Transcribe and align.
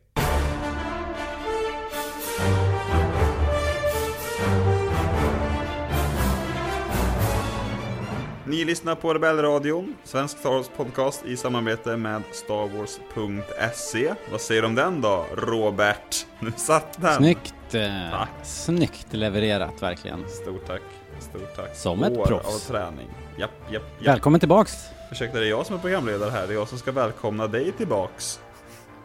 Ni 8.47 8.65
lyssnar 8.65 8.95
på 8.95 9.15
Rebellradion, 9.15 9.95
svensk 10.05 10.39
Star 10.39 10.51
Wars 10.51 10.69
podcast 10.77 11.25
i 11.25 11.37
samarbete 11.37 11.97
med 11.97 12.23
StarWars.se. 12.33 14.15
Vad 14.31 14.41
säger 14.41 14.63
du 14.63 14.69
om 14.69 14.75
den 14.75 15.01
då, 15.01 15.27
Robert? 15.35 16.27
Nu 16.41 16.53
satt 16.57 17.01
den! 17.03 17.15
Snyggt! 17.17 17.55
Eh, 17.75 18.25
snyggt 18.45 19.07
levererat, 19.13 19.83
verkligen. 19.83 20.29
Stort 20.29 20.67
tack, 20.67 20.83
stort 21.21 21.57
tack. 21.57 21.77
Som 21.77 22.03
ett 22.03 22.17
År 22.17 22.27
proffs. 22.27 22.69
av 22.71 22.73
träning. 22.73 23.09
Japp, 23.39 23.51
japp, 23.71 23.83
japp. 23.99 24.07
Välkommen 24.15 24.41
tillbaks! 24.41 24.73
Ursäkta, 25.13 25.39
det 25.41 25.47
är 25.47 25.51
jag 25.51 25.67
som 25.67 25.77
är 25.77 25.81
programledare 25.81 26.31
här. 26.31 26.47
Det 26.47 26.53
är 26.53 26.57
jag 26.57 26.69
som 26.69 26.79
ska 26.79 26.93
välkomna 26.93 27.47
dig 27.47 27.73
tillbaks. 27.73 28.41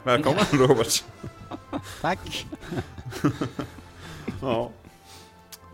Välkommen 0.04 0.44
Robert! 0.52 1.04
Tack! 2.02 2.46
Ja. 4.42 4.70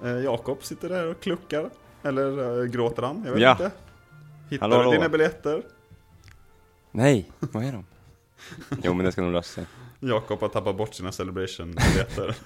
Eh, 0.04 0.10
Jakob 0.12 0.64
sitter 0.64 0.90
där 0.90 1.08
och 1.08 1.20
kluckar. 1.22 1.70
Eller 2.06 2.60
eh, 2.62 2.66
gråter 2.66 3.04
han? 3.04 3.24
Jag 3.26 3.32
vet 3.34 3.42
Ja. 3.42 3.52
inte. 3.52 3.72
Hittar 4.50 4.62
Hallå, 4.64 4.76
du 4.76 4.80
hallå. 4.80 4.92
dina 4.92 5.10
biljetter? 5.10 5.62
Nej, 6.92 7.32
vad 7.40 7.64
är 7.64 7.72
de? 7.72 7.86
Jo 8.84 8.94
men 8.94 9.06
det 9.06 9.12
ska 9.12 9.22
nog 9.22 9.32
lösa 9.34 9.54
sig. 9.54 9.66
Jakob 10.00 10.42
har 10.42 10.48
tappat 10.50 10.78
bort 10.78 10.94
sina 10.94 11.12
celebration-biljetter. 11.12 12.36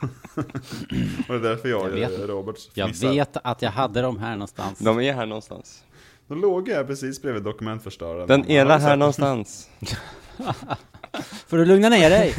och 1.27 1.33
det 1.33 1.33
är 1.33 1.39
därför 1.39 1.69
jag, 1.69 1.85
Jag 1.85 1.89
vet. 1.89 2.19
är 2.19 2.27
Robert 2.27 2.55
Jag 2.73 2.87
fnissar. 2.89 3.09
vet 3.09 3.37
att 3.43 3.61
jag 3.61 3.71
hade 3.71 4.01
dem 4.01 4.17
här 4.19 4.31
någonstans. 4.33 4.79
De 4.79 4.99
är 5.01 5.13
här 5.13 5.25
någonstans. 5.25 5.83
De 6.27 6.41
låg 6.41 6.69
här 6.69 6.83
precis 6.83 7.21
bredvid 7.21 7.43
dokumentförstöraren. 7.43 8.27
Den 8.27 8.45
ena 8.45 8.77
du 8.77 8.83
här 8.83 8.95
någonstans. 8.97 9.69
Får 11.47 11.57
du 11.57 11.65
lugna 11.65 11.89
ner 11.89 12.09
dig? 12.09 12.35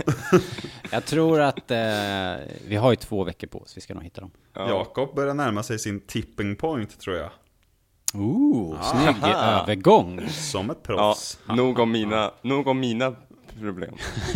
Jag 0.93 1.05
tror 1.05 1.41
att 1.41 1.71
eh, 1.71 1.79
vi 2.69 2.77
har 2.77 2.91
ju 2.91 2.97
två 2.97 3.25
veckor 3.25 3.47
på 3.47 3.59
oss, 3.63 3.77
vi 3.77 3.81
ska 3.81 3.95
nog 3.95 4.03
hitta 4.05 4.21
dem. 4.21 4.31
Ja. 4.55 4.69
Jakob 4.69 5.15
börjar 5.15 5.35
närma 5.35 5.63
sig 5.63 5.79
sin 5.79 6.01
tipping 6.01 6.57
point 6.57 7.01
tror 7.01 7.17
jag. 7.17 7.31
Ooh, 8.15 8.83
snygg 8.83 9.17
Aha. 9.23 9.63
övergång! 9.63 10.29
Som 10.29 10.71
ett 10.71 10.77
Ja, 10.83 10.95
proffs. 10.95 11.39
nog 11.49 11.79
om 11.79 11.93
mina, 11.93 12.31
nog 12.43 12.67
om 12.67 12.81
mina 12.81 13.15
problem. 13.61 13.95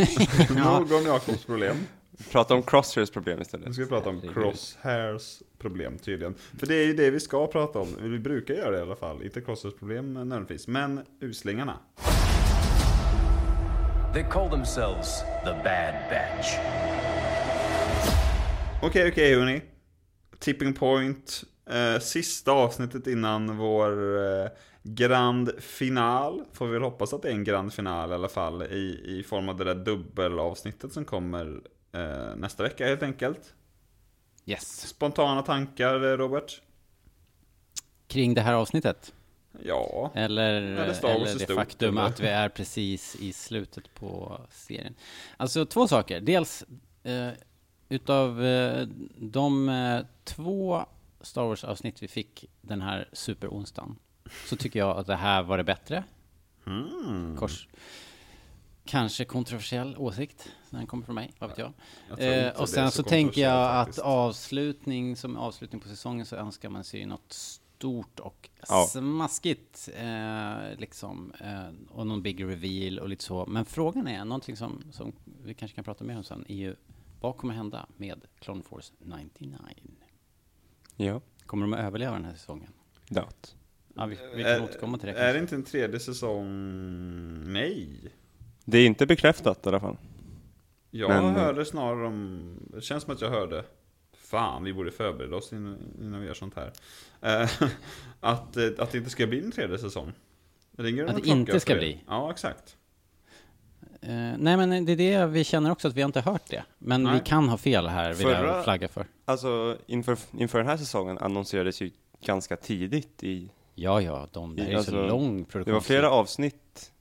Nog 0.57 0.93
om 0.93 1.07
Jakobs 1.07 1.45
problem. 1.45 1.77
Prata 2.33 2.55
om 2.55 2.63
Crosshairs 2.63 3.11
problem 3.11 3.37
Nu 3.37 3.43
istället. 3.43 3.75
ska 3.75 3.83
vi 3.83 3.89
prata 3.89 4.09
om 4.09 4.21
crosshairs 4.21 5.43
problem 5.59 5.99
tydligen. 5.99 6.35
För 6.59 6.67
det 6.67 6.75
är 6.75 6.87
ju 6.87 6.95
det 6.95 7.11
vi 7.11 7.21
ska 7.21 7.47
prata 7.47 7.79
om. 7.79 7.89
Vi 8.01 8.19
brukar 8.19 8.55
göra 8.55 8.71
det 8.71 8.79
i 8.79 8.83
alla 8.83 8.97
fall. 8.97 9.23
Inte 9.23 9.41
crosshairs 9.41 9.75
problem 9.75 10.15
nödvändigtvis. 10.15 10.69
Men 10.69 11.01
uslingarna. 11.21 11.79
They 14.15 14.23
call 14.23 14.51
themselves 14.51 15.25
the 15.45 15.53
Bad 15.65 15.95
Batch. 16.11 16.59
Okej, 18.83 19.09
okej 19.09 19.35
hörni. 19.35 19.63
Tipping 20.39 20.75
point. 20.75 21.45
Eh, 21.71 22.01
sista 22.01 22.53
avsnittet 22.53 23.07
innan 23.07 23.57
vår 23.57 24.19
eh, 24.27 24.49
grand 24.83 25.51
final. 25.59 26.45
Får 26.53 26.67
vi 26.67 26.73
väl 26.73 26.83
hoppas 26.83 27.13
att 27.13 27.23
det 27.23 27.29
är 27.29 27.33
en 27.33 27.45
grand 27.45 27.73
final 27.73 28.11
i 28.11 28.15
alla 28.15 28.29
fall. 28.29 28.63
I, 28.63 29.03
i 29.19 29.23
form 29.23 29.49
av 29.49 29.57
det 29.57 29.65
där 29.65 29.75
dubbelavsnittet 29.75 30.93
som 30.93 31.05
kommer 31.05 31.61
eh, 31.93 32.37
nästa 32.37 32.63
vecka 32.63 32.87
helt 32.87 33.03
enkelt. 33.03 33.55
Yes. 34.47 34.89
Spontana 34.89 35.43
tankar 35.43 35.95
eh, 35.95 36.17
Robert? 36.17 36.63
Kring 38.07 38.35
det 38.35 38.41
här 38.41 38.55
avsnittet? 38.55 39.13
Ja. 39.63 40.11
Eller, 40.15 40.55
Eller 40.55 41.05
eller 41.05 41.39
det 41.39 41.55
faktum 41.55 41.99
eller? 41.99 42.09
att 42.09 42.21
vi 42.21 42.27
är 42.27 42.49
precis 42.49 43.17
i 43.17 43.33
slutet 43.33 43.95
på 43.95 44.41
serien. 44.51 44.95
Alltså 45.37 45.67
två 45.67 45.89
saker. 45.89 46.21
Dels, 46.21 46.65
eh, 47.03 47.29
utav 47.89 48.45
eh, 48.45 48.87
de 49.17 49.69
eh, 49.69 50.01
två 50.25 50.85
Star 51.21 51.43
Wars-avsnitt 51.43 52.03
vi 52.03 52.09
fick 52.09 52.45
den 52.61 52.83
här 52.83 53.09
superonsdagen, 53.13 53.97
så 54.47 54.57
tycker 54.57 54.79
jag 54.79 54.99
att 54.99 55.07
det 55.07 55.17
här 55.17 55.43
var 55.43 55.59
det 55.59 55.65
bättre. 55.65 56.05
Mm. 56.67 57.37
Kors. 57.37 57.69
Kanske 58.85 59.25
kontroversiell 59.25 59.97
åsikt, 59.99 60.49
den 60.71 60.87
kommer 60.87 61.05
från 61.05 61.15
mig, 61.15 61.33
vad 61.39 61.51
vet 61.51 61.59
jag. 61.59 61.73
Jag 62.09 62.47
Eh, 62.47 62.61
och 62.61 62.69
sen 62.69 62.91
så, 62.91 63.03
tänker 63.03 63.25
kontroversiellt 63.25 63.37
jag 63.39 63.81
att 63.81 63.99
avslutning, 63.99 65.17
som 65.17 65.37
avslutning 65.37 65.81
på 65.81 65.89
säsongen 65.89 66.27
så 66.27 66.37
önskar 66.37 66.69
man 66.69 66.85
sig 66.85 67.07
något 67.07 67.61
stort 67.85 68.21
och 68.21 68.51
Ja. 68.69 68.87
smaskigt, 68.91 69.89
eh, 69.97 70.79
liksom, 70.79 71.33
eh, 71.41 71.69
och 71.97 72.07
någon 72.07 72.23
big 72.23 72.45
reveal 72.45 72.99
och 72.99 73.09
lite 73.09 73.25
så. 73.25 73.47
Men 73.47 73.65
frågan 73.65 74.07
är, 74.07 74.25
någonting 74.25 74.57
som, 74.57 74.83
som 74.91 75.13
vi 75.45 75.55
kanske 75.55 75.75
kan 75.75 75.85
prata 75.85 76.05
mer 76.05 76.17
om 76.17 76.25
sen, 76.25 76.45
är 76.49 76.55
ju 76.55 76.77
vad 77.21 77.37
kommer 77.37 77.55
hända 77.55 77.87
med 77.97 78.25
Clone 78.39 78.63
Force 78.63 78.93
99? 78.99 79.57
Ja, 80.97 81.21
Kommer 81.47 81.67
de 81.67 81.73
att 81.73 81.81
överleva 81.81 82.13
den 82.13 82.25
här 82.25 82.33
säsongen? 82.35 82.73
doubt. 83.09 83.57
Ja, 83.97 84.07
vi, 84.07 84.19
vi 84.37 84.43
kan 84.43 84.53
Är- 84.53 84.63
återkomma 84.65 84.99
till 84.99 85.07
det 85.07 85.13
Är 85.19 85.35
det 85.35 85.39
inte 85.41 85.55
en 85.55 85.65
tredje 85.65 86.01
säsong? 86.01 86.47
Nej. 87.53 88.13
Det 88.65 88.79
är 88.79 88.87
inte 88.87 89.07
bekräftat 89.07 89.67
i 89.67 89.69
alla 89.69 89.81
fall. 89.81 89.97
Jag 90.91 91.09
Men- 91.09 91.35
hörde 91.35 91.65
snarare 91.65 92.07
om, 92.07 92.57
det 92.75 92.81
känns 92.81 93.03
som 93.05 93.13
att 93.15 93.21
jag 93.21 93.31
hörde, 93.31 93.65
fan 94.35 94.65
vi 94.65 94.73
borde 94.73 94.91
förbereda 94.91 95.37
oss 95.37 95.53
innan, 95.53 96.21
vi 96.21 96.27
gör 96.27 96.35
sånt 96.35 96.55
här. 96.57 96.73
Eh, 97.21 97.51
att, 98.21 98.57
eh, 98.57 98.67
att 98.79 98.93
det 98.93 98.99
inte 98.99 99.11
ska 99.11 99.27
bli 99.27 99.45
en 99.45 99.53
tredje 99.53 99.79
säsong. 99.79 100.13
Ringer 100.77 101.05
Att 101.05 101.23
det 101.23 101.29
inte 101.29 101.61
ska 101.61 101.75
bli? 101.75 102.01
Ja, 102.09 102.31
exakt. 102.31 102.77
Eh, 104.01 104.33
nej 104.39 104.57
men 104.57 104.85
det 104.85 104.93
är 104.93 104.97
det 104.97 105.27
vi 105.27 105.45
känner 105.45 105.71
också, 105.71 105.89
att 105.89 105.95
vi 105.95 106.03
har 106.03 106.09
inte 106.09 106.21
hört 106.21 106.47
det. 106.51 106.65
Men 106.79 107.03
Nej. 107.03 107.15
vi 107.15 107.21
kan 107.21 107.49
ha 107.49 107.57
fel 107.57 107.87
här, 107.89 108.15
vill 108.15 108.27
Förra- 108.27 108.47
jag 108.47 108.65
flagga 108.65 108.89
för. 108.89 109.07
Alltså, 109.25 109.79
inför, 109.87 110.19
inför 110.39 110.59
den 110.59 110.67
här 110.67 110.77
säsongen 110.77 111.19
annonserades 111.19 111.83
ju 111.83 111.91
ganska 112.25 112.57
tidigt 112.57 113.23
i... 113.25 113.51
Ja, 113.75 114.01
ja, 114.01 114.29
de, 114.33 114.57
det 114.57 114.63
här 114.63 114.69
är 114.69 114.73
ju 114.73 114.83
så 114.83 114.97
Alltså, 114.97 115.07
lång 115.07 115.45
produktion. 115.45 115.65
Det 115.65 115.73
var 115.73 115.81
flera 115.81 116.11
avsnitt 116.11 116.93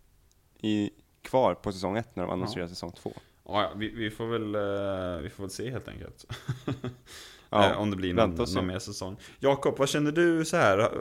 i, 0.62 0.90
kvar 1.22 1.54
på 1.54 1.72
säsong 1.72 1.98
ett 1.98 2.16
när 2.16 2.24
de 2.24 2.32
annonserade 2.32 2.70
säsong 2.70 2.92
två. 2.92 3.14
Ja, 3.46 3.72
vi, 3.76 3.90
vi, 3.90 4.10
får 4.10 4.26
väl, 4.28 4.56
eh, 4.56 5.22
vi 5.24 5.30
får 5.30 5.44
väl 5.44 5.50
se 5.50 5.72
helt 5.72 5.88
enkelt. 5.88 6.26
Ja, 7.50 7.70
Eh, 7.70 7.78
om 7.82 7.92
det 7.92 7.96
blir 7.96 8.14
någon, 8.14 8.36
någon 8.54 8.68
mer 8.68 8.80
säsong. 8.80 9.18
Jakob, 9.40 9.78
vad 9.78 9.90
känner 9.90 10.12
du 10.12 10.46
så 10.46 10.58
här? 10.58 10.92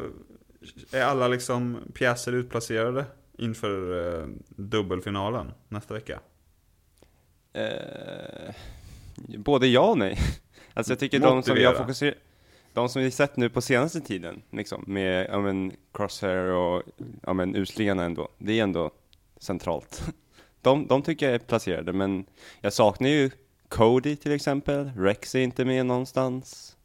Är 0.93 1.03
alla 1.03 1.29
liksom 1.29 1.79
pjäser 1.95 2.33
utplacerade 2.33 3.05
inför 3.39 3.99
eh, 4.21 4.27
dubbelfinalen 4.49 5.53
nästa 5.69 5.94
vecka? 5.94 6.21
Eh, 7.53 8.55
både 9.38 9.67
ja 9.67 9.91
och 9.91 9.99
nej. 9.99 10.19
Alltså 10.75 10.93
jag 10.93 10.99
tycker 10.99 11.19
de 11.21 11.43
som 11.43 11.55
vi 11.55 11.65
har 11.65 11.73
Motivera. 11.73 11.87
fokuserat, 11.87 12.15
de 12.73 12.88
som 12.88 13.03
vi 13.03 13.11
sett 13.11 13.37
nu 13.37 13.49
på 13.50 13.61
senaste 13.61 14.00
tiden, 14.00 14.43
liksom, 14.50 14.85
med 14.87 15.27
ja, 15.31 15.41
men, 15.41 15.73
Crosshair 15.93 16.53
och 16.53 16.83
ja, 17.23 17.33
men, 17.33 17.56
uslingarna 17.56 18.05
ändå, 18.05 18.29
det 18.38 18.59
är 18.59 18.62
ändå 18.62 18.91
centralt. 19.37 20.03
De, 20.62 20.87
de 20.87 21.03
tycker 21.03 21.26
jag 21.26 21.35
är 21.35 21.38
placerade, 21.38 21.93
men 21.93 22.25
jag 22.61 22.73
saknar 22.73 23.09
ju 23.09 23.31
Cody 23.69 24.17
till 24.17 24.32
exempel, 24.32 24.91
Rex 24.97 25.35
är 25.35 25.41
inte 25.41 25.64
med 25.64 25.87
någonstans. 25.87 26.76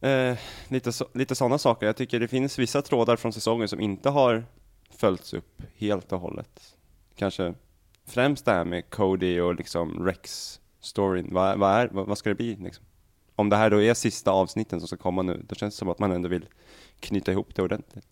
Eh, 0.00 0.38
lite 0.68 0.92
så, 0.92 1.08
lite 1.14 1.34
sådana 1.34 1.58
saker. 1.58 1.86
Jag 1.86 1.96
tycker 1.96 2.20
det 2.20 2.28
finns 2.28 2.58
vissa 2.58 2.82
trådar 2.82 3.16
från 3.16 3.32
säsongen 3.32 3.68
som 3.68 3.80
inte 3.80 4.10
har 4.10 4.44
följts 4.90 5.34
upp 5.34 5.62
helt 5.76 6.12
och 6.12 6.20
hållet. 6.20 6.76
Kanske 7.14 7.54
främst 8.06 8.44
det 8.44 8.52
här 8.52 8.64
med 8.64 8.90
Cody 8.90 9.40
och 9.40 9.54
liksom 9.54 10.06
Rex-storyn. 10.06 11.34
Vad, 11.34 11.58
vad, 11.58 11.70
är, 11.70 11.88
vad, 11.92 12.06
vad 12.06 12.18
ska 12.18 12.28
det 12.28 12.34
bli 12.34 12.56
liksom? 12.56 12.84
Om 13.36 13.48
det 13.48 13.56
här 13.56 13.70
då 13.70 13.82
är 13.82 13.94
sista 13.94 14.30
avsnitten 14.30 14.80
som 14.80 14.88
ska 14.88 14.96
komma 14.96 15.22
nu, 15.22 15.44
då 15.48 15.54
känns 15.54 15.74
det 15.74 15.78
som 15.78 15.88
att 15.88 15.98
man 15.98 16.12
ändå 16.12 16.28
vill 16.28 16.46
knyta 17.00 17.32
ihop 17.32 17.54
det 17.54 17.62
ordentligt. 17.62 18.06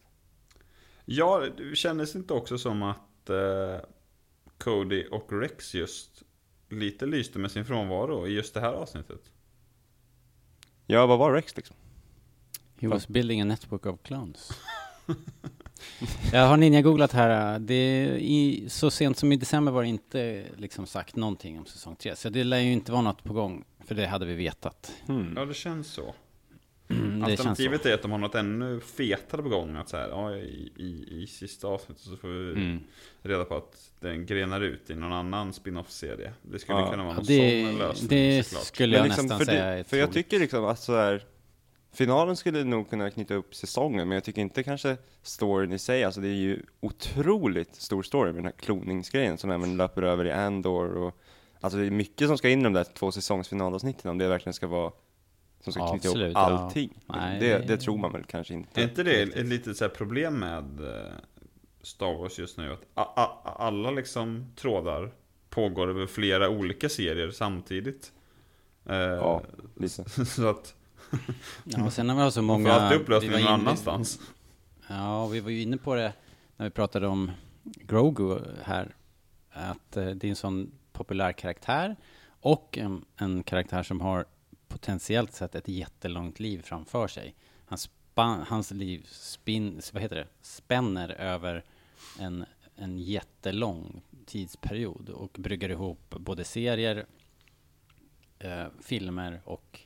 Ja, 1.05 1.43
det 1.57 1.77
kändes 1.77 2.17
inte 2.17 2.35
också 2.35 2.59
som 2.59 2.83
att 2.83 3.31
eh, 3.31 3.77
Cody 4.59 5.07
och 5.11 5.33
Rex 5.33 5.75
just 5.75 6.23
lite 6.69 7.07
lyste 7.07 7.39
med 7.39 7.51
sin 7.51 7.65
frånvaro 7.65 8.27
i 8.27 8.31
just 8.31 8.55
det 8.55 8.61
här 8.61 8.73
avsnittet? 8.73 9.21
Ja, 10.87 11.07
vad 11.07 11.19
var 11.19 11.33
Rex 11.33 11.57
liksom? 11.57 11.77
He 12.81 12.89
was 12.89 13.09
building 13.09 13.41
a 13.41 13.45
network 13.45 13.87
of 13.87 14.03
clowns. 14.03 14.53
Jag 16.33 16.47
har 16.47 16.57
ninja-googlat 16.57 17.13
här. 17.13 17.59
Det 17.59 17.75
är 17.75 18.07
i, 18.17 18.65
så 18.69 18.91
sent 18.91 19.19
som 19.19 19.33
i 19.33 19.37
december 19.37 19.73
var 19.73 19.83
det 19.83 19.89
inte 19.89 20.45
liksom 20.57 20.87
sagt 20.87 21.17
någonting 21.17 21.59
om 21.59 21.67
säsong 21.67 21.97
3. 21.97 22.17
Så 22.17 22.29
det 22.29 22.45
lär 22.45 22.59
ju 22.59 22.73
inte 22.73 22.93
vara 22.93 23.03
något 23.03 23.25
på 23.25 23.33
gång. 23.33 23.65
För 23.85 23.95
det 23.95 24.07
hade 24.07 24.27
vi 24.27 24.35
vetat. 24.35 24.93
Hmm. 25.07 25.33
Ja, 25.37 25.45
det 25.45 25.55
känns 25.55 25.93
så. 25.93 26.15
Mm. 26.91 27.25
Alternativet 27.25 27.87
är 27.87 27.95
att 27.95 28.03
de 28.03 28.11
har 28.11 28.19
något 28.19 28.35
ännu 28.35 28.81
fetare 28.81 29.43
på 29.43 29.49
gång. 29.49 29.77
Att 29.77 29.89
så 29.89 29.97
här, 29.97 30.09
ja, 30.09 30.37
i, 30.37 30.73
i, 30.77 31.23
I 31.23 31.27
sista 31.27 31.67
avsnittet 31.69 32.03
så 32.05 32.17
får 32.17 32.29
vi 32.29 32.53
Mm. 32.53 32.79
reda 33.23 33.45
på 33.45 33.57
att 33.57 33.91
den 34.01 34.27
grenar 34.27 34.61
ut 34.61 34.91
i 34.91 34.95
någon 34.95 35.13
annan 35.13 35.53
spin-off-serie. 35.53 36.33
Det 36.43 36.59
skulle 36.59 36.79
Ja, 36.79 36.91
kunna 36.91 37.05
vara 37.05 37.15
någon 37.15 37.25
det 37.25 37.65
sån 37.67 37.79
lösning 37.79 38.09
det 38.09 38.43
såklart. 38.47 38.65
skulle 38.65 38.97
jag 38.97 39.05
liksom, 39.05 39.25
nästan 39.27 39.39
för, 39.39 39.45
säga 39.47 39.71
det, 39.77 39.85
för 39.85 39.97
jag 39.97 40.13
tycker 40.13 40.39
liksom 40.39 40.65
att 40.65 40.79
så 40.81 40.97
här, 40.97 41.25
finalen 41.93 42.37
skulle 42.37 42.65
nog 42.65 42.91
kunna 42.91 43.11
knyta 43.11 43.35
upp 43.35 43.55
säsongen, 43.55 44.09
men 44.09 44.15
jag 44.15 44.25
tycker 44.25 44.43
inte 44.43 44.63
kanske 44.63 44.97
storyn 45.23 45.73
i 45.73 45.79
sig, 45.79 46.05
alltså 46.05 46.21
det 46.21 46.29
är 46.29 46.33
ju 46.33 46.63
otroligt 46.81 47.75
stor 47.75 48.03
story 48.03 48.27
med 48.33 48.35
den 48.39 48.45
här 48.45 48.53
kloningsgrejen 48.61 49.39
som 49.39 49.51
även 49.51 49.77
löper 49.77 50.03
över 50.03 50.25
i 50.25 50.33
Andor 50.33 50.89
och 50.97 51.15
Alltså 51.61 51.79
det 51.79 51.87
är 51.87 51.91
mycket 51.91 52.29
som 52.29 52.39
ska 52.39 52.49
in 52.49 52.61
i 52.61 52.65
de 52.65 52.73
där 52.73 52.85
två 52.85 53.13
säsongsfinalavsnitten 53.13 54.11
om 54.11 54.19
det 54.19 54.29
verkligen 54.29 54.55
ska 54.55 54.67
vara 54.67 54.93
som 55.61 55.73
ska 55.73 55.89
knyta 55.91 56.09
Absolut, 56.09 56.25
ihop 56.27 56.35
ja. 56.37 56.41
allting. 56.59 56.99
Nej, 57.07 57.41
det, 57.41 57.59
det- 57.59 57.77
tror 57.77 57.99
man 57.99 58.13
väl 58.13 58.25
kanske 58.25 58.55
inte. 58.55 58.81
Är 58.81 58.85
inte 58.85 59.03
det 59.03 59.23
ett 59.23 59.47
litet 59.47 59.77
så 59.77 59.85
här 59.85 59.91
problem 59.91 60.35
med 60.39 60.81
eh, 60.81 61.13
Star 61.83 62.19
Wars 62.19 62.39
just 62.39 62.59
nu? 62.59 62.73
Att 62.73 62.81
a- 62.95 63.13
a- 63.45 63.55
alla 63.59 63.91
liksom 63.91 64.53
trådar 64.57 65.11
pågår 65.51 65.89
över 65.91 66.07
flera 66.07 66.49
olika 66.49 66.89
serier 66.89 67.31
samtidigt. 67.31 68.13
Eh, 68.87 68.97
Ja, 68.97 69.43
lite. 69.77 70.25
Så 70.27 70.47
att 70.49 70.75
Ja, 71.65 71.85
och 71.85 71.93
sen 71.93 72.07
när 72.07 72.15
vi 72.15 72.21
har 72.21 72.31
så 72.31 72.43
man 72.43 72.61
många... 72.63 72.75
får 72.75 72.81
alltid 72.81 73.01
upplösning 73.01 73.31
vi 73.31 73.43
var 73.43 73.51
någon 73.51 73.61
annanstans. 73.61 74.21
Ja, 74.89 75.27
vi 75.27 75.41
var 75.41 75.51
ju 75.51 75.63
inne 75.63 75.77
på 75.77 75.95
det 75.95 76.13
när 76.57 76.67
vi 76.67 76.71
pratade 76.71 77.07
om 77.07 77.31
Grogu 77.65 78.39
här. 78.63 78.95
Att 79.51 79.97
eh, 79.97 80.07
det 80.07 80.27
är 80.27 80.29
en 80.31 80.37
sån 80.37 80.71
populär 80.93 81.33
karaktär 81.33 81.97
och 82.41 82.79
en, 82.79 83.05
en 83.17 83.43
karaktär 83.43 83.83
som 83.83 84.01
har 84.01 84.25
potentiellt 84.69 85.33
sett 85.35 85.55
ett 85.55 85.69
jättelångt 85.69 86.41
liv 86.41 86.63
framför 86.63 87.09
sig. 87.09 87.35
Hans, 87.67 87.91
hans 88.47 88.71
liv 88.71 89.07
spin, 89.09 89.81
vad 89.93 90.03
heter 90.03 90.17
det? 90.17 90.27
spänner 90.43 91.09
över 91.09 91.65
en, 92.19 92.45
en 92.77 92.99
jättelång 92.99 94.03
tidsperiod 94.27 95.09
och 95.09 95.31
brygger 95.39 95.69
ihop 95.69 96.15
både 96.19 96.45
serier, 96.45 97.07
eh, 98.39 98.67
filmer 98.83 99.41
och 99.45 99.81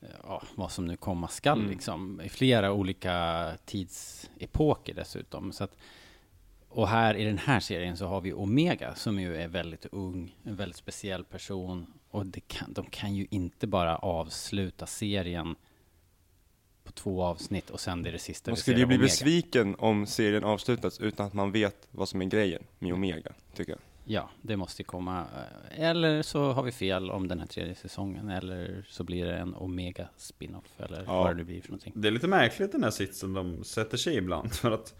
eh, 0.00 0.08
ja, 0.22 0.42
vad 0.54 0.72
som 0.72 0.84
nu 0.84 0.96
komma 0.96 1.28
skall 1.28 1.58
Mm. 1.58 1.70
liksom. 1.70 2.20
I 2.20 2.28
flera 2.28 2.72
olika 2.72 3.52
tidsepoker 3.64 4.94
dessutom. 4.94 5.52
Så 5.52 5.64
att, 5.64 5.76
och 6.68 6.88
här 6.88 7.14
i 7.14 7.24
den 7.24 7.38
här 7.38 7.60
serien 7.60 7.96
så 7.96 8.06
har 8.06 8.20
vi 8.20 8.32
Omega 8.32 8.94
som 8.94 9.20
ju 9.20 9.36
är 9.36 9.48
väldigt 9.48 9.86
ung, 9.86 10.36
en 10.42 10.56
väldigt 10.56 10.76
speciell 10.76 11.24
person. 11.24 11.86
Och 12.16 12.26
det 12.26 12.40
kan, 12.40 12.72
de 12.72 12.86
kan 12.86 13.14
ju 13.14 13.26
inte 13.30 13.66
bara 13.66 13.96
avsluta 13.96 14.86
serien 14.86 15.54
på 16.84 16.92
två 16.92 17.22
avsnitt 17.22 17.70
och 17.70 17.80
sen 17.80 18.02
det 18.02 18.10
är 18.10 18.12
det 18.12 18.18
sista 18.18 18.50
Man 18.50 18.56
skulle 18.56 18.78
ju 18.78 18.86
bli 18.86 18.96
Omega. 18.96 19.06
besviken 19.06 19.74
om 19.78 20.06
serien 20.06 20.44
avslutas 20.44 21.00
utan 21.00 21.26
att 21.26 21.32
man 21.34 21.52
vet 21.52 21.88
vad 21.90 22.08
som 22.08 22.22
är 22.22 22.26
grejen 22.26 22.62
med 22.78 22.92
Omega, 22.94 23.32
tycker 23.54 23.72
jag. 23.72 23.80
Ja, 24.08 24.30
det 24.42 24.56
måste 24.56 24.82
ju 24.82 24.86
komma. 24.86 25.20
eh, 25.70 25.84
Eller 25.84 26.22
så 26.22 26.52
har 26.52 26.62
vi 26.62 26.72
fel 26.72 27.10
om 27.10 27.28
den 27.28 27.38
här 27.40 27.46
tredje 27.46 27.74
säsongen. 27.74 28.28
Eller 28.30 28.84
så 28.88 29.04
blir 29.04 29.24
det 29.24 29.36
en 29.38 29.54
Omega 29.54 30.08
spin-off. 30.16 30.64
Eller 30.80 31.02
Ja. 31.06 31.22
vad 31.22 31.36
det 31.36 31.44
blir 31.44 31.60
för 31.60 31.68
någonting. 31.70 31.92
Det 31.96 32.08
är 32.08 32.12
lite 32.12 32.28
märkligt 32.28 32.72
den 32.72 32.84
här 32.84 32.90
sitsen 32.90 33.32
de 33.32 33.64
sätter 33.64 33.96
sig 33.96 34.16
ibland. 34.16 34.52
För 34.54 34.70
att 34.70 34.94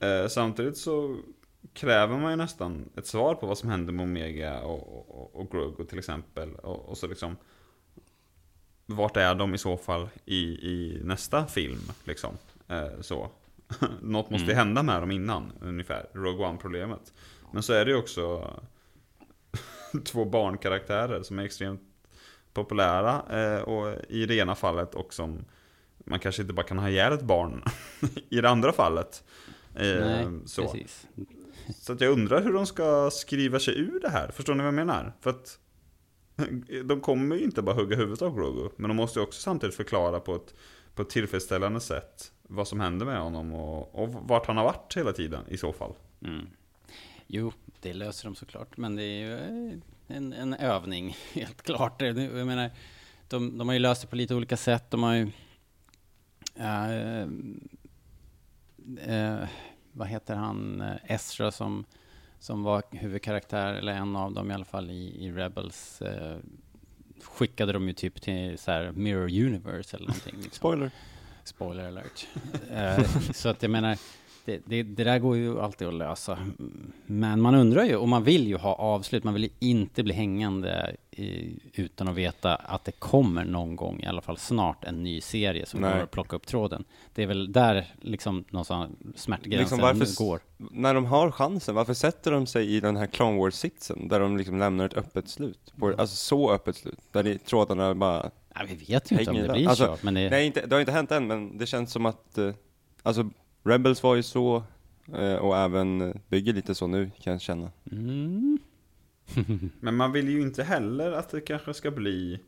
eh, 0.00 0.28
samtidigt 0.28 0.76
så 0.76 1.16
kräver 1.72 2.18
man 2.18 2.30
ju 2.30 2.36
nästan 2.36 2.88
ett 2.96 3.06
svar 3.06 3.34
på 3.34 3.46
vad 3.46 3.58
som 3.58 3.70
händer 3.70 3.92
med 3.92 4.02
Omega 4.04 4.60
och, 4.60 5.10
och, 5.20 5.40
och 5.40 5.50
Grogu 5.50 5.84
till 5.84 5.98
exempel. 5.98 6.54
Och, 6.54 6.88
och 6.88 6.98
så 6.98 7.06
liksom 7.06 7.36
vart 8.86 9.16
är 9.16 9.34
de 9.34 9.54
i 9.54 9.58
så 9.58 9.76
fall 9.76 10.08
i, 10.24 10.38
i 10.42 11.00
nästa 11.04 11.46
film 11.46 11.80
liksom? 12.04 12.34
Eh, 12.68 13.00
så. 13.00 13.30
Något 14.02 14.30
måste 14.30 14.46
ju 14.46 14.52
Mm. 14.52 14.56
hända 14.66 14.82
med 14.82 15.02
dem 15.02 15.10
innan, 15.10 15.52
ungefär. 15.60 16.06
Rogue 16.12 16.46
One-problemet. 16.46 17.12
Men 17.52 17.62
så 17.62 17.72
är 17.72 17.84
det 17.84 17.90
ju 17.90 17.96
också 17.96 18.50
två 20.04 20.24
barnkaraktärer 20.24 21.22
som 21.22 21.38
är 21.38 21.44
extremt 21.44 21.82
populära 22.52 23.22
eh, 23.30 23.62
och 23.62 23.94
i 24.08 24.26
det 24.26 24.34
ena 24.34 24.54
fallet 24.54 24.94
och 24.94 25.14
som 25.14 25.44
man 26.04 26.18
kanske 26.18 26.42
inte 26.42 26.54
bara 26.54 26.66
kan 26.66 26.78
ha 26.78 26.88
ihjäl 26.90 27.12
ett 27.12 27.22
barn 27.22 27.62
i 28.28 28.40
det 28.40 28.48
andra 28.50 28.72
fallet. 28.72 29.24
Eh, 29.74 30.00
Nej, 30.00 30.26
så. 30.46 30.62
precis 30.62 31.06
så 31.74 31.92
att 31.92 32.00
jag 32.00 32.12
undrar 32.12 32.42
hur 32.42 32.52
de 32.52 32.66
ska 32.66 33.10
skriva 33.10 33.58
sig 33.60 33.78
ur 33.78 34.00
det 34.00 34.08
här. 34.08 34.30
Förstår 34.30 34.54
ni 34.54 34.58
vad 34.58 34.66
jag 34.66 34.74
menar? 34.74 35.12
För 35.20 35.30
att 35.30 35.58
de 36.84 37.00
kommer 37.00 37.36
ju 37.36 37.42
inte 37.42 37.62
bara 37.62 37.76
hugga 37.76 37.96
huvudet 37.96 38.22
av 38.22 38.36
Grogu. 38.36 38.68
Men 38.76 38.88
de 38.88 38.94
måste 38.94 39.18
ju 39.18 39.22
också 39.22 39.40
samtidigt 39.40 39.76
förklara 39.76 40.20
på 40.20 40.34
ett, 40.34 40.54
på 40.94 41.02
ett 41.02 41.10
tillfredsställande 41.10 41.80
sätt 41.80 42.32
vad 42.42 42.68
som 42.68 42.80
händer 42.80 43.06
med 43.06 43.20
honom 43.20 43.52
och, 43.52 43.94
och 43.94 44.08
vart 44.08 44.46
han 44.46 44.56
har 44.56 44.64
varit 44.64 44.96
hela 44.96 45.12
tiden 45.12 45.44
i 45.48 45.56
så 45.56 45.72
fall. 45.72 45.92
Mm. 46.22 46.46
Jo, 47.26 47.52
det 47.80 47.92
löser 47.92 48.24
de 48.24 48.34
såklart. 48.34 48.76
Men 48.76 48.96
det 48.96 49.02
är 49.02 49.18
ju 49.18 49.34
eh, 49.34 49.78
en, 50.06 50.32
en 50.32 50.54
övning, 50.54 51.16
helt 51.32 51.62
klart. 51.62 52.02
Jag 52.02 52.16
menar, 52.46 52.70
de, 53.28 53.58
de 53.58 53.68
har 53.68 53.72
ju 53.72 53.78
löst 53.78 54.02
det 54.02 54.08
på 54.08 54.16
lite 54.16 54.34
olika 54.34 54.56
sätt. 54.56 54.90
De 54.90 55.02
har 55.02 55.14
ju... 55.14 55.30
eh, 56.54 57.20
eh, 58.98 59.48
vad 59.96 60.08
heter 60.08 60.34
han? 60.34 60.80
Eh, 60.80 61.14
Ezra 61.14 61.50
som, 61.50 61.84
som 62.38 62.62
var 62.62 62.82
huvudkaraktär, 62.90 63.74
eller 63.74 63.92
en 63.92 64.16
av 64.16 64.32
dem 64.32 64.50
i 64.50 64.54
alla 64.54 64.64
fall, 64.64 64.90
i, 64.90 65.26
i 65.26 65.32
Rebels. 65.32 66.02
Eh, 66.02 66.36
skickade 67.22 67.72
de 67.72 67.88
ju 67.88 67.92
typ 67.92 68.22
till 68.22 68.58
så 68.58 68.70
här 68.70 68.92
Mirror 68.92 69.46
Universe 69.46 69.96
eller 69.96 70.06
någonting. 70.06 70.34
Liksom. 70.34 70.50
Spoiler. 70.52 70.90
Spoiler 71.44 71.86
alert. 71.86 72.26
Eh, 72.70 73.04
så 73.32 73.48
att 73.48 73.62
jag 73.62 73.70
menar, 73.70 73.98
det, 74.46 74.60
det, 74.66 74.82
det 74.82 75.04
där 75.04 75.18
går 75.18 75.36
ju 75.36 75.60
alltid 75.60 75.88
att 75.88 75.94
lösa. 75.94 76.38
Men 77.06 77.40
man 77.40 77.54
undrar 77.54 77.84
ju, 77.84 77.96
och 77.96 78.08
man 78.08 78.24
vill 78.24 78.46
ju 78.46 78.56
ha 78.56 78.74
avslut, 78.74 79.24
man 79.24 79.34
vill 79.34 79.42
ju 79.42 79.50
inte 79.58 80.02
bli 80.02 80.14
hängande 80.14 80.96
i, 81.10 81.58
utan 81.74 82.08
att 82.08 82.14
veta 82.14 82.54
att 82.54 82.84
det 82.84 82.92
kommer 82.92 83.44
någon 83.44 83.76
gång, 83.76 84.00
i 84.02 84.06
alla 84.06 84.20
fall 84.20 84.36
snart, 84.38 84.84
en 84.84 85.02
ny 85.02 85.20
serie 85.20 85.66
som 85.66 85.80
Nej. 85.80 85.90
kommer 85.90 86.02
att 86.04 86.10
plocka 86.10 86.36
upp 86.36 86.46
tråden. 86.46 86.84
Det 87.14 87.22
är 87.22 87.26
väl 87.26 87.52
där 87.52 87.94
liksom 88.00 88.44
någonstans 88.50 88.90
smärtgränsen 89.16 89.58
Liksom 89.60 89.78
varför- 89.78 90.24
går. 90.24 90.40
När 90.56 90.94
de 90.94 91.04
har 91.04 91.30
chansen, 91.30 91.74
varför 91.74 91.94
sätter 91.94 92.30
de 92.30 92.46
sig 92.46 92.74
i 92.76 92.80
den 92.80 92.96
här 92.96 93.06
Clone 93.06 93.38
Wars-sitsen 93.38 94.08
där 94.08 94.20
de 94.20 94.36
liksom 94.36 94.58
lämnar 94.58 94.84
ett 94.86 94.94
öppet 94.96 95.28
slut? 95.28 95.72
På, 95.78 95.88
alltså 95.88 96.16
så 96.16 96.52
öppet 96.52 96.76
slut, 96.76 96.98
där 97.12 97.22
det, 97.22 97.38
trådarna 97.46 97.94
bara... 97.94 98.30
Ja, 98.54 98.60
vi 98.68 98.74
vet 98.92 99.12
ju 99.12 99.18
inte 99.18 99.30
om 99.30 99.36
det 99.36 99.48
blir 99.52 99.68
Alltså, 99.68 99.84
så, 99.84 99.96
men 100.06 100.14
det, 100.14 100.30
Nej, 100.30 100.46
inte, 100.46 100.66
det 100.66 100.74
har 100.74 100.80
inte 100.80 100.92
hänt 100.92 101.12
än, 101.12 101.26
men 101.26 101.58
det 101.58 101.66
känns 101.66 101.92
som 101.92 102.06
att... 102.06 102.38
Eh, 102.38 102.50
alltså, 103.02 103.30
Rebels 103.66 104.02
var 104.02 104.14
ju 104.14 104.22
så, 104.22 104.62
eh, 105.14 105.34
och 105.34 105.56
även 105.56 106.20
bygger 106.28 106.52
lite 106.52 106.74
så 106.74 106.86
nu, 106.86 107.10
kan 107.20 107.32
jag 107.32 107.40
känna. 107.42 107.70
mm, 107.92 108.58
Men 109.80 109.96
man 109.96 110.12
vill 110.12 110.28
ju 110.28 110.40
inte 110.40 110.62
heller 110.62 111.12
att 111.12 111.28
det 111.28 111.40
kanske 111.40 111.74
ska 111.74 111.90
bli 111.90 112.40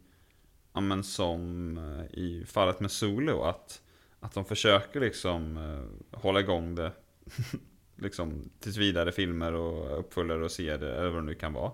ja, 0.73 0.81
men 0.81 1.05
som 1.05 1.77
eh, 1.79 2.19
i 2.19 2.45
fallet 2.47 2.81
med 2.81 2.91
Solo 2.91 3.43
att, 3.43 3.83
att 4.21 4.35
de 4.35 4.45
försöker 4.45 5.01
liksom 5.01 5.57
eh, 5.57 6.19
hålla 6.21 6.41
igång 6.41 6.75
det 6.75 6.93
liksom 7.97 8.51
tills 8.61 8.77
vidare 8.77 9.13
filmer 9.13 9.53
och 9.53 9.99
uppföljare 9.99 10.45
och 10.45 10.51
serier 10.51 10.79
eller 10.79 11.09
vad 11.09 11.23
det 11.23 11.27
nu 11.27 11.35
kan 11.35 11.53
vara. 11.53 11.73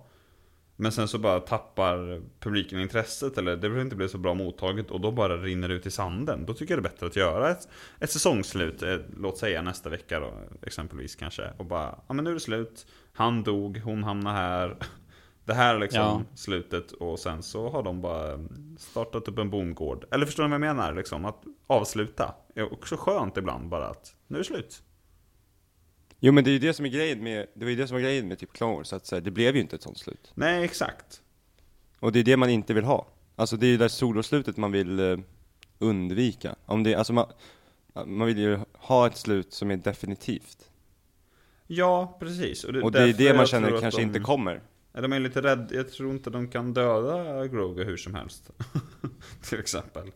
Men 0.76 0.92
sen 0.92 1.08
så 1.08 1.18
bara 1.18 1.40
tappar 1.40 2.22
publiken 2.40 2.80
intresset 2.80 3.38
eller 3.38 3.50
det 3.50 3.56
behöver 3.56 3.80
inte 3.80 3.96
bli 3.96 4.08
så 4.08 4.18
bra 4.18 4.34
mottaget 4.34 4.90
och 4.90 5.00
då 5.00 5.10
bara 5.10 5.36
rinner 5.36 5.68
det 5.68 5.74
ut 5.74 5.86
i 5.86 5.90
sanden. 5.90 6.46
Då 6.46 6.54
tycker 6.54 6.74
jag 6.74 6.82
det 6.82 6.88
är 6.88 6.90
bättre 6.90 7.06
att 7.06 7.16
göra 7.16 7.50
ett, 7.50 7.68
ett 8.00 8.10
säsongsslut, 8.10 8.82
eh, 8.82 8.96
låt 9.16 9.38
säga 9.38 9.62
nästa 9.62 9.88
vecka 9.90 10.20
då 10.20 10.32
exempelvis 10.62 11.16
kanske. 11.16 11.50
Och 11.56 11.66
bara, 11.66 11.98
ja 12.08 12.14
men 12.14 12.24
nu 12.24 12.30
är 12.30 12.34
det 12.34 12.40
slut, 12.40 12.86
han 13.12 13.42
dog, 13.42 13.78
hon 13.78 14.04
hamnar 14.04 14.32
här. 14.34 14.76
Det 15.46 15.54
här 15.54 15.74
är 15.74 15.78
liksom 15.78 16.00
Ja. 16.00 16.22
slutet 16.34 16.92
och 16.92 17.18
sen 17.18 17.42
så 17.42 17.70
har 17.70 17.82
de 17.82 18.00
bara 18.00 18.38
startat 18.78 19.28
upp 19.28 19.38
en 19.38 19.50
bondgård. 19.50 20.04
Eller 20.10 20.26
förstår 20.26 20.42
ni 20.42 20.48
vad 20.48 20.54
jag 20.54 20.60
menar? 20.76 20.94
Liksom, 20.94 21.24
att 21.24 21.42
avsluta 21.66 22.34
är 22.54 22.72
också 22.72 22.96
skönt 22.96 23.36
ibland 23.36 23.68
bara 23.68 23.86
att 23.86 24.14
nu 24.26 24.36
är 24.36 24.40
det 24.40 24.44
slut. 24.44 24.82
Jo 26.24 26.32
men 26.32 26.44
det 26.44 26.50
är 26.50 26.52
ju 26.52 26.58
det 26.58 26.74
som 26.74 26.84
är 26.84 26.88
grejen 26.90 27.22
med, 27.22 27.46
det 27.54 27.64
var 27.64 27.70
ju 27.70 27.76
det 27.76 27.86
som 27.86 27.94
var 27.94 28.02
grejen 28.02 28.28
med 28.28 28.38
typ 28.38 28.52
Clone 28.52 28.76
Wars, 28.76 28.92
att 28.92 29.06
så 29.06 29.16
här, 29.16 29.22
det 29.22 29.30
blev 29.30 29.54
ju 29.54 29.60
inte 29.60 29.76
ett 29.76 29.82
sånt 29.82 29.98
slut. 29.98 30.32
Nej, 30.34 30.64
exakt. 30.64 31.22
Och 32.00 32.12
det 32.12 32.18
är 32.18 32.24
det 32.24 32.36
man 32.36 32.50
inte 32.50 32.74
vill 32.74 32.84
ha. 32.84 33.06
Alltså 33.36 33.56
det 33.56 33.66
är 33.66 33.68
ju 33.68 33.76
det 33.76 33.84
där 33.84 33.88
soloslutet 33.88 34.56
man 34.56 34.72
vill 34.72 35.00
eh, 35.00 35.18
undvika. 35.78 36.54
Om 36.66 36.82
det, 36.82 36.94
alltså 36.94 37.12
man, 37.12 37.26
Man 38.06 38.26
vill 38.26 38.38
ju 38.38 38.58
ha 38.72 39.06
ett 39.06 39.16
slut 39.16 39.52
som 39.52 39.70
är 39.70 39.76
definitivt. 39.76 40.70
Ja, 41.66 42.16
precis. 42.20 42.64
Och 42.64 42.72
det 42.72 42.78
är 42.78 43.06
därför 43.06 43.18
det 43.18 43.28
man 43.28 43.38
jag 43.38 43.48
känner 43.48 43.72
att 43.72 43.80
kanske 43.80 44.00
de, 44.00 44.06
inte 44.06 44.20
kommer. 44.20 44.60
Ja, 44.92 45.00
De 45.00 45.12
är 45.12 45.20
lite 45.20 45.42
rädda, 45.42 45.74
jag 45.74 45.92
tror 45.92 46.10
inte 46.10 46.30
de 46.30 46.48
kan 46.48 46.74
döda 46.74 47.46
Grogu 47.46 47.84
hur 47.84 47.96
som 47.96 48.14
helst. 48.14 48.50
Till 49.48 49.58
exempel. 49.58 50.06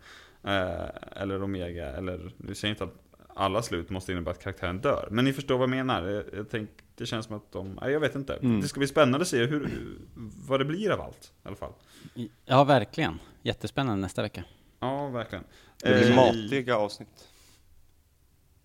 Eh, 0.44 0.88
eller 1.12 1.42
Omega, 1.42 1.86
eller, 1.86 2.32
vi 2.36 2.54
säger 2.54 2.74
inte 2.74 2.84
att 2.84 3.07
alla 3.38 3.62
slut 3.62 3.90
måste 3.90 4.12
innebära 4.12 4.32
att 4.32 4.42
karaktären 4.42 4.80
dör. 4.80 5.08
Men 5.10 5.24
ni 5.24 5.32
förstår 5.32 5.58
vad 5.58 5.62
jag 5.62 5.70
menar. 5.70 6.08
Jag, 6.08 6.24
jag 6.32 6.50
tänk, 6.50 6.70
det 6.94 7.06
känns 7.06 7.26
som 7.26 7.36
att 7.36 7.52
de, 7.52 7.78
nej, 7.82 7.92
jag 7.92 8.00
vet 8.00 8.14
inte. 8.14 8.34
Mm. 8.34 8.60
Det 8.60 8.68
ska 8.68 8.80
bli 8.80 8.86
spännande 8.86 9.22
att 9.22 9.28
se 9.28 9.44
hur, 9.44 9.70
vad 10.46 10.60
det 10.60 10.64
blir 10.64 10.90
av 10.90 11.00
allt. 11.00 11.32
I 11.44 11.48
alla 11.48 11.56
fall. 11.56 11.72
Ja, 12.44 12.64
verkligen. 12.64 13.18
Jättespännande 13.42 14.00
nästa 14.02 14.22
vecka. 14.22 14.44
Ja, 14.80 15.08
verkligen. 15.08 15.44
Det 15.82 15.94
blir 15.94 16.10
Eh, 16.10 16.16
matiga 16.16 16.76
avsnitt. 16.76 17.28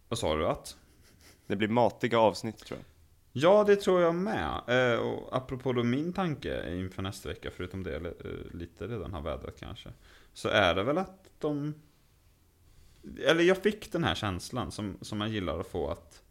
Vad 0.09 0.19
sa 0.19 0.35
du 0.35 0.47
att? 0.47 0.77
Det 1.47 1.55
blir 1.55 1.67
matiga 1.67 2.19
avsnitt 2.19 2.57
tror 2.57 2.79
jag. 2.79 2.85
Ja, 3.35 3.63
det 3.63 3.75
tror 3.75 4.01
jag 4.01 4.15
med. 4.15 4.61
Eh, 4.67 4.99
och 4.99 5.37
apropå 5.37 5.73
då 5.73 5.83
min 5.83 6.13
tanke 6.13 6.75
inför 6.75 7.01
nästa 7.01 7.29
vecka, 7.29 7.49
förutom 7.55 7.83
det 7.83 7.95
eh, 7.95 8.11
lite 8.53 8.87
redan 8.87 9.13
har 9.13 9.21
vädrat 9.21 9.59
kanske. 9.59 9.89
Så 10.33 10.49
är 10.49 10.75
det 10.75 10.83
väl 10.83 10.97
att 10.97 11.29
de... 11.39 11.73
Eller 13.25 13.43
jag 13.43 13.57
fick 13.57 13.91
den 13.91 14.03
här 14.03 14.15
känslan 14.15 14.71
som, 14.71 14.97
som 15.01 15.17
man 15.17 15.31
gillar 15.31 15.59
att 15.59 15.67
få 15.67 15.89
att 15.89 16.23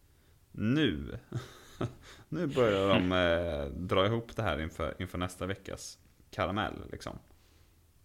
nu, 0.51 1.19
nu 2.29 2.47
börjar 2.47 2.89
de 2.89 3.11
eh, 3.11 3.65
dra 3.81 4.05
ihop 4.05 4.35
det 4.35 4.43
här 4.43 4.61
inför, 4.61 4.95
inför 4.99 5.17
nästa 5.17 5.45
veckas 5.45 5.99
karamell 6.31 6.73
liksom. 6.91 7.19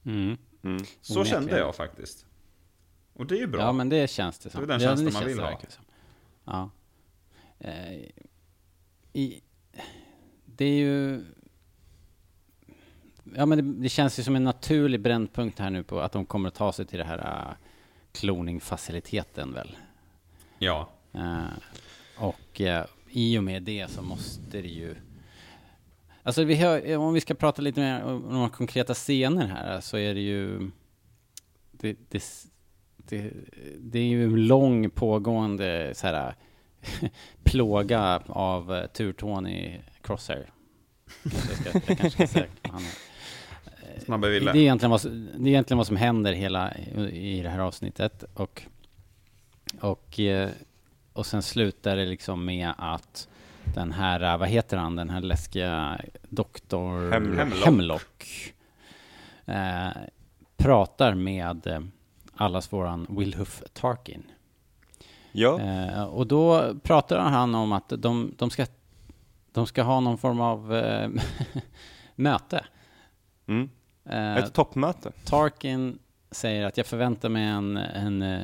Mm. 0.04 0.37
Mm. 0.62 0.84
Så 1.00 1.20
Onekligen. 1.20 1.26
kände 1.26 1.58
jag 1.58 1.75
faktiskt. 1.75 2.26
Och 3.12 3.26
det 3.26 3.34
är 3.34 3.38
ju 3.38 3.46
bra. 3.46 3.60
Ja, 3.60 3.72
men 3.72 3.88
det 3.88 4.10
känns 4.10 4.38
det 4.38 4.50
som. 4.50 4.60
Det 4.60 4.75
är 4.75 4.78
den 4.78 4.80
ja, 4.80 4.88
känslan 4.88 5.06
det 5.06 5.12
man 5.12 5.26
vill 5.26 5.40
ha. 5.40 5.60
Ja. 6.44 6.70
Eh, 7.58 8.10
i, 9.12 9.42
det 10.44 10.64
är 10.64 10.78
ju... 10.78 11.25
Ja, 13.34 13.46
men 13.46 13.58
det, 13.58 13.82
det 13.82 13.88
känns 13.88 14.18
ju 14.18 14.22
som 14.22 14.37
en 14.37 14.44
naturlig 14.44 15.00
brännpunkt 15.00 15.58
här 15.58 15.70
nu 15.70 15.82
på 15.82 16.00
att 16.00 16.12
de 16.12 16.26
kommer 16.26 16.48
att 16.48 16.54
ta 16.54 16.72
sig 16.72 16.87
till 16.87 16.98
det 16.98 17.04
här 17.04 17.18
uh, 17.18 17.54
kloningfaciliteten 18.12 19.52
väl. 19.52 19.76
Ja. 20.58 20.88
Eh, 21.12 21.46
och 22.16 22.60
eh, 22.60 22.86
i 23.10 23.38
och 23.38 23.44
med 23.44 23.62
det 23.62 23.90
så 23.90 24.02
måste 24.02 24.60
det 24.60 24.68
ju... 24.68 24.94
Alltså 26.22 26.44
vi 26.44 26.54
hör, 26.54 26.96
om 26.96 27.14
vi 27.14 27.20
ska 27.20 27.34
prata 27.34 27.62
lite 27.62 27.80
mer 27.80 28.02
om 28.02 28.20
några 28.20 28.48
konkreta 28.48 28.94
scener 28.94 29.46
här 29.46 29.80
så 29.80 29.96
är 29.96 30.14
det 30.14 30.20
ju... 30.20 30.70
Det, 31.70 31.96
det, 32.08 32.24
det, 32.96 33.32
det 33.78 33.98
är 33.98 34.04
ju 34.04 34.24
en 34.24 34.46
lång 34.46 34.90
pågående 34.90 35.92
så 35.94 36.06
här, 36.06 36.34
plåga 37.42 38.22
av 38.26 38.86
Tur-Tony 38.92 39.80
Crosshair. 40.02 40.52
Jag, 41.22 41.32
ska, 41.32 41.70
jag 41.72 41.98
kanske 41.98 42.10
ska 42.10 42.26
säga 42.26 42.46
han 42.62 42.82
är. 42.82 43.07
Snabba 44.04 44.26
Det 44.26 44.32
Ville. 44.32 44.50
är, 44.50 44.56
egentligen 44.56 44.90
vad, 44.90 45.00
som- 45.00 45.28
det 45.36 45.48
är 45.48 45.52
egentligen 45.52 45.78
vad 45.78 45.86
som 45.86 45.96
händer 45.96 46.32
hela 46.32 46.74
i 47.12 47.40
det 47.42 47.48
här 47.48 47.58
avsnittet. 47.58 48.24
Och, 48.34 48.62
och, 49.80 50.20
eh, 50.20 50.50
och 51.12 51.26
sen 51.26 51.42
slutar 51.42 51.96
det 51.96 52.06
liksom 52.06 52.44
med 52.44 52.72
att 52.78 53.28
den 53.74 53.92
här, 53.92 54.22
eh, 54.32 54.36
vad 54.38 54.48
heter 54.48 54.76
han, 54.76 54.96
den 54.96 55.10
här 55.10 55.20
läskiga 55.20 56.00
doktor 56.28 57.10
Hemlock. 57.12 57.64
Hemlock 57.64 58.24
eh, 59.46 59.88
pratar 60.56 61.14
med 61.14 61.66
eh, 61.66 61.80
allas 62.34 62.72
våran 62.72 63.06
Wilhuff 63.10 63.62
Tarkin. 63.72 64.22
Ja, 65.32 65.60
Eh, 65.60 66.02
och 66.04 66.26
då 66.26 66.74
pratar 66.82 67.18
han 67.18 67.54
om 67.54 67.72
att 67.72 67.88
de, 67.88 68.34
de, 68.38 68.50
ska, 68.50 68.66
de 69.52 69.66
ska 69.66 69.82
ha 69.82 70.00
någon 70.00 70.18
form 70.18 70.40
av 70.40 70.74
eh, 70.74 71.08
möte. 72.14 72.64
mm. 73.46 73.70
Eh, 74.10 74.36
ett 74.36 74.52
toppmöte. 74.54 75.12
Tarkin 75.24 75.98
säger 76.30 76.64
att 76.66 76.76
jag 76.76 76.86
förväntar 76.86 77.28
mig 77.28 77.44
en, 77.44 77.76
en 77.76 78.22
eh, 78.22 78.40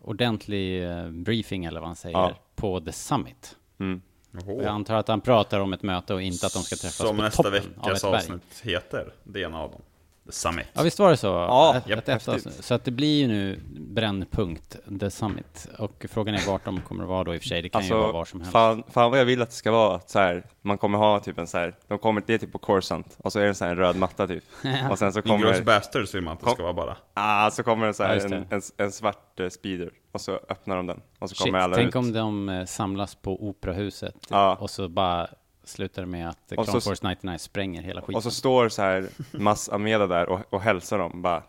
ordentlig 0.00 0.84
eh, 0.90 1.08
briefing 1.10 1.64
eller 1.64 1.80
vad 1.80 1.88
han 1.88 1.96
säger 1.96 2.18
Ja. 2.18 2.32
på 2.56 2.80
The 2.80 2.92
Summit. 2.92 3.56
Mm. 3.80 4.02
Jag 4.46 4.64
antar 4.64 4.96
att 4.96 5.08
han 5.08 5.20
pratar 5.20 5.60
om 5.60 5.72
ett 5.72 5.82
möte 5.82 6.14
och 6.14 6.22
inte 6.22 6.46
att 6.46 6.52
de 6.52 6.62
ska 6.62 6.76
träffas 6.76 6.96
Som 7.08 7.16
på 7.16 7.22
nästa 7.22 7.42
toppen 7.42 7.62
av 7.78 7.84
veckas 7.86 8.04
ett 8.04 8.10
berg. 8.10 8.16
avsnitt 8.16 8.60
heter. 8.62 9.12
Det 9.24 9.42
är 9.42 9.46
en 9.46 9.54
av 9.54 9.70
dem. 9.70 9.80
The 10.28 10.32
Summit. 10.32 10.66
Ja, 10.72 10.82
visst 10.82 10.98
var 10.98 11.10
det 11.10 11.16
så? 11.16 11.26
Ja, 11.26 11.76
ett, 11.76 11.88
japp, 11.88 12.08
ett 12.08 12.46
så 12.64 12.74
att 12.74 12.84
det 12.84 12.90
blir 12.90 13.20
ju 13.20 13.26
nu 13.28 13.60
brännpunkt, 13.80 14.76
The 15.00 15.10
Summit. 15.10 15.68
Och 15.78 16.06
frågan 16.10 16.34
är 16.34 16.46
vart 16.46 16.64
de 16.64 16.80
kommer 16.80 17.02
att 17.02 17.08
vara 17.08 17.24
då 17.24 17.34
i 17.34 17.38
och 17.38 17.42
för 17.42 17.48
sig. 17.48 17.62
Det 17.62 17.68
kan 17.68 17.82
ju 17.86 17.94
vara 17.94 18.12
var 18.12 18.18
Alltså, 18.20 18.30
som 18.30 18.40
helst. 18.40 18.52
fan, 18.52 18.82
fan 18.88 19.10
vad 19.10 19.20
jag 19.20 19.24
vill 19.24 19.42
att 19.42 19.48
det 19.50 19.54
ska 19.54 19.70
vara, 19.72 19.96
att 19.96 20.10
så 20.10 20.18
här, 20.18 20.42
man 20.62 20.78
kommer 20.78 20.98
ha 20.98 21.20
typ 21.20 21.38
en 21.38 21.46
så 21.46 21.58
här, 21.58 21.74
de 21.88 21.98
kommer, 21.98 22.22
det 22.26 22.34
är 22.34 22.38
typ 22.38 22.52
på 22.52 22.58
Coruscant, 22.58 23.16
och 23.24 23.32
så 23.32 23.38
är 23.38 23.42
det 23.42 23.48
en 23.48 23.54
sån 23.54 23.68
här 23.68 23.76
röd 23.76 23.96
matta 23.96 24.26
typ. 24.26 24.44
Och 24.90 24.98
sen 24.98 25.12
så 25.12 25.18
Inglourious 25.20 25.58
kommer, 25.58 25.62
Bastards 25.64 26.14
vill 26.14 26.22
man 26.22 26.32
att 26.32 26.40
det 26.44 26.50
ska 26.50 26.62
vara 26.62 26.72
bara. 26.72 26.96
ah, 27.14 27.50
så 27.50 27.62
kommer 27.62 27.86
det 27.86 27.94
så 27.94 28.02
Ja, 28.02 28.06
här, 28.06 28.24
en, 28.24 28.30
det. 28.30 28.46
en, 28.50 28.62
en 28.76 28.92
svart 28.92 29.40
eh, 29.40 29.48
speeder, 29.48 29.90
och 30.12 30.20
så 30.20 30.32
öppnar 30.48 30.76
de 30.76 30.86
den, 30.86 31.00
och 31.18 31.28
så 31.30 31.34
Shit, 31.34 31.44
kommer 31.46 31.58
alla 31.58 31.76
tänk 31.76 31.88
ut. 31.88 31.94
om 31.96 32.12
de 32.12 32.48
eh, 32.48 32.64
samlas 32.64 33.14
på 33.14 33.48
Operahuset 33.48 34.14
Ja. 34.30 34.56
och 34.60 34.70
så 34.70 34.88
bara 34.88 35.28
slutar 35.68 36.04
med 36.04 36.28
att 36.28 36.52
Och 36.56 36.64
så- 36.66 36.70
Clone 36.72 36.80
Force 36.80 37.08
99 37.08 37.38
spränger 37.38 37.82
hela 37.82 38.00
skiten. 38.00 38.14
Och 38.14 38.22
så 38.22 38.30
står 38.30 38.68
så 38.68 38.82
här 38.82 39.08
Mass 39.32 39.68
Ameda 39.68 40.06
där 40.06 40.28
och, 40.28 40.40
och 40.50 40.60
hälsar 40.60 40.98
dem 40.98 41.22
bara. 41.22 41.42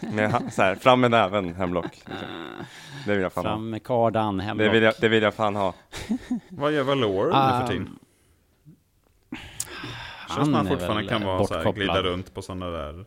Med, 0.00 0.32
ha- 0.32 0.50
så 0.50 0.62
här, 0.62 0.74
fram 0.74 1.00
med 1.00 1.10
näven, 1.10 1.54
hemlock. 1.54 2.02
Det 3.06 3.12
vill 3.12 3.22
jag 3.22 3.32
fan 3.32 3.44
Fram 3.44 3.70
med 3.70 3.82
kardan, 3.82 4.40
ha. 4.40 4.46
hemlock. 4.46 4.66
Det 4.66 4.72
vill, 4.72 4.82
jag, 4.82 4.94
det 5.00 5.08
vill 5.08 5.22
jag 5.22 5.34
fan 5.34 5.56
ha. 5.56 5.74
Vad 6.48 6.72
gör 6.72 6.82
Valor 6.82 7.24
nu 7.26 7.30
Ah, 7.34 7.60
för 7.60 7.68
tiden? 7.68 7.98
Känns 10.36 10.48
han 10.54 10.66
är 10.66 10.70
fortfarande 10.70 11.08
kan 11.08 11.24
vara 11.24 11.46
så 11.46 11.54
här, 11.54 11.72
glida 11.72 12.02
runt 12.02 12.34
på 12.34 12.42
sådana 12.42 12.70
där. 12.70 13.04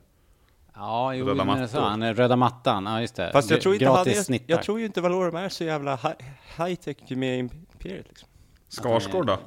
Ja, 0.76 1.14
jo, 1.14 1.26
Röda 1.26 1.44
är 1.44 1.68
så. 1.68 1.76
mattor. 1.78 1.90
Han 1.90 2.02
är 2.02 2.14
röda 2.14 2.36
mattan, 2.36 2.86
ja 2.86 3.02
just 3.02 3.16
det. 3.16 3.32
Fast 3.34 3.50
jag 3.50 3.62
tror 3.62 3.74
inte 3.76 3.86
Gratis 3.86 4.14
han 4.14 4.20
är, 4.20 4.24
snittar. 4.24 4.54
jag 4.54 4.64
tror 4.64 4.80
ju 4.80 4.86
inte 4.86 5.02
Valorum 5.02 5.36
är 5.36 5.50
så 5.50 5.64
jävla 5.64 5.96
hi- 5.96 6.24
high 6.58 7.18
med 7.18 7.40
Imperiet 7.40 8.06
liksom. 8.08 8.30
Skarsgård 8.70 9.28
då? 9.28 9.38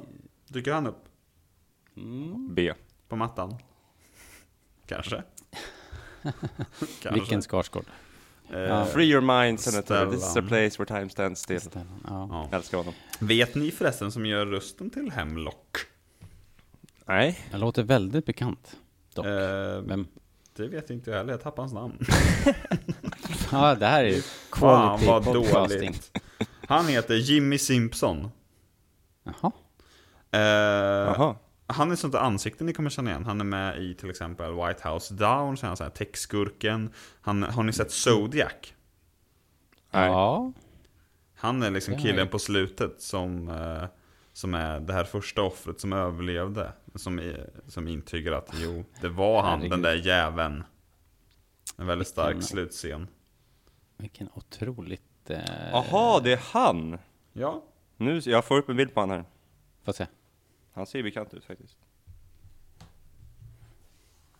Dyker 0.57 0.73
han 0.73 0.87
upp 0.87 1.03
Mm. 1.97 2.55
B. 2.55 2.73
på 3.07 3.15
mattan? 3.15 3.57
Kanske? 4.85 5.23
Kanske. 7.01 7.13
Vilken 7.13 7.41
Skarsgård? 7.41 7.85
Ja. 8.51 8.85
Free 8.85 9.05
your 9.11 9.21
mind, 9.43 9.59
Senator. 9.59 10.11
This 10.11 10.23
is 10.29 10.37
a 10.37 10.41
place 10.47 10.83
where 10.83 10.85
time 10.85 11.09
stands 11.09 11.39
still. 11.41 11.61
Stellan, 11.61 11.87
Ja. 12.07 12.27
ja. 12.51 12.57
Älskar 12.57 12.77
honom. 12.77 12.93
Vet 13.19 13.55
ni 13.55 13.71
förresten 13.71 14.11
som 14.11 14.25
gör 14.25 14.45
rösten 14.45 14.89
till 14.89 15.11
Hemlock? 15.11 15.77
Nej. 17.05 17.39
Det 17.51 17.57
låter 17.57 17.83
väldigt 17.83 18.25
bekant. 18.25 18.77
Dock. 19.13 19.25
Eh, 19.25 19.81
Vem? 19.81 20.07
det 20.55 20.67
vet 20.67 20.89
inte 20.89 21.09
jag 21.11 21.17
heller, 21.17 21.33
jag 21.33 21.41
tappade 21.41 21.61
hans 21.61 21.73
namn. 21.73 21.99
Ja, 23.51 23.75
det 23.75 23.85
här 23.85 24.03
är 24.03 24.07
ju 24.09 24.21
Fan 24.51 24.99
quality 24.99 25.05
vad 25.07 25.23
podcasting. 25.25 25.79
dåligt. 25.91 26.11
Han 26.67 26.87
heter 26.87 27.15
Jimmy 27.15 27.57
Simpson. 27.57 28.31
Jaha. 29.23 29.51
Eh. 30.31 31.35
Han 31.69 31.91
är 31.91 31.95
sånt 31.95 32.13
där 32.13 32.19
ansikte 32.19 32.63
ni 32.63 32.73
kommer 32.73 32.89
känna 32.89 33.09
igen. 33.09 33.25
Han 33.25 33.39
är 33.41 33.45
med 33.45 33.77
i 33.83 33.93
till 33.95 34.09
exempel 34.09 34.51
White 34.53 34.89
House 34.89 35.13
Down, 35.13 35.57
så 35.57 35.65
är 35.65 35.67
han 35.67 35.77
så 35.77 35.83
här 35.83 35.91
techskurken. 35.91 36.89
Han, 37.21 37.43
har 37.43 37.63
ni 37.63 37.73
sett 37.73 37.91
Zodiac? 37.91 38.51
Nej. 39.91 40.05
Ja. 40.09 40.53
Han 41.35 41.63
är 41.63 41.71
liksom 41.71 41.97
killen 41.97 42.27
på 42.27 42.39
slutet 42.39 43.01
som, 43.01 43.47
eh, 43.49 43.83
som 44.33 44.53
är 44.53 44.79
det 44.79 44.93
här 44.93 45.03
första 45.03 45.41
offret 45.41 45.79
som 45.79 45.93
överlevde. 45.93 46.71
Som, 46.95 47.33
som 47.67 47.87
intygar 47.87 48.31
att 48.31 48.49
jo, 48.53 48.85
det 49.01 49.09
var 49.09 49.41
han, 49.41 49.49
Herregud. 49.51 49.71
den 49.71 49.81
där 49.81 49.95
jäveln. 49.95 50.63
En 51.77 51.87
väldigt 51.87 52.07
stark 52.07 52.27
Vilken- 52.29 52.43
slutscen. 52.43 53.07
Vilken 53.97 54.29
otroligt... 54.33 55.29
Eh, 55.29 55.39
Jaha, 55.71 56.19
det 56.19 56.33
är 56.33 56.39
han! 56.53 56.97
Ja, 57.33 57.63
Nu, 57.97 58.19
jag 58.25 58.45
får 58.45 58.57
upp 58.57 58.69
en 58.69 58.75
bild 58.77 58.93
på 58.93 58.99
han 58.99 59.09
här. 59.09 59.23
Får 59.87 59.93
se. 59.93 60.07
Han 60.73 60.85
ser 60.85 61.03
bekant 61.03 61.33
ut 61.33 61.45
faktiskt. 61.45 61.77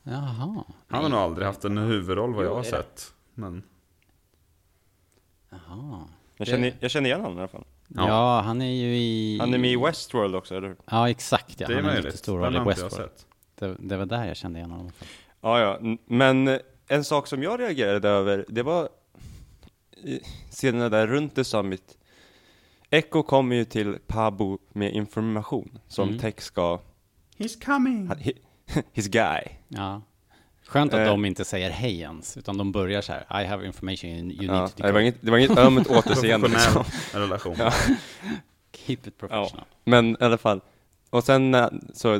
Jaha. 0.04 0.63
han 0.88 1.04
har 1.04 1.10
nog 1.10 1.20
aldrig 1.20 1.48
haft 1.48 1.66
en 1.66 1.77
huvudroll 1.77 2.34
vad 2.34 2.46
Jo, 2.46 2.50
jag 2.50 2.56
har 2.56 2.60
är 2.60 2.63
sett. 2.63 3.13
Men 3.34 3.63
Jaha. 5.50 6.08
Jag 6.38 6.48
känner, 6.48 6.74
jag 6.80 6.92
känner 6.92 7.10
igen 7.10 7.22
honom 7.22 7.38
i 7.38 7.42
alla 7.42 7.48
fall. 7.48 7.66
Ja. 7.88 8.08
Ja. 8.08 8.42
han 8.42 8.62
är 8.62 8.72
ju 8.72 8.96
i... 8.98 9.38
Han 9.39 9.54
är 9.54 9.58
med 9.58 9.72
i 9.72 9.75
Westworld 9.75 10.36
också, 10.36 10.56
eller 10.56 10.68
hur? 10.68 10.77
Ja, 10.86 11.10
exakt. 11.10 11.60
Ja. 11.60 11.68
det 11.68 11.74
är 11.74 11.75
han 11.75 11.86
möjligt. 11.86 12.06
jättestor 12.06 12.42
Den 12.42 12.54
roll 12.54 12.62
i 12.62 12.70
Westworld. 12.70 13.10
Det, 13.56 13.75
det 13.80 13.98
var 13.98 14.06
där 14.06 14.25
jag 14.25 14.38
kände 14.38 14.60
igen 14.60 14.72
honom. 14.72 14.92
Ja, 15.42 15.60
ja. 15.60 15.98
Men 16.06 16.48
eh, 16.48 16.60
en 16.88 17.04
sak 17.04 17.27
som 17.27 17.44
jag 17.44 17.60
reagerade 17.60 18.10
över, 18.10 18.46
det 18.48 18.63
var 18.63 18.89
i 19.92 20.20
scenerna 20.51 20.89
där 20.89 21.08
runt 21.08 21.36
The 21.36 21.44
Summit. 21.44 21.97
Echo 22.89 23.24
kommer 23.24 23.56
ju 23.56 23.65
till 23.65 23.98
Pabu 24.08 24.58
med 24.74 24.94
information 24.94 25.79
som 25.88 26.08
Mm. 26.10 26.20
Tex 26.20 26.46
ska, 26.46 26.79
He's 27.38 27.65
coming! 27.65 28.08
he, 28.20 28.32
his 28.94 29.08
guy. 29.08 29.41
Ja. 29.67 30.01
Skönt 30.65 30.94
att 30.94 31.00
Eh. 31.00 31.06
de 31.06 31.25
inte 31.25 31.46
säger 31.46 31.70
hej 31.70 32.00
ens, 32.00 32.38
utan 32.38 32.58
de 32.58 32.72
börjar 32.72 33.01
så 33.01 33.13
här. 33.13 33.41
I 33.44 33.46
have 33.46 33.65
information 33.65 34.10
you 34.10 34.32
you 34.32 34.46
Ja, 34.46 34.60
need 34.62 34.70
to 34.70 34.74
det, 34.77 34.84
var 34.84 34.88
decode. 34.88 35.01
inget, 35.03 35.22
det 35.22 35.32
var 35.32 35.38
inget 35.38 35.58
ömt 35.58 35.88
återseende 35.89 36.50
Professionell 36.50 36.84
liksom. 36.86 37.20
relation. 37.22 37.56
Ja. 37.60 37.74
Keep 38.72 38.98
it 39.08 39.17
professional. 39.17 39.65
Men 39.84 40.12
i 40.12 40.15
alla 40.20 40.38
fall. 40.38 40.62
Och 41.10 41.24
sen 41.24 41.53
eh, 41.56 41.67
så, 41.94 42.13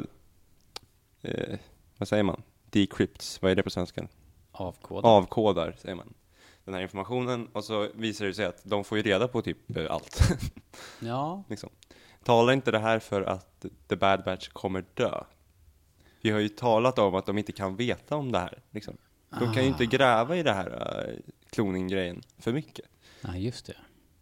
eh, 1.22 1.58
vad 1.98 2.08
säger 2.08 2.24
man? 2.24 2.42
Decrypts, 2.70 3.42
vad 3.42 3.52
är 3.52 3.56
det 3.56 3.64
på 3.64 3.70
svenska? 3.70 4.08
Avkod. 4.52 5.06
Avkodar, 5.06 5.76
säger 5.78 5.96
man. 5.96 6.14
Den 6.68 6.74
här 6.74 6.82
informationen 6.82 7.48
och 7.54 7.64
så 7.64 7.88
visar 7.96 8.26
det 8.26 8.34
sig 8.34 8.46
att 8.46 8.62
de 8.64 8.84
får 8.84 8.98
ju 8.98 9.04
reda 9.04 9.28
på 9.28 9.42
typ 9.42 9.78
eh, 9.78 9.92
allt. 9.92 10.22
Ja, 11.00 11.44
liksom. 11.50 11.70
Talar 12.24 12.54
inte 12.54 12.72
det 12.72 12.80
här 12.80 13.00
för 13.00 13.22
att 13.22 13.66
The 13.88 13.96
Bad 13.96 14.24
Batch 14.24 14.48
kommer 14.48 14.86
dö? 14.94 15.24
Vi 16.22 16.30
har 16.30 16.40
ju 16.40 16.50
talat 16.50 17.00
om 17.00 17.16
att 17.16 17.26
de 17.26 17.38
inte 17.38 17.52
kan 17.52 17.76
veta 17.76 18.16
om 18.16 18.32
det 18.32 18.40
här. 18.40 18.60
Liksom. 18.72 18.98
De 19.40 19.54
kan 19.54 19.64
ju 19.64 19.70
inte 19.70 19.86
gräva 19.86 20.36
i 20.36 20.44
det 20.44 20.54
här 20.54 20.70
uh, 20.70 21.20
kloning-grejen 21.50 22.22
för 22.40 22.54
mycket. 22.54 22.86
ja 23.22 23.36
just 23.36 23.66
det. 23.66 23.76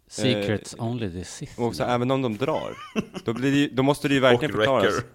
Secrets 0.07 0.75
only 0.79 1.11
the 1.11 1.23
Sith. 1.23 1.59
Och 1.61 1.75
så 1.75 1.83
även 1.83 2.11
om 2.11 2.21
de 2.21 2.37
drar, 2.37 2.77
då, 3.25 3.33
blir 3.33 3.51
det, 3.51 3.57
ju- 3.57 3.69
då 3.69 3.83
måste 3.83 4.07
det 4.07 4.13
ju 4.13 4.19
verkligen 4.19 4.51
Och 4.55 4.57
förklaras. 4.57 4.93
Wrecker. 4.93 5.09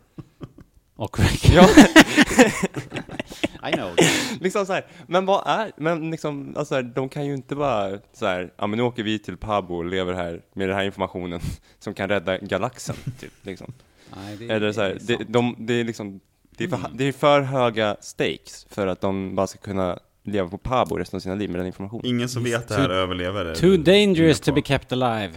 Och 0.95 1.19
Wrecker. 1.19 1.55
Ja, 1.55 1.69
I 3.69 3.73
know. 3.73 3.91
liksom 4.41 4.67
så 4.67 4.73
här. 4.73 4.87
Men 5.07 5.27
vad 5.27 5.43
är, 5.47 5.73
men 5.77 6.11
liksom, 6.11 6.55
alltså 6.57 6.75
här, 6.75 6.83
de 6.83 7.09
kan 7.09 7.27
ju 7.27 7.35
inte 7.35 7.57
bara 7.57 7.99
så 8.13 8.27
här, 8.27 8.53
ja 8.57 8.67
men 8.67 8.77
nu 8.77 8.83
åker 8.83 9.03
vi 9.03 9.19
till 9.19 9.37
Pabo 9.37 9.75
och 9.77 9.85
lever 9.85 10.15
här 10.15 10.43
med 10.53 10.69
den 10.69 10.77
här 10.77 10.85
informationen 10.85 11.41
som 11.79 11.95
kan 11.95 12.09
rädda 12.09 12.39
galaxen, 12.39 12.97
typ, 13.21 13.33
liksom. 13.43 13.73
Nej, 14.17 14.37
det, 14.37 14.55
Eller 14.55 14.73
så 14.73 14.81
här, 14.81 14.99
det, 15.01 15.17
sant. 15.17 15.29
de, 15.29 15.57
det 15.59 15.75
är 15.75 15.85
liksom, 15.85 16.21
det 16.51 16.65
är, 16.65 16.69
för, 16.69 16.81
det 16.93 17.05
är 17.05 17.13
för 17.13 17.41
höga 17.41 17.97
stakes 18.01 18.67
för 18.71 18.87
att 18.87 19.01
de 19.01 19.35
bara 19.35 19.47
ska 19.47 19.59
kunna 19.59 19.99
leva 20.23 20.49
på 20.49 20.59
Pabo 20.59 20.97
resten 20.97 21.17
av 21.17 21.21
sina 21.21 21.35
liv 21.35 21.51
med 21.51 21.61
den 21.61 21.67
informationen. 21.67 22.07
Ingen 22.07 22.29
som 22.29 22.45
vet 22.45 22.69
det 22.69 22.75
här 22.75 22.89
överlever. 22.89 23.45
är 23.45 23.55
Too 23.55 23.77
dangerous 23.77 24.41
to 24.41 24.53
be 24.53 24.63
kept 24.63 24.93
alive. 24.93 25.33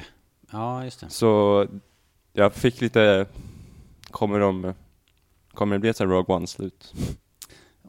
Ja, 0.52 0.84
just 0.84 1.00
det. 1.00 1.10
Så 1.10 1.66
jag 2.34 2.54
fick 2.54 2.82
lite, 2.82 3.26
kommer 4.12 4.40
de, 4.40 4.74
kommer 5.54 5.76
det 5.76 5.80
bli 5.80 5.90
ett 5.90 5.98
så 5.98 6.04
här 6.04 6.12
Rogue 6.12 6.36
One-slut? 6.36 6.94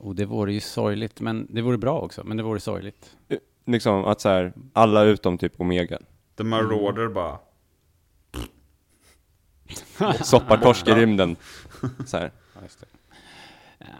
Och 0.04 0.14
det 0.14 0.24
vore 0.24 0.52
ju 0.52 0.60
sorgligt, 0.60 1.20
men 1.20 1.46
det 1.50 1.62
vore 1.62 1.78
bra 1.78 2.00
också, 2.00 2.24
men 2.24 2.36
det 2.36 2.42
vore 2.42 2.60
sorgligt. 2.60 3.16
Liksom 3.66 4.04
att 4.04 4.20
så 4.20 4.28
här, 4.28 4.52
alla 4.72 5.02
utom 5.02 5.38
typ 5.38 5.60
Omega. 5.60 5.98
The 6.36 6.44
Marauder 6.44 7.08
bara, 7.08 7.38
Soppar 10.22 10.56
torsk 10.56 10.88
i 10.88 10.90
rymden. 10.94 11.36
Så 12.06 12.16
här. 12.16 12.32
Ja, 12.54 12.60
just 12.62 12.80
det. 12.80 12.86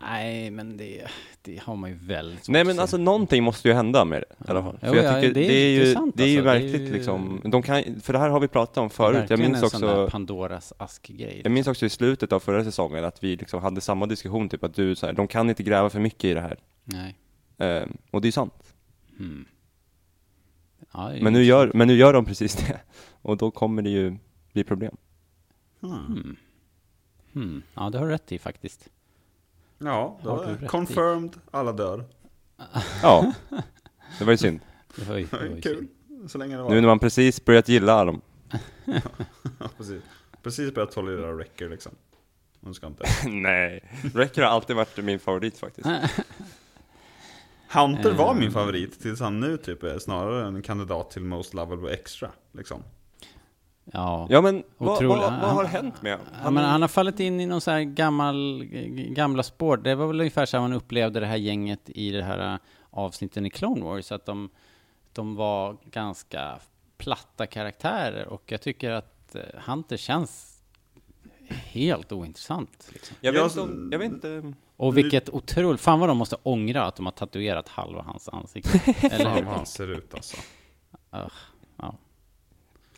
Nej, 0.03 0.50
men 0.50 0.76
det, 0.76 1.07
det 1.43 1.61
har 1.62 1.76
man 1.76 1.91
ju 1.91 1.97
väldigt 1.97 2.49
Nej 2.49 2.64
men 2.64 2.79
alltså 2.79 2.97
någonting 2.97 3.43
måste 3.45 3.69
ju 3.69 3.75
hända 3.75 4.05
med 4.05 4.23
det 4.29 4.45
i 4.47 4.50
alla 4.50 4.62
fall. 4.62 4.79
Jo, 4.83 4.88
För 4.88 4.97
jag 4.97 5.05
ja, 5.05 5.21
tycker 5.21 5.35
det 5.35 5.45
är 5.45 5.49
det 5.49 5.55
är 5.55 5.71
ju, 5.71 5.79
det 6.14 6.23
är 6.25 6.29
ju 6.29 6.38
alltså. 6.38 6.69
Det 6.71 6.76
är 6.76 6.81
ju- 6.87 6.93
liksom, 6.93 7.41
de 7.45 7.62
kan, 7.62 8.00
för 8.00 8.12
det 8.12 8.19
här 8.19 8.29
har 8.29 8.41
vi 8.41 8.49
pratat 8.49 8.79
om 8.79 8.91
förut, 8.91 9.31
jag 9.31 9.38
minns 9.38 9.62
en 9.62 9.71
sån 9.71 9.81
där 9.81 10.03
också 10.05 10.11
Pandoras 10.11 10.73
ask-grej. 10.76 11.41
Jag 11.45 11.53
minns 11.53 11.67
också 11.67 11.87
i 11.87 11.91
slutet 11.91 12.33
av 12.33 12.41
förra 12.41 12.64
säsongen 12.64 13.05
att 13.05 13.25
vi 13.25 13.37
liksom 13.37 13.62
hade 13.62 13.81
samma 13.81 14.07
diskussion, 14.07 14.49
typ 14.49 14.64
att 14.64 14.75
du 14.75 14.95
så 14.95 15.07
här, 15.07 15.12
de 15.12 15.29
kan 15.29 15.49
inte 15.49 15.62
gräva 15.62 15.91
för 15.91 16.00
mycket 16.00 16.25
i 16.25 16.35
det 16.35 16.41
här. 16.41 16.59
Nej. 16.85 17.17
Ehm, 17.59 17.97
och 18.11 18.21
det 18.21 18.29
är 18.29 18.33
sant. 18.33 18.75
Mm. 19.19 19.45
Ja, 20.93 21.12
är 21.12 21.23
Men 21.23 21.33
nu, 21.33 21.38
ju- 21.38 21.45
gör, 21.45 21.71
men 21.75 21.88
nu 21.88 21.95
gör 21.95 22.12
de 22.12 22.25
precis 22.25 22.57
det. 22.57 22.81
Och 23.23 23.37
då 23.37 23.50
kommer 23.50 23.83
det 23.83 23.91
ju 23.91 24.17
bli 24.53 24.64
problem. 24.64 24.97
Hmm. 25.81 26.37
Hmm. 27.33 27.62
Ja, 27.75 27.91
det 27.91 27.99
har 27.99 28.07
du 28.07 28.12
rätt 28.12 28.33
i 28.33 28.38
faktiskt. 28.38 28.88
Ja, 29.85 30.21
då 30.23 30.31
Har 30.31 30.37
du 30.38 30.45
är 30.45 30.49
rätt 30.55 30.62
i. 30.62 30.67
confirmed, 30.67 31.37
alla 31.50 31.73
dör. 31.73 32.05
Ja, 33.03 33.33
det 34.19 34.25
var 34.25 34.33
ju 34.33 34.37
synd. 34.37 34.61
Det 34.97 35.05
var 35.09 35.17
ju, 35.17 35.26
det 35.26 35.37
var 35.37 35.45
ju 35.45 35.61
Kul, 35.61 35.88
synd. 36.09 36.31
så 36.31 36.38
länge 36.38 36.57
det 36.57 36.62
var. 36.62 36.71
Nu 36.71 36.81
när 36.81 36.88
man 36.88 36.99
precis 36.99 37.45
börjat 37.45 37.69
gilla 37.69 38.05
dem. 38.05 38.21
Ja, 38.85 39.69
precis. 39.76 40.03
Precis 40.43 40.75
börjat 40.75 40.91
tolerera 40.93 41.33
Wrecker 41.33 41.69
liksom. 41.69 41.93
Hon 42.61 42.75
ska 42.75 42.87
inte. 42.87 43.05
Nej, 43.29 43.85
Wrecker 44.14 44.43
har 44.43 44.49
alltid 44.50 44.76
varit 44.76 45.05
min 45.05 45.19
favorit 45.19 45.59
faktiskt. 45.59 45.89
Hunter 47.71 48.13
var 48.13 48.35
Eh. 48.35 48.41
min 48.41 48.50
favorit 48.52 49.00
tills 49.00 49.21
han 49.21 49.41
nu 49.41 49.56
typ 49.56 49.82
är 49.82 49.99
snarare 49.99 50.47
en 50.47 50.63
kandidat 50.63 51.11
till 51.11 51.23
Most 51.23 51.54
Lovable 51.54 51.91
Extra. 51.93 52.30
Liksom. 52.52 52.82
Ja. 53.92 54.26
Ja 54.30 54.40
men, 54.40 54.62
vad, 54.78 54.94
Otroligt. 54.97 55.23
vad, 55.23 55.32
vad 55.40 55.50
har 55.50 55.64
Han- 55.64 55.66
hänt 55.66 56.02
med 56.02 56.12
honom? 56.18 56.32
Ja, 56.44 56.50
men 56.50 56.64
han 56.64 56.80
har 56.80 56.88
fallit 56.88 57.20
in 57.20 57.40
i 57.40 57.47
någon 57.47 57.60
så 57.60 57.70
här 57.70 57.80
gammal, 57.82 58.64
gamla 59.08 59.42
spår. 59.42 59.76
Det 59.76 59.94
var 59.94 60.06
väl 60.06 60.20
ungefär 60.20 60.47
så 60.47 60.56
här 60.56 60.62
man 60.62 60.73
upplevde 60.73 61.20
det 61.20 61.26
här 61.26 61.36
gänget 61.36 61.80
i 61.90 62.10
det 62.10 62.23
här 62.23 62.52
äh, 62.52 62.58
avsnitten 62.90 63.47
i 63.47 63.50
Clone 63.50 63.84
Wars. 63.84 64.12
Att 64.12 64.26
de, 64.26 64.50
de 65.12 65.34
var 65.36 65.76
ganska 65.90 66.58
platta 66.97 67.47
karaktärer. 67.47 68.28
Och 68.28 68.42
jag 68.47 68.60
tycker 68.62 68.90
att 68.90 69.34
eh, 69.34 69.42
Hunter 69.66 69.97
känns 69.97 70.50
helt 71.49 72.12
ointressant. 72.12 72.88
Liksom. 72.92 73.16
jag, 73.20 73.32
vet 73.32 73.38
Jag- 73.40 73.47
inte, 73.50 73.60
om- 73.60 73.88
jag 73.92 73.99
vet 73.99 74.12
inte. 74.12 74.52
Och 74.76 74.97
vilket 74.99 75.28
otroligt... 75.30 75.80
Fan 75.80 76.00
vad 76.00 76.08
de 76.08 76.16
måste 76.18 76.36
ångra 76.42 76.82
att 76.84 76.97
de 76.97 77.06
har 77.06 77.12
tatuerat 77.12 77.68
halva 77.68 78.02
hans 78.02 78.28
ansikte. 78.28 78.80
Eller 79.06 79.25
Fan 79.25 79.36
hur? 79.36 79.42
vad 79.44 79.54
han 79.56 79.66
ser 79.66 79.90
ut 79.90 80.14
alltså. 80.14 80.36
Ugh, 81.12 81.32
ja. 81.76 81.94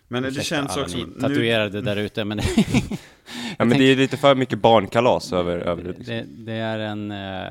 Men 0.08 0.22
det 0.22 0.32
känns 0.32 0.76
också... 0.76 0.96
ni 0.96 1.04
Nu, 1.04 1.20
tatuerade 1.20 1.80
där 1.80 1.96
ute, 1.96 2.24
men 2.24 2.40
Ja, 3.58 3.64
men 3.64 3.78
det 3.78 3.84
är 3.84 3.96
lite 3.96 4.16
för 4.16 4.34
mycket 4.34 4.58
barnkalas 4.58 5.32
över, 5.32 5.58
över 5.58 5.82
det. 5.82 5.88
Liksom. 5.88 6.06
det, 6.06 6.24
det 6.28 6.52
är 6.52 6.78
en... 6.78 7.10
eh, 7.10 7.50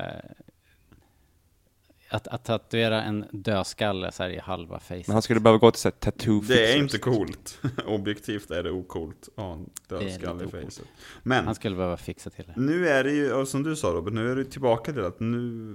att, 2.08 2.28
att 2.28 2.44
tatuera 2.44 3.02
en 3.02 3.24
dödskalle 3.30 4.12
så 4.12 4.22
här 4.22 4.30
i 4.30 4.38
halva 4.38 4.80
face. 4.80 5.02
Men 5.06 5.12
han 5.12 5.22
skulle 5.22 5.40
behöva 5.40 5.58
gå 5.58 5.70
till 5.70 5.80
så 5.80 5.88
här 5.88 5.92
tattoo 5.92 6.40
det 6.40 6.72
är 6.72 6.76
inte 6.76 6.98
coolt. 6.98 7.58
Objektivt 7.86 8.50
är 8.50 8.62
det 8.62 8.70
ocoolt. 8.70 9.28
Ja, 9.36 9.52
en 9.52 9.70
dödskalle 9.88 10.44
i 10.44 10.48
facet. 10.48 10.84
Men 11.22 11.46
Han 11.46 11.54
skulle 11.54 11.76
behöva 11.76 11.96
fixa 11.96 12.30
till 12.30 12.44
det. 12.46 12.60
nu 12.60 12.88
är 12.88 13.04
det 13.04 13.12
ju, 13.12 13.46
som 13.46 13.62
du 13.62 13.76
sa 13.76 13.88
Robert, 13.88 14.14
nu 14.14 14.32
är 14.32 14.36
det 14.36 14.44
tillbaka 14.44 14.92
till 14.92 15.04
att 15.04 15.20
nu 15.20 15.74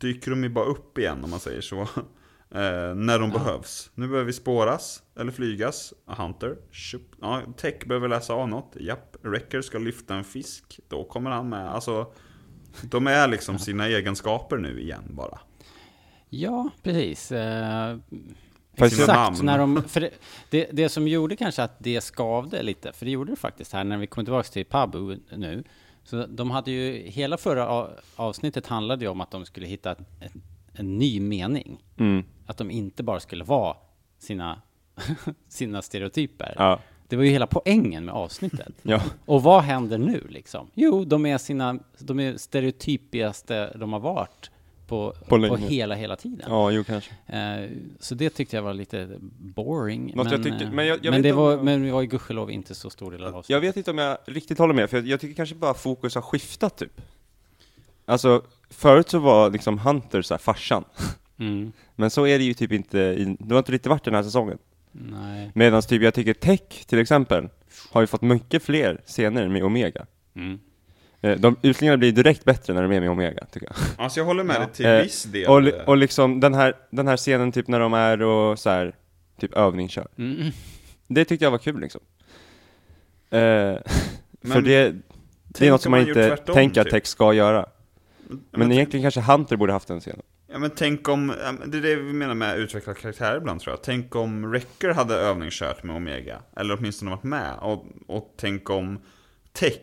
dyker 0.00 0.30
de 0.30 0.42
ju 0.42 0.48
bara 0.48 0.64
upp 0.64 0.98
igen 0.98 1.24
om 1.24 1.30
man 1.30 1.40
säger 1.40 1.60
så. 1.60 1.88
Eh, 2.56 2.94
när 2.94 3.18
de 3.18 3.30
behövs. 3.30 3.90
Nu 3.94 4.08
behöver 4.08 4.26
vi 4.26 4.32
spåras, 4.32 5.02
eller 5.16 5.32
flygas. 5.32 5.92
Hunter, 6.06 6.56
tjup. 6.70 7.02
ja, 7.20 7.42
Tech 7.56 7.86
behöver 7.86 8.08
läsa 8.08 8.34
av 8.34 8.48
något. 8.48 8.76
Japp, 8.80 9.16
Wrecker 9.22 9.62
ska 9.62 9.78
lyfta 9.78 10.14
en 10.14 10.24
fisk. 10.24 10.80
Då 10.88 11.04
kommer 11.04 11.30
han 11.30 11.48
med. 11.48 11.68
Alltså, 11.70 12.12
de 12.82 13.06
är 13.06 13.28
liksom 13.28 13.58
sina 13.58 13.86
egenskaper 13.86 14.56
nu 14.56 14.80
igen 14.80 15.02
bara. 15.08 15.38
Ja, 16.28 16.70
precis. 16.82 17.32
Eh, 17.32 17.96
Exakt, 18.74 19.42
när 19.42 19.58
de, 19.58 19.82
för 19.82 20.00
det, 20.00 20.10
det, 20.50 20.68
det 20.72 20.88
som 20.88 21.08
gjorde 21.08 21.36
kanske 21.36 21.62
att 21.62 21.76
det 21.78 22.00
skavde 22.00 22.62
lite, 22.62 22.92
för 22.92 23.04
det 23.04 23.10
gjorde 23.10 23.32
det 23.32 23.36
faktiskt 23.36 23.72
här 23.72 23.84
när 23.84 23.98
vi 23.98 24.06
kom 24.06 24.24
tillbaka 24.24 24.48
till 24.48 24.64
Pabu 24.66 25.18
nu. 25.36 25.64
Så 26.04 26.26
de 26.26 26.50
hade 26.50 26.70
ju, 26.70 27.10
hela 27.10 27.36
förra 27.36 27.88
avsnittet 28.16 28.66
handlade 28.66 29.04
ju 29.04 29.10
om 29.10 29.20
att 29.20 29.30
de 29.30 29.46
skulle 29.46 29.66
hitta 29.66 29.90
en, 30.20 30.42
en 30.76 30.98
ny 30.98 31.20
mening. 31.20 31.84
Mm. 31.98 32.24
Att 32.46 32.56
de 32.56 32.70
inte 32.70 33.02
bara 33.02 33.20
skulle 33.20 33.44
vara 33.44 33.76
sina, 34.18 34.62
sina 35.48 35.82
stereotyper. 35.82 36.54
Ja. 36.58 36.80
Det 37.08 37.16
var 37.16 37.24
ju 37.24 37.30
hela 37.30 37.46
poängen 37.46 38.04
med 38.04 38.14
avsnittet. 38.14 38.72
Ja. 38.82 39.02
Och 39.24 39.42
vad 39.42 39.62
händer 39.62 39.98
nu 39.98 40.26
liksom? 40.28 40.70
Jo, 40.74 41.04
de 41.04 41.26
är 41.26 41.38
sina, 41.38 41.78
de 41.98 42.20
är 42.20 42.36
stereotypigaste 42.36 43.72
de 43.76 43.92
har 43.92 44.00
varit 44.00 44.50
på, 44.86 45.14
På 45.28 45.48
på, 45.48 45.56
hela, 45.56 45.94
hela 45.94 46.16
tiden. 46.16 46.46
ja, 46.48 46.70
jo 46.70 46.84
kanske. 46.84 47.10
Eh, 47.26 47.70
så 48.00 48.14
det 48.14 48.30
tyckte 48.30 48.56
jag 48.56 48.62
var 48.62 48.74
lite 48.74 49.08
boring. 49.38 50.12
Något 50.14 50.30
jag 50.30 50.40
men, 50.40 50.42
tycker- 50.52 50.64
eh, 50.66 50.72
men 50.72 50.86
jag- 50.86 50.98
jag 51.04 51.10
men 51.12 51.22
det 51.22 51.32
var, 51.32 51.50
jag- 51.50 51.64
men 51.64 51.92
var 51.92 52.00
ju 52.00 52.06
gudskelov 52.06 52.50
inte 52.50 52.74
så 52.74 52.90
stor 52.90 53.10
del 53.10 53.22
av 53.24 53.28
avsnittet. 53.36 53.50
Jag 53.50 53.60
vet 53.60 53.76
inte 53.76 53.90
om 53.90 53.98
jag 53.98 54.18
riktigt 54.26 54.58
håller 54.58 54.74
med, 54.74 54.90
för 54.90 54.96
jag, 54.96 55.06
jag 55.06 55.20
tycker 55.20 55.34
kanske 55.34 55.54
bara 55.54 55.74
fokus 55.74 56.14
har 56.14 56.22
skiftat 56.22 56.76
typ. 56.78 57.00
Alltså, 58.04 58.42
förut 58.70 59.08
så 59.10 59.18
var 59.18 59.50
liksom 59.50 59.78
Hunter 59.78 60.22
så 60.22 60.34
här 60.34 60.38
farsan. 60.38 60.84
Mm. 61.38 61.72
Men 61.96 62.10
så 62.10 62.26
är 62.26 62.38
det 62.38 62.44
ju 62.44 62.54
typ 62.54 62.72
inte, 62.72 62.98
i, 62.98 63.36
det 63.40 63.54
har 63.54 63.58
inte 63.58 63.72
riktigt 63.72 63.90
varit 63.90 64.04
den 64.04 64.14
här 64.14 64.22
säsongen. 64.22 64.58
Nej. 64.92 65.50
Medan 65.54 65.82
typ 65.82 66.02
jag 66.02 66.14
tycker 66.14 66.34
Tech 66.34 66.60
till 66.86 66.98
exempel, 66.98 67.48
har 67.92 68.00
ju 68.00 68.06
fått 68.06 68.22
mycket 68.22 68.62
fler 68.62 69.00
scener 69.06 69.48
med 69.48 69.64
Omega. 69.64 70.06
Mm. 70.36 70.58
Eh, 71.20 71.38
De 71.38 71.56
utlingarna 71.62 71.96
blir 71.98 72.12
direkt 72.12 72.44
bättre 72.44 72.74
när 72.74 72.82
de 72.82 72.92
är 72.92 73.00
med 73.00 73.10
Omega, 73.10 73.44
tycker 73.52 73.66
jag. 73.66 73.76
Alltså 74.04 74.20
jag 74.20 74.24
håller 74.24 74.44
med 74.44 74.56
Ja. 74.56 74.60
dig 74.60 74.68
till 74.72 74.86
Eh, 74.86 75.02
viss 75.02 75.22
del. 75.24 75.48
Och, 75.50 75.88
och 75.88 75.96
liksom 75.96 76.40
den 76.40 76.54
här, 76.54 76.74
den 76.90 77.08
här 77.08 77.16
scenen 77.16 77.52
typ 77.52 77.68
när 77.68 77.80
de 77.80 77.94
är 77.94 78.22
och 78.22 78.58
så 78.58 78.70
här, 78.70 78.94
typ 79.40 79.54
övningskör. 79.54 80.08
Mm. 80.18 80.50
Det 81.06 81.24
tyckte 81.24 81.44
jag 81.44 81.50
var 81.50 81.58
kul 81.58 81.80
liksom. 81.80 82.00
Eh, 83.30 83.38
för 84.52 84.60
det, 84.60 84.94
det 85.48 85.66
är 85.66 85.70
något 85.70 85.82
som 85.82 85.92
om 85.94 85.98
man 85.98 86.00
man 86.00 86.08
inte 86.08 86.28
tvärtom, 86.28 86.54
tänker 86.54 86.80
att 86.80 86.86
typ. 86.86 86.92
Tech 86.94 87.06
ska 87.06 87.32
göra. 87.32 87.66
Men, 88.28 88.40
Men 88.50 88.72
egentligen 88.72 89.04
kanske 89.04 89.20
Hunter 89.32 89.56
borde 89.56 89.72
haft 89.72 89.88
den 89.88 90.00
scenen. 90.00 90.22
Ja 90.46 90.58
men 90.58 90.70
tänk 90.70 91.08
om, 91.08 91.26
det 91.66 91.78
är 91.78 91.82
det 91.82 91.96
vi 91.96 92.12
menar 92.12 92.34
med 92.34 92.52
att 92.52 92.58
utveckla 92.58 92.94
karaktärer 92.94 93.36
ibland 93.36 93.60
tror 93.60 93.72
jag. 93.72 93.82
Tänk 93.82 94.14
om 94.16 94.50
Wrecker 94.50 94.88
hade 94.94 95.14
övningskört 95.14 95.82
med 95.82 95.96
Omega. 95.96 96.42
Eller 96.56 96.76
åtminstone 96.78 97.10
varit 97.10 97.22
med. 97.22 97.58
Och, 97.60 97.86
och 98.06 98.34
tänk 98.36 98.70
om 98.70 98.98
Tech 99.52 99.80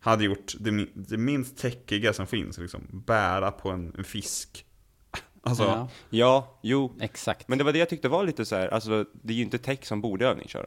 hade 0.00 0.24
gjort 0.24 0.52
det, 0.60 0.70
min- 0.72 0.90
det 0.94 1.16
minst 1.16 1.58
techiga 1.58 2.12
som 2.12 2.26
finns. 2.26 2.58
Liksom, 2.58 3.02
bära 3.06 3.50
på 3.50 3.70
en, 3.70 3.94
en 3.98 4.04
fisk 4.04 4.66
Alltså, 5.42 5.62
Ja, 5.62 5.88
Ja, 6.10 6.58
jo. 6.62 6.96
exakt. 7.00 7.48
Men 7.48 7.58
det 7.58 7.64
var 7.64 7.72
det 7.72 7.78
jag 7.78 7.88
tyckte 7.88 8.08
var 8.08 8.24
lite 8.24 8.44
så 8.44 8.56
här, 8.56 8.68
alltså 8.68 9.04
det 9.12 9.32
är 9.32 9.36
ju 9.36 9.42
inte 9.42 9.58
Tech 9.58 9.84
som 9.86 10.00
borde 10.00 10.26
övningsköra. 10.26 10.66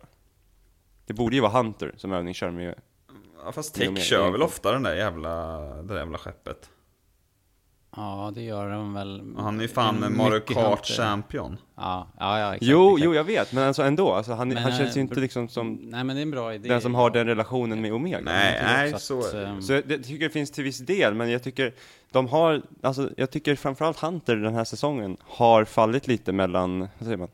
Det 1.05 1.13
borde 1.13 1.35
ju 1.35 1.41
vara 1.41 1.51
Hunter 1.51 1.93
som 1.97 2.11
övningskör 2.11 2.51
med 2.51 2.75
ja, 3.45 3.51
fast 3.51 3.75
Tech 3.75 3.97
kör 4.03 4.31
väl 4.31 4.41
ofta 4.41 4.71
den 4.71 4.83
där 4.83 4.95
jävla, 4.95 5.59
det 5.59 5.87
där 5.93 5.97
jävla 5.99 6.17
skeppet. 6.17 6.69
Ja, 7.95 8.31
det 8.35 8.41
gör 8.41 8.69
de 8.69 8.93
väl. 8.93 9.33
Han 9.37 9.57
är 9.57 9.61
ju 9.61 9.67
fan 9.67 9.95
Mycket 9.95 10.17
Mario 10.17 10.31
Hunter. 10.33 10.53
Kart 10.53 10.85
champion. 10.85 11.57
Ja, 11.75 12.07
ja, 12.19 12.39
ja 12.39 12.55
exakt. 12.55 12.71
Jo, 12.71 12.89
exakt. 12.89 13.05
jo 13.05 13.13
jag 13.15 13.23
vet, 13.23 13.53
men 13.53 13.63
alltså 13.67 13.83
ändå, 13.83 14.13
alltså 14.13 14.33
han, 14.33 14.47
Men, 14.47 14.57
han 14.57 14.71
känns 14.71 14.97
ju 14.97 14.99
eh, 14.99 15.03
inte 15.03 15.19
liksom 15.19 15.49
som 15.49 15.73
Nej, 15.73 16.03
men 16.03 16.15
det 16.15 16.19
är 16.19 16.23
en 16.23 16.31
bra 16.31 16.53
idé. 16.53 16.69
den 16.69 16.81
som 16.81 16.95
har 16.95 17.09
den 17.09 17.27
relationen 17.27 17.81
med 17.81 17.93
Omega. 17.93 18.19
Nej, 18.21 18.59
nej, 18.63 18.93
också 18.93 19.21
så 19.21 19.37
att, 19.37 19.63
Så 19.63 19.73
jag, 19.73 19.91
jag 19.91 20.03
tycker 20.03 20.23
det 20.25 20.29
finns 20.29 20.51
till 20.51 20.63
viss 20.63 20.79
del, 20.79 21.13
men 21.13 21.31
jag 21.31 21.43
tycker 21.43 21.73
de 22.11 22.27
har, 22.27 22.61
alltså 22.83 23.09
jag 23.17 23.31
tycker 23.31 23.55
framförallt 23.55 23.99
Hunter 23.99 24.35
den 24.35 24.53
här 24.53 24.63
säsongen 24.63 25.17
har 25.21 25.65
fallit 25.65 26.07
lite 26.07 26.31
mellan, 26.31 26.79
vad 26.79 26.89
säger 26.99 27.17
man, 27.17 27.29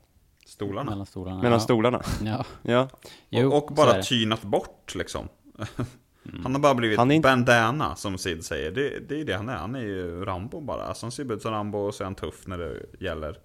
Stolarna. 0.45 0.89
Mellan 0.89 1.05
stolarna. 1.05 1.37
mellan 1.37 1.51
ja. 1.51 1.59
stolarna. 1.59 2.01
Ja. 2.23 2.45
Ja, 2.61 2.89
Jo, 3.29 3.51
och, 3.51 3.69
och 3.69 3.75
bara 3.75 4.01
tynat 4.01 4.41
bort 4.41 4.95
liksom. 4.95 5.29
Han 6.43 6.53
har 6.53 6.59
bara 6.59 6.75
blivit 6.75 6.97
Han 6.97 7.11
är 7.11 7.21
bandana 7.21 7.95
som 7.95 8.17
Sid 8.17 8.45
säger. 8.45 8.71
Det, 8.71 8.99
det 9.09 9.21
är 9.21 9.25
det 9.25 9.33
han 9.33 9.49
är. 9.49 9.57
Han 9.57 9.75
är 9.75 9.81
ju 9.81 10.25
Rambo 10.25 10.61
bara. 10.61 10.83
Alltså 10.83 11.05
han 11.05 11.11
ser 11.11 11.33
ut 11.33 11.41
som 11.41 11.51
Rambo 11.51 11.77
och 11.77 11.95
så 11.95 12.03
är 12.03 12.05
han 12.05 12.15
tuff 12.15 12.47
när 12.47 12.57
det 12.57 12.85
gäller. 12.99 13.39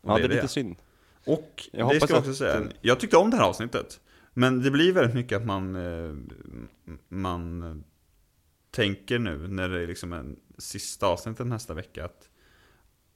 Och 0.00 0.10
ja 0.10 0.18
det 0.18 0.24
är 0.24 0.28
lite 0.28 0.48
synd. 0.48 0.76
Och 1.24 1.68
Jag 1.72 1.90
det 1.90 2.00
ska 2.00 2.12
jag 2.12 2.18
också 2.20 2.34
säga. 2.34 2.62
Jag 2.80 3.00
tyckte 3.00 3.16
om 3.16 3.30
det 3.30 3.36
här 3.36 3.44
avsnittet. 3.44 4.00
Men 4.34 4.62
det 4.62 4.70
blir 4.70 4.92
väldigt 4.92 5.14
mycket 5.14 5.36
att 5.36 5.46
man, 5.46 5.76
eh, 5.76 6.14
man 7.08 7.84
tänker 8.70 9.18
nu 9.18 9.48
när 9.48 9.68
det 9.68 9.82
är 9.82 9.86
liksom 9.86 10.12
en 10.12 10.36
sista 10.58 11.06
avsnittet 11.06 11.46
nästa 11.46 11.74
vecka 11.74 12.04
att 12.04 12.28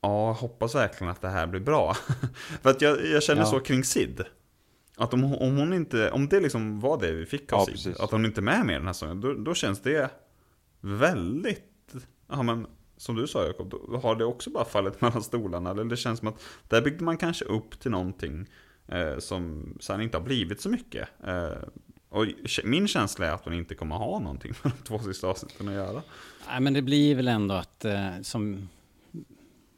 ja, 0.01 0.33
hoppas 0.33 0.75
verkligen 0.75 1.11
att 1.11 1.21
det 1.21 1.29
här 1.29 1.47
blir 1.47 1.61
bra. 1.61 1.95
För 2.63 2.71
att 2.71 2.81
jag, 2.83 3.07
jag 3.07 3.23
känner 3.23 3.43
Ja. 3.43 3.47
så 3.47 3.61
kring 3.61 3.85
Sid. 3.85 4.25
Att 4.97 5.15
om, 5.15 5.25
om 5.25 5.57
hon 5.57 5.73
inte, 5.73 6.11
om 6.11 6.29
det 6.29 6.41
liksom 6.41 6.81
var 6.81 7.01
det 7.01 7.13
vi 7.13 7.27
fick 7.27 7.53
av 7.53 7.59
Ja, 7.59 7.65
Sid, 7.65 7.75
precis. 7.75 8.01
att 8.01 8.11
hon 8.11 8.27
inte 8.27 8.41
är 8.41 8.43
med 8.43 8.67
mer 8.67 8.75
den 8.75 8.87
här 8.87 8.93
säsongen, 8.93 9.21
då, 9.21 9.35
då 9.35 9.55
känns 9.55 9.81
det 9.83 10.11
väldigt, 10.81 11.95
ja 12.29 12.43
men 12.43 12.67
som 12.97 13.17
du 13.17 13.27
sa 13.27 13.47
Jakob, 13.47 13.71
då 13.71 14.01
har 14.03 14.17
det 14.17 14.25
också 14.25 14.51
bara 14.51 14.65
fallit 14.65 15.01
mellan 15.01 15.23
stolarna. 15.23 15.71
Eller 15.71 15.85
det 15.85 15.97
känns 15.97 16.19
som 16.19 16.29
att 16.29 16.43
där 16.69 16.83
byggde 16.83 17.05
man 17.05 17.17
kanske 17.17 17.45
upp 17.45 17.81
till 17.81 17.91
någonting 17.91 18.47
eh, 18.89 19.19
som 19.19 19.75
sen 19.81 20.01
inte 20.01 20.17
har 20.17 20.25
blivit 20.25 20.61
så 20.61 20.69
mycket. 20.69 21.09
Eh, 21.27 21.69
och 22.09 22.27
min 22.65 22.89
känsla 22.89 23.27
är 23.27 23.31
att 23.31 23.45
hon 23.45 23.55
inte 23.55 23.75
kommer 23.75 23.97
ha 23.97 24.19
någonting 24.19 24.53
med 24.63 24.73
de 24.73 24.85
två 24.85 24.99
sista 24.99 25.27
avsnitten 25.27 25.69
att 25.69 25.75
göra. 25.75 26.03
Nej, 26.49 26.61
men 26.61 26.73
det 26.73 26.83
blir 26.83 27.15
väl 27.15 27.29
ändå 27.29 27.55
att, 27.55 27.85
eh, 27.85 28.21
som... 28.23 28.69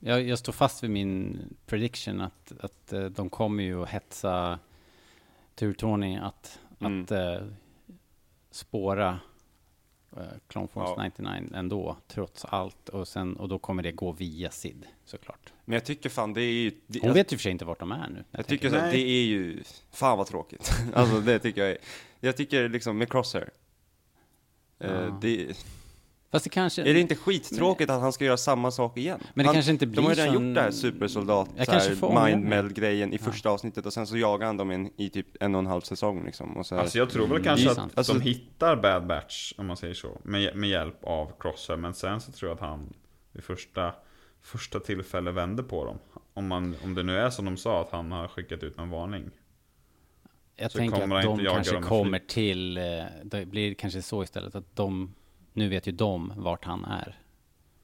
Jag, 0.00 0.22
jag 0.22 0.38
står 0.38 0.52
fast 0.52 0.82
vid 0.82 0.90
min 0.90 1.40
prediction 1.66 2.20
att, 2.20 2.52
att 2.60 2.92
eh, 2.92 3.04
de 3.04 3.30
kommer 3.30 3.62
ju 3.62 3.82
att 3.82 3.88
hetsa 3.88 4.58
Tur-Tony 5.54 6.16
att, 6.18 6.58
Mm. 6.80 7.02
att 7.02 7.10
eh, 7.10 7.46
spåra 8.50 9.18
eh, 10.16 10.22
Clone 10.48 10.68
Force 10.68 10.94
Ja. 10.96 11.04
99 11.04 11.50
ändå, 11.54 11.96
trots 12.08 12.44
allt. 12.44 12.88
Och, 12.88 13.08
sen, 13.08 13.36
och 13.36 13.48
då 13.48 13.58
kommer 13.58 13.82
det 13.82 13.92
gå 13.92 14.12
via 14.12 14.50
Sid, 14.50 14.86
såklart. 15.04 15.52
Men 15.64 15.72
jag 15.74 15.84
tycker 15.84 16.08
fan 16.10 16.32
det 16.32 16.40
är 16.42 16.52
ju, 16.52 16.70
det, 16.86 16.98
Hon 17.00 17.06
jag, 17.08 17.14
vet 17.14 17.32
ju 17.32 17.36
för 17.36 17.42
sig 17.42 17.52
inte 17.52 17.64
vart 17.64 17.80
de 17.80 17.92
är 17.92 18.08
nu. 18.08 18.24
jag 18.30 18.46
tycker 18.46 18.68
så 18.70 18.74
det 18.76 18.98
är 19.00 19.24
ju, 19.24 19.62
fan 19.90 20.18
vad 20.18 20.26
tråkigt. 20.26 20.70
alltså 20.94 21.20
det 21.20 21.38
tycker 21.38 21.60
jag 21.60 21.70
är, 21.70 21.78
jag 22.20 22.36
tycker 22.36 22.68
liksom 22.68 22.98
med 22.98 23.10
Crosshair, 23.10 23.50
eh, 24.78 24.90
Ja. 24.92 25.18
det, 25.22 25.56
Fast 26.34 26.44
det 26.44 26.50
kanske... 26.50 26.82
är 26.82 26.94
det 26.94 27.00
inte 27.00 27.14
skittråkigt 27.14 27.90
att 27.90 28.00
han 28.00 28.12
ska 28.12 28.24
göra 28.24 28.36
samma 28.36 28.70
sak 28.70 28.96
igen? 28.96 29.20
Men 29.34 29.44
det 29.44 29.48
han, 29.48 29.54
kanske 29.54 29.72
inte 29.72 29.86
De 29.86 30.04
har 30.04 30.10
ju 30.10 30.14
blir 30.14 30.24
redan 30.24 30.34
sån- 30.34 30.46
gjort 30.46 30.54
det 30.54 30.60
här 30.60 30.70
supersoldat, 30.70 31.48
mindmeld-grejen 32.26 33.12
i 33.12 33.18
första 33.18 33.50
avsnittet 33.50 33.86
och 33.86 33.92
sen 33.92 34.06
så 34.06 34.16
jagar 34.16 34.46
han 34.46 34.56
dem 34.56 34.70
i, 34.70 34.74
en, 34.74 34.90
i 34.96 35.10
typ 35.10 35.26
en 35.40 35.54
och 35.54 35.58
en 35.58 35.66
halv 35.66 35.80
säsong 35.80 36.24
liksom. 36.24 36.56
Och 36.56 36.66
så 36.66 36.74
här, 36.74 36.82
Alltså 36.82 36.98
jag 36.98 37.10
tror 37.10 37.26
väl 37.26 37.38
det 37.38 37.44
kanske 37.44 37.70
att. 37.70 37.98
Alltså- 37.98 38.12
de 38.12 38.20
hittar 38.20 38.76
Bad 38.76 39.06
Batch, 39.06 39.52
om 39.56 39.66
man 39.66 39.76
säger 39.76 39.94
så, 39.94 40.18
med, 40.22 40.56
med 40.56 40.68
hjälp 40.68 41.04
av 41.04 41.32
Crosser. 41.40 41.76
Men 41.76 41.94
sen 41.94 42.20
så 42.20 42.32
tror 42.32 42.50
jag 42.50 42.54
att 42.54 42.60
han 42.60 42.94
vid 43.32 43.44
första, 43.44 43.94
första 44.42 44.80
tillfälle 44.80 45.30
vänder 45.30 45.62
på 45.62 45.84
dem. 45.84 45.98
Om, 46.34 46.46
man, 46.46 46.76
om 46.84 46.94
det 46.94 47.02
nu 47.02 47.18
är 47.18 47.30
som 47.30 47.44
de 47.44 47.56
sa, 47.56 47.80
att 47.80 47.90
han 47.90 48.12
har 48.12 48.28
skickat 48.28 48.62
ut 48.62 48.78
en 48.78 48.90
varning. 48.90 49.30
Jag 50.56 50.70
så 50.70 50.78
tänker 50.78 51.16
att 51.16 51.22
de 51.22 51.44
kanske 51.44 51.80
kommer 51.80 52.18
till, 52.18 52.76
eh, 52.76 52.82
det 53.24 53.46
blir 53.46 53.74
kanske 53.74 54.02
så 54.02 54.22
istället 54.22 54.54
att 54.54 54.76
de, 54.76 55.14
nu 55.56 55.68
vet 55.68 55.86
ju 55.88 55.92
de 55.92 56.32
vart 56.36 56.64
han 56.64 56.84
är. 56.84 57.18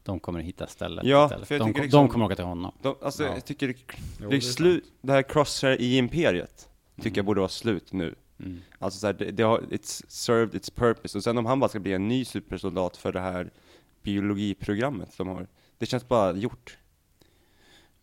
De 0.03 0.21
kommer 0.21 0.39
att 0.39 0.45
hitta 0.45 0.67
stället 0.67 1.05
Ja, 1.07 1.29
för 1.29 1.55
jag 1.55 1.61
De, 1.67 1.73
kom- 1.73 1.83
liksom- 1.83 2.01
de 2.07 2.09
kommer 2.13 2.25
åka 2.27 2.35
till 2.35 2.45
honom. 2.45 2.73
de, 2.83 2.97
alltså 3.03 3.25
Ja. 3.25 3.35
jag 3.35 3.45
tycker 3.45 3.69
det, 3.69 3.75
Jo, 3.89 3.95
det, 4.19 4.27
det 4.29 4.35
är 4.35 4.37
är 4.37 4.41
slut, 4.41 4.85
det 5.01 5.13
här 5.13 5.23
Crosshair 5.23 5.81
i 5.81 5.97
Imperiet, 5.97 6.69
tycker 7.03 7.19
jag 7.19 7.25
borde 7.27 7.41
vara 7.41 7.49
slut 7.49 7.93
nu. 7.93 8.15
Mm. 8.39 8.61
Alltså 8.79 8.99
så 9.01 9.07
här, 9.07 9.15
det, 9.15 9.31
det 9.31 9.43
har, 9.43 9.59
it's 9.61 10.05
served 10.09 10.55
its 10.55 10.71
purpose. 10.71 11.19
Och 11.19 11.25
sen 11.25 11.39
om 11.39 11.47
han 11.47 11.61
bara 11.61 11.69
ska 11.69 11.79
bli 11.81 11.93
en 11.93 12.09
ny 12.09 12.25
supersoldat 12.25 12.97
för 12.97 13.13
det 13.13 13.21
här 13.21 13.51
biologiprogrammet 14.03 15.15
de 15.19 15.29
har. 15.29 15.47
Det 15.79 15.87
känns 15.87 16.09
bara 16.09 16.33
gjort 16.33 16.79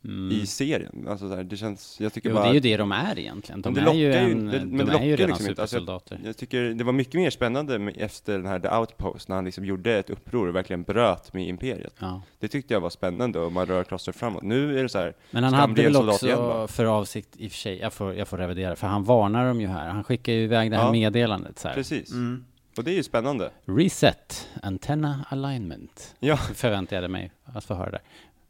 Mm. 0.05 0.31
i 0.31 0.45
serien. 0.45 1.05
Alltså 1.09 1.29
så 1.29 1.35
här, 1.35 1.43
det 1.43 1.57
känns, 1.57 1.97
jag 1.99 2.13
tycker 2.13 2.29
Jo, 2.29 2.35
bara... 2.35 2.43
det 2.43 2.49
är 2.49 2.53
ju 2.53 2.59
det 2.59 2.77
de 2.77 2.91
är 2.91 3.19
egentligen. 3.19 3.61
De 3.61 3.73
Men 3.73 3.83
det 3.85 3.89
är 3.91 3.93
ju, 3.93 4.07
lockar 4.07 4.21
ju 4.27 4.31
en, 4.31 4.39
inte- 4.45 4.59
de 4.59 4.65
men 4.65 4.85
det 4.85 4.93
är 4.93 5.03
ju 5.03 5.15
redan 5.15 5.27
liksom. 5.29 5.31
Alltså, 5.33 5.45
supersoldater. 5.65 6.19
Jag 6.25 6.37
tycker 6.37 6.63
det 6.63 6.83
var 6.83 6.93
mycket 6.93 7.13
mer 7.13 7.29
spännande 7.29 7.79
med, 7.79 7.97
efter 7.97 8.33
den 8.37 8.45
här 8.45 8.59
The 8.59 8.69
Outpost, 8.69 9.27
när 9.29 9.35
han 9.35 9.45
liksom 9.45 9.65
gjorde 9.65 9.97
ett 9.97 10.09
uppror 10.09 10.47
och 10.47 10.55
verkligen 10.55 10.83
bröt 10.83 11.33
med 11.33 11.47
Imperiet. 11.47 11.93
ja. 11.99 12.21
Det 12.39 12.47
tyckte 12.47 12.73
jag 12.73 12.81
var 12.81 12.89
spännande 12.89 13.39
och 13.39 13.51
man 13.51 13.65
rör 13.65 13.83
Crosser 13.83 14.11
framåt. 14.11 14.43
Nu 14.43 14.79
är 14.79 14.83
det 14.83 14.89
så 14.89 14.97
här, 14.97 15.13
Men 15.31 15.43
han 15.43 15.53
hade 15.53 15.83
väl 15.83 15.95
också 16.09 16.25
igen, 16.25 16.67
för 16.67 16.85
avsikt, 16.85 17.29
i 17.37 17.47
och 17.47 17.51
för 17.51 17.57
sig, 17.57 17.77
jag 17.79 17.93
får, 17.93 18.13
jag 18.15 18.27
får 18.27 18.37
revidera, 18.37 18.75
för 18.75 18.87
han 18.87 19.03
varnar 19.03 19.47
dem 19.47 19.61
ju 19.61 19.67
här. 19.67 19.89
Han 19.89 20.03
skickar 20.03 20.33
ju 20.33 20.43
iväg 20.43 20.71
det 20.71 20.77
här 20.77 20.85
Ja. 20.85 20.91
meddelandet 20.91 21.59
så 21.59 21.67
här. 21.67 21.75
precis. 21.75 22.11
Mm. 22.11 22.45
Och 22.77 22.83
det 22.83 22.91
är 22.91 22.95
ju 22.95 23.03
spännande. 23.03 23.49
Reset, 23.65 24.47
antenna 24.63 25.25
alignment. 25.29 26.15
Ja, 26.19 26.37
Förväntade 26.37 27.01
jag 27.01 27.11
mig 27.11 27.31
att 27.45 27.65
få 27.65 27.73
höra 27.73 27.89
där. 27.91 28.01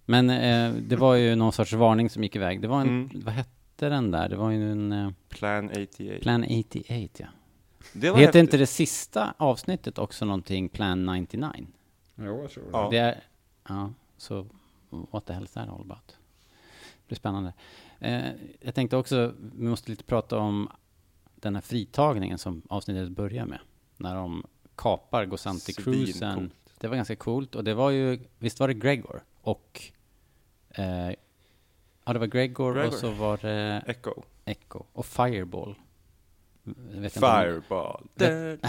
Men 0.09 0.29
eh, 0.29 0.73
det 0.73 0.95
var 0.95 1.15
ju 1.15 1.35
någon 1.35 1.51
sorts 1.53 1.73
varning 1.73 2.09
som 2.09 2.23
gick 2.23 2.35
iväg. 2.35 2.61
Det 2.61 2.67
var 2.67 2.81
en, 2.81 2.87
Mm. 2.87 3.21
vad 3.25 3.33
hette 3.33 3.89
den 3.89 4.11
där? 4.11 4.29
Det 4.29 4.35
var 4.35 4.51
ju 4.51 4.71
en 4.71 4.91
eh, 4.91 5.09
Plan 5.29 5.69
88. 5.69 6.13
Plan 6.21 6.43
88, 6.43 6.83
ja. 7.17 7.27
Det 7.93 8.09
var 8.09 8.17
Heter 8.17 8.25
häftigt. 8.25 8.39
inte 8.39 8.57
det 8.57 8.67
sista 8.67 9.33
avsnittet 9.37 9.97
också 9.97 10.25
någonting 10.25 10.69
Plan 10.69 11.05
99? 11.05 11.67
Jo, 12.15 12.41
jag 12.41 12.51
tror 12.51 12.63
det. 12.63 12.69
Ja. 12.73 12.87
Det 12.91 12.97
är, 12.97 13.23
ja, 13.69 13.93
så 14.17 14.45
what 14.89 15.25
the 15.25 15.33
hell 15.33 15.43
is 15.43 15.51
that 15.51 15.69
all 15.69 15.81
about? 15.81 16.07
Det 16.07 17.07
blir 17.07 17.15
spännande. 17.17 17.53
Eh, 17.99 18.25
jag 18.61 18.75
tänkte 18.75 18.97
också, 18.97 19.33
vi 19.55 19.67
måste 19.67 19.91
lite 19.91 20.03
prata 20.03 20.37
om 20.37 20.69
den 21.35 21.55
här 21.55 21.61
fritagningen 21.61 22.37
som 22.37 22.61
avsnittet 22.69 23.09
börjar 23.09 23.45
med. 23.45 23.59
När 23.97 24.15
de 24.15 24.43
kapar 24.75 25.25
Gosanti-cruisen. 25.25 26.49
Det 26.79 26.87
var 26.87 26.95
ganska 26.95 27.15
coolt 27.15 27.55
och 27.55 27.63
det 27.63 27.73
var 27.73 27.89
ju, 27.91 28.19
visst 28.39 28.59
var 28.59 28.67
det 28.67 28.73
Gregor? 28.73 29.23
Och, 29.41 29.91
eh, 30.77 31.09
ja 32.05 32.13
det 32.13 32.19
var 32.19 32.27
Gregor, 32.27 32.73
Gregor. 32.73 32.87
och 32.87 32.93
så 32.93 33.11
var 33.11 33.37
det 33.41 33.83
Echo. 33.87 34.13
Echo 34.45 34.83
och 34.93 35.05
Fireball. 35.05 35.75
Vet 36.63 37.15
inte 37.15 37.25
om- 37.25 37.41
Fireball. 37.41 38.07
Det- 38.15 38.57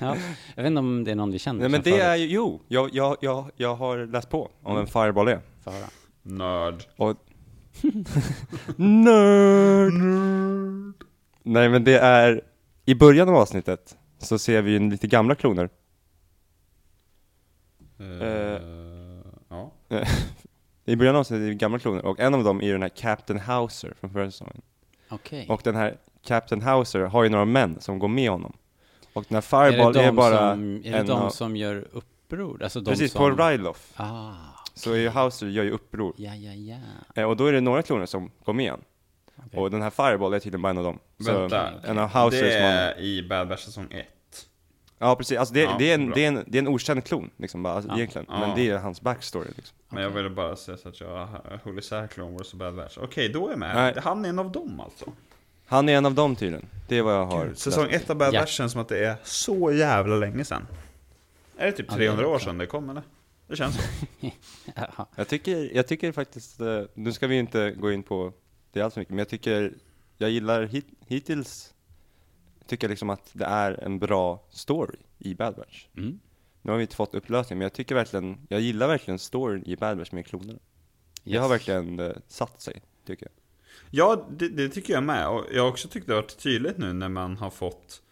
Ja, 0.00 0.16
jag 0.54 0.62
vet 0.62 0.66
inte 0.66 0.78
om 0.78 1.04
det 1.04 1.10
är 1.10 1.14
någon 1.14 1.30
vi 1.32 1.38
känner 1.38 1.60
Nej 1.60 1.68
men 1.68 1.82
det 1.82 1.90
förut. 1.90 2.02
är 2.02 2.14
ju, 2.16 2.26
jo, 2.26 2.60
jag, 2.68 2.90
jag, 2.94 3.16
jag, 3.20 3.50
jag 3.56 3.74
har 3.76 4.06
läst 4.06 4.28
på 4.30 4.50
om 4.62 4.70
Mm. 4.72 4.80
en 4.80 4.86
Fireball 4.86 5.28
är. 5.28 5.40
Får 5.64 5.70
höra. 5.70 5.86
Nörd. 6.22 6.84
Och... 6.96 7.16
Nerd! 8.76 9.92
Nej 11.42 11.68
men 11.68 11.84
det 11.84 11.98
är, 11.98 12.40
i 12.84 12.94
början 12.94 13.28
av 13.28 13.34
avsnittet 13.34 13.96
så 14.18 14.38
ser 14.38 14.62
vi 14.62 14.70
ju 14.70 14.90
lite 14.90 15.06
gamla 15.06 15.34
kloner. 15.34 15.68
Eh, 17.98 18.06
ja. 18.06 18.58
I 20.84 20.96
början 20.96 21.14
av 21.14 21.20
avsnittet 21.20 21.42
är 21.42 21.48
det 21.48 21.54
gamla 21.54 21.78
kloner 21.78 22.04
och 22.04 22.20
en 22.20 22.34
av 22.34 22.44
dem 22.44 22.62
är 22.62 22.72
den 22.72 22.82
här 22.82 22.88
Captain 22.88 23.40
Hauser 23.40 23.94
från 24.00 24.10
förra 24.10 24.30
säsongen. 24.30 24.62
Okej. 25.08 25.46
Och 25.48 25.60
den 25.64 25.76
här 25.76 25.96
Captain 26.26 26.62
Hauser 26.62 27.00
har 27.00 27.22
ju 27.22 27.28
några 27.28 27.44
män 27.44 27.80
som 27.80 27.98
går 27.98 28.08
med 28.08 28.30
honom. 28.30 28.52
Och 29.12 29.24
den 29.28 29.34
här 29.34 29.64
Är 29.66 29.70
Fireball 29.70 29.96
är, 29.96 30.06
de, 30.06 30.16
bara 30.16 30.50
som, 30.52 30.76
är 30.84 30.92
det 30.92 30.98
en 30.98 31.06
de 31.06 31.12
av, 31.12 31.30
som 31.30 31.56
gör 31.56 31.88
uppror? 31.92 32.62
Alltså 32.62 32.80
de 32.80 32.90
Precis, 32.90 33.12
som... 33.12 33.36
på 33.36 33.42
Ryloff 33.44 33.92
Ah, 33.96 34.32
så 34.74 34.92
är 34.92 34.96
ju 34.96 35.08
Hauser 35.08 35.46
gör 35.46 35.64
ju 35.64 35.70
uppror. 35.70 36.14
ja, 36.16 36.34
ja, 36.34 36.52
ja. 36.52 36.76
Eh, 37.22 37.28
Och 37.28 37.36
då 37.36 37.46
är 37.46 37.52
det 37.52 37.60
några 37.60 37.82
kloner 37.82 38.06
som 38.06 38.30
går 38.44 38.52
med 38.52 38.62
igen. 38.64 38.80
Okej. 39.46 39.60
Och 39.60 39.70
den 39.70 39.82
här 39.82 39.90
Fireball 39.90 40.32
är 40.34 40.38
tydligen 40.38 40.62
bara 40.62 40.70
en 40.70 40.78
av 40.78 40.84
dem. 40.84 40.98
Så 41.24 41.38
Vänta. 41.40 41.70
en 41.84 41.98
av 41.98 42.08
Hausers 42.08 42.40
Det 42.40 42.60
man... 42.62 42.70
är 42.72 43.00
i 43.00 43.28
Bad 43.28 43.48
Batch 43.48 43.64
säsong 43.64 43.86
1. 43.90 44.06
Ja 45.02 45.16
precis, 45.16 45.38
alltså 45.38 45.54
det, 45.54 45.60
Ja, 45.60 45.76
det, 45.78 45.90
är 45.90 45.94
en, 45.94 46.06
bra. 46.06 46.14
det, 46.14 46.24
är 46.24 46.28
en, 46.28 46.44
det 46.46 46.58
är 46.58 46.62
en 46.62 46.68
okänd 46.68 47.04
klon 47.04 47.30
liksom 47.36 47.62
bara, 47.62 47.74
alltså, 47.74 47.90
Ja. 47.90 47.96
egentligen. 47.96 48.26
Ja. 48.30 48.40
Men 48.40 48.56
det 48.56 48.70
är 48.70 48.78
hans 48.78 49.00
backstory 49.00 49.48
liksom. 49.56 49.76
Men 49.88 50.02
jag 50.02 50.10
ville 50.10 50.30
bara 50.30 50.56
säga 50.56 50.76
så 50.78 50.88
att 50.88 51.00
jag 51.00 51.28
höll 51.64 51.78
isär 51.78 52.06
Clone 52.06 52.36
Wars 52.36 52.52
och 52.52 52.58
Bad 52.58 52.74
Batch. 52.76 52.98
Okej, 52.98 53.28
då 53.28 53.46
är 53.46 53.50
jag 53.50 53.58
med. 53.58 53.74
Nej. 53.74 53.94
Han 54.04 54.24
är 54.24 54.28
en 54.28 54.38
av 54.38 54.52
dem 54.52 54.80
alltså. 54.80 55.12
Han 55.66 55.88
är 55.88 55.96
en 55.96 56.06
av 56.06 56.14
dem 56.14 56.36
tydligen. 56.36 56.66
Det 56.88 56.98
är 56.98 57.02
vad 57.02 57.14
jag 57.14 57.24
har 57.26 57.46
Gud, 57.46 57.58
säsong 57.58 57.86
läst. 57.86 58.04
1 58.04 58.10
av 58.10 58.16
Bad 58.16 58.34
Ja. 58.34 58.40
Batch 58.40 58.50
känns 58.56 58.72
som 58.72 58.80
att 58.80 58.88
det 58.88 59.04
är 59.04 59.16
så 59.24 59.72
jävla 59.72 60.16
länge 60.16 60.44
sedan. 60.44 60.66
Är 61.56 61.66
det 61.66 61.72
typ 61.72 61.86
Ja, 61.88 61.96
det 61.96 62.04
är 62.04 62.06
300 62.06 62.22
det 62.22 62.28
år 62.34 62.38
sedan 62.38 62.58
det 62.58 62.66
kom 62.66 62.90
eller? 62.90 63.02
Det 63.46 63.56
känns 63.56 63.74
så. 63.76 63.82
Ja. 64.74 65.06
Jag 65.16 65.28
tycker, 65.28 65.76
jag 65.76 65.86
tycker 65.86 66.12
faktiskt, 66.12 66.60
eh, 66.60 66.82
nu 66.94 67.12
ska 67.12 67.26
vi 67.26 67.38
inte 67.38 67.70
gå 67.70 67.92
in 67.92 68.02
på 68.02 68.32
det 68.72 68.82
alls 68.82 68.96
mycket, 68.96 69.10
men 69.10 69.18
jag 69.18 69.28
tycker, 69.28 69.72
jag 70.18 70.30
gillar 70.30 70.62
hit, 70.62 70.86
hittills, 71.06 71.74
tycker 72.70 72.88
liksom 72.88 73.10
att 73.10 73.30
det 73.32 73.44
är 73.44 73.84
en 73.84 73.98
bra 73.98 74.46
story 74.50 74.96
i 75.18 75.34
Bad 75.34 75.54
Batch. 75.56 75.86
Mm. 75.96 76.20
Nu 76.62 76.70
har 76.70 76.78
vi 76.78 76.82
inte 76.82 76.96
fått 76.96 77.14
upplösning, 77.14 77.58
men 77.58 77.64
jag 77.64 77.72
tycker 77.72 77.94
verkligen, 77.94 78.38
jag 78.48 78.60
gillar 78.60 78.88
verkligen 78.88 79.18
storyn 79.18 79.62
i 79.66 79.76
Bad 79.76 79.98
Batch 79.98 80.12
med 80.12 80.26
klonerna. 80.26 80.58
Det 81.24 81.36
har 81.36 81.44
Yes. 81.44 81.52
verkligen 81.52 82.00
eh, 82.00 82.12
satt 82.28 82.60
sig, 82.60 82.82
tycker 83.06 83.26
jag. 83.26 83.32
Ja, 83.90 84.26
det, 84.30 84.48
det 84.48 84.68
tycker 84.68 84.92
jag 84.92 85.02
med. 85.02 85.28
Och 85.28 85.44
jag 85.52 85.62
har 85.62 85.68
också 85.68 85.88
tyckt 85.88 86.06
det 86.06 86.12
har 86.12 86.22
varit 86.22 86.38
tydligt 86.38 86.78
nu 86.78 86.92
när 86.92 87.08
man 87.08 87.36
har 87.36 87.50
fått 87.50 88.02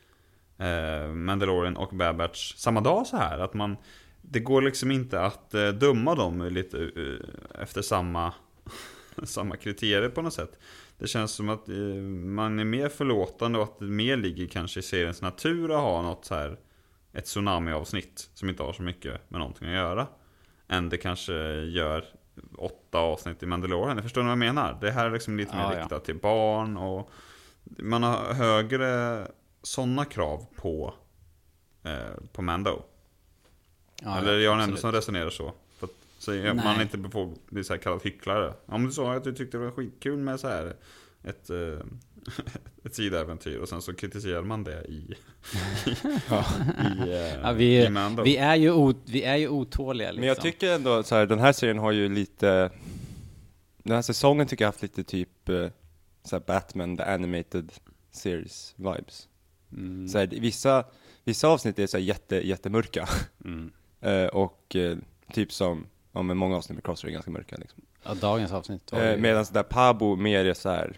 eh, 0.59 1.09
Mandalorian 1.09 1.77
och 1.77 1.89
Bad 1.97 2.17
Batch 2.17 2.55
samma 2.57 2.81
dag 2.81 3.07
så 3.07 3.17
här. 3.17 3.39
Att 3.39 3.55
man, 3.55 3.77
det 4.23 4.41
går 4.41 4.63
liksom 4.63 4.91
inte 4.91 5.21
att 5.21 5.55
eh, 5.55 5.69
döma 5.69 6.15
dem 6.15 6.43
lite 6.51 6.79
eh, 6.79 7.63
efter 7.63 7.83
samma, 7.83 8.33
samma 9.25 9.57
kriterier 9.57 10.09
på 10.09 10.23
något 10.23 10.35
sätt. 10.35 10.59
Det 10.99 11.07
känns 11.07 11.33
som 11.33 11.49
att 11.49 11.69
eh, 11.69 11.75
man 11.75 12.59
är 12.59 12.65
mer 12.65 12.89
förlåtande 12.89 13.59
och 13.59 13.65
att 13.65 13.79
det 13.79 13.85
mer 13.85 14.17
ligger 14.17 14.47
kanske 14.47 14.81
i 14.81 14.83
seriens 14.83 15.23
natur 15.23 15.71
att 15.71 15.81
ha 15.81 16.03
något 16.03 16.25
så 16.25 16.35
här 16.35 16.59
ett 17.13 17.25
tsunami-avsnitt 17.25 18.31
som 18.35 18.49
inte 18.49 18.63
har 18.63 18.73
så 18.73 18.83
mycket 18.83 19.31
med 19.31 19.39
någonting 19.41 19.69
att 19.69 19.75
göra. 19.75 20.07
Än 20.69 20.89
det 20.89 20.97
kanske 20.97 21.33
gör 21.61 22.05
åtta 22.59 22.99
avsnitt 22.99 23.43
i 23.43 23.47
Mandalorian. 23.47 24.03
Förstår 24.03 24.21
ni 24.21 24.25
vad 24.25 24.31
jag 24.33 24.39
menar? 24.39 24.79
Det 24.81 24.91
här 24.91 25.07
är 25.07 25.11
liksom 25.11 25.37
lite 25.37 25.57
mer 25.57 25.63
Ja, 25.63 25.75
ja. 25.75 25.81
riktat 25.83 26.05
till 26.05 26.19
barn 26.19 26.77
och 26.77 27.11
man 27.65 28.03
har 28.03 28.35
högre 28.35 29.27
sådana 29.63 30.05
krav 30.05 30.47
på, 30.57 30.95
eh, 31.83 31.93
på 32.33 32.43
Mando. 32.43 32.83
Ja, 34.03 34.19
Eller 34.19 34.33
ja, 34.33 34.39
jag 34.39 34.53
är 34.53 34.59
den 34.59 34.69
enda 34.69 34.81
som 34.81 34.93
resonerar 34.93 35.31
så. 35.31 35.53
Att, 36.19 36.25
så 36.25 36.55
man 36.55 36.81
inte 36.81 36.99
befog, 36.99 37.39
blir 37.51 37.63
så 37.63 37.73
här 37.73 37.81
kallad 37.81 38.01
hycklare. 38.05 38.55
Om 38.67 38.87
du 38.87 38.93
sa 38.93 39.15
att 39.15 39.25
du 39.25 39.33
tyckte 39.33 39.59
det 39.59 39.65
var 39.65 39.71
skitkul 39.71 40.17
med 40.17 40.41
så 40.41 40.49
här 40.49 40.75
ett, 41.23 41.51
eh, 41.51 41.81
ett 42.85 42.95
sidoäventyr 42.95 43.59
och 43.59 43.69
sen 43.69 43.83
så 43.83 43.95
kritiserar 43.95 44.43
man 44.43 44.65
det 44.65 44.85
i, 44.85 44.95
i, 45.87 47.11
eh, 47.11 47.41
Ja, 47.43 47.53
vi, 47.53 47.85
i 47.85 47.91
Mando. 47.91 48.23
vi, 48.23 48.37
är 48.37 48.57
ju 48.57 48.73
o, 48.73 48.95
vi 49.05 49.23
är 49.23 49.37
ju 49.37 49.49
otåliga 49.49 50.09
liksom. 50.09 50.21
Men 50.21 50.29
jag 50.29 50.41
tycker 50.41 50.75
ändå 50.75 51.03
så 51.03 51.15
här, 51.15 51.27
den 51.27 51.39
här 51.39 51.53
serien 51.53 51.79
har 51.79 51.93
ju 51.93 52.09
lite, 52.09 52.71
den 53.83 53.95
här 53.95 54.03
säsongen 54.03 54.47
tycker 54.47 54.65
jag 54.65 54.69
har 54.69 54.73
haft 54.73 54.83
lite 54.83 55.05
typ 55.05 55.49
eh, 55.49 55.69
så 56.25 56.37
här 56.37 56.43
Batman 56.47 56.97
the 56.97 57.03
animated 57.03 57.73
series 58.11 58.75
vibes. 58.77 59.29
Mm. 59.73 60.09
Så 60.09 60.19
här, 60.19 60.27
vissa, 60.27 60.85
vissa 61.25 61.49
avsnitt 61.49 61.79
är 61.79 61.87
så 61.87 61.97
här 61.97 62.05
jätte, 62.05 62.49
jättemörka. 62.49 63.09
Mm. 63.45 63.73
Och 64.33 64.77
typ 65.33 65.53
som, 65.53 65.87
ja 66.19 66.23
men 66.23 66.37
många 66.37 66.57
avsnitt 66.57 66.77
med 66.77 66.85
Crosshair 66.85 67.11
är 67.11 67.13
ganska 67.13 67.31
mörka 67.31 67.57
liksom. 67.57 67.83
Ja, 68.05 68.15
dagens 68.15 68.53
avsnitt 68.53 68.93
var 68.93 69.01
Eh, 69.01 69.17
Medan 69.17 69.45
det 69.45 69.53
där 69.55 69.63
Pabo 69.63 70.17
mer 70.17 70.45
är 70.45 70.55
så 70.55 70.69
här, 70.69 70.97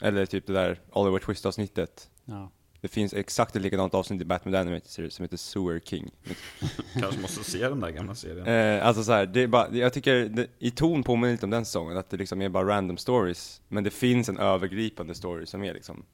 eller 0.00 0.26
typ 0.26 0.46
det 0.46 0.52
där 0.52 0.80
Oliver 0.92 1.18
Twist 1.18 1.46
avsnittet. 1.46 2.10
ja. 2.24 2.50
Det 2.80 2.88
finns 2.88 3.12
exakt 3.14 3.56
ett 3.56 3.62
likadant 3.62 3.94
avsnitt 3.94 4.22
i 4.22 4.24
Batman 4.24 4.54
Animated 4.54 4.90
Series 4.90 5.14
som 5.14 5.22
heter 5.24 5.36
Sewer 5.36 5.80
King. 5.80 6.10
Kanske 7.00 7.20
måste 7.20 7.44
se 7.44 7.68
den 7.68 7.80
där 7.80 7.90
gamla 7.90 8.14
serien. 8.14 8.46
Eh, 8.46 8.86
alltså 8.86 9.04
så 9.04 9.12
här, 9.12 9.26
det 9.26 9.40
är 9.42 9.46
bara, 9.46 9.68
jag 9.76 9.92
tycker 9.92 10.24
det, 10.24 10.46
i 10.58 10.70
ton 10.70 11.02
påminner 11.02 11.32
lite 11.32 11.46
om 11.46 11.50
den 11.50 11.64
säsongen, 11.64 11.96
att 11.96 12.10
det 12.10 12.16
liksom 12.16 12.42
är 12.42 12.48
bara 12.48 12.68
random 12.76 12.96
stories, 12.96 13.60
men 13.68 13.84
det 13.84 13.90
finns 13.90 14.28
en 14.28 14.38
övergripande 14.38 15.14
story 15.14 15.46
som 15.46 15.64
är 15.64 15.74
liksom, 15.74 16.04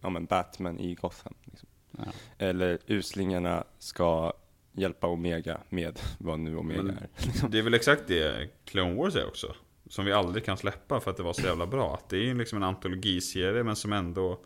ja 0.00 0.10
men 0.10 0.24
Batman 0.24 0.78
i 0.80 0.94
Gotham. 0.94 1.34
Liksom. 1.44 1.68
Ja. 1.98 2.04
Eller 2.38 2.78
uslingarna 2.86 3.64
ska 3.78 4.32
hjälpa 4.72 5.06
Omega 5.06 5.60
med 5.68 5.98
vad 6.18 6.38
nu 6.38 6.56
Omega 6.56 6.82
Men- 6.82 6.96
är. 6.98 7.08
Det 7.48 7.58
är 7.58 7.62
väl 7.62 7.74
exakt 7.74 8.02
det 8.06 8.48
Clone 8.64 8.94
Wars 8.94 9.14
är 9.16 9.26
också. 9.26 9.54
Som 9.88 10.04
vi 10.04 10.12
aldrig 10.12 10.44
kan 10.44 10.56
släppa 10.56 11.00
för 11.00 11.10
att 11.10 11.16
det 11.16 11.22
var 11.22 11.32
så 11.32 11.42
jävla 11.46 11.66
bra. 11.66 11.94
Att 11.94 12.08
det 12.08 12.16
är 12.16 12.20
ju 12.22 12.38
liksom 12.38 12.56
en 12.56 12.62
antologiserie 12.62 13.64
men 13.64 13.76
som 13.76 13.92
ändå 13.92 14.40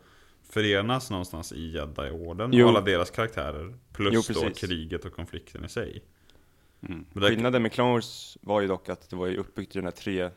förenas 0.51 1.11
någonstans 1.11 1.53
i 1.53 1.71
Jedi-orden. 1.71 2.63
Och 2.63 2.69
alla 2.69 2.81
deras 2.81 3.11
karaktärer. 3.11 3.75
Plus 3.93 4.29
Jo, 4.29 4.35
då 4.43 4.51
kriget 4.51 5.05
och 5.05 5.13
konflikten 5.13 5.65
i 5.65 5.69
sig. 5.69 6.03
Mm. 6.89 7.05
Det- 7.13 7.21
Skillnaden 7.21 7.63
med 7.63 7.73
Clone 7.73 7.93
Wars 7.93 8.39
var 8.41 8.61
ju 8.61 8.67
dock 8.69 8.89
att 8.89 9.11
det 9.11 9.17
var 9.17 9.27
ju 9.27 9.37
uppbyggt 9.37 9.77
i 9.77 9.79
den 9.79 9.85
här 9.85 9.93
tre, 9.93 10.31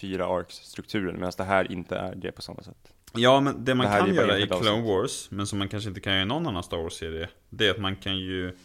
fyra 0.00 0.26
arcs-strukturen, 0.26 1.14
medan 1.16 1.32
det 1.36 1.44
här 1.44 1.72
inte 1.72 1.96
är 1.96 2.14
det 2.14 2.32
på 2.32 2.42
samma 2.42 2.62
sätt. 2.62 2.92
Ja, 3.14 3.40
men 3.40 3.64
det 3.64 3.74
man 3.74 3.86
Det 3.92 3.98
kan 3.98 4.14
göra 4.14 4.38
i 4.38 4.46
Clone. 4.46 4.82
Wars, 4.82 5.30
men 5.30 5.46
som 5.46 5.58
man 5.58 5.68
kanske 5.68 5.88
inte 5.88 6.00
kan 6.00 6.12
göra 6.12 6.22
i 6.22 6.26
någon 6.26 6.46
annan 6.46 6.62
Star 6.62 6.76
Wars-serie, 6.76 7.28
det 7.50 7.66
är 7.66 7.70
att 7.70 7.80
man 7.80 7.96
kan 7.96 8.18
ju... 8.18 8.56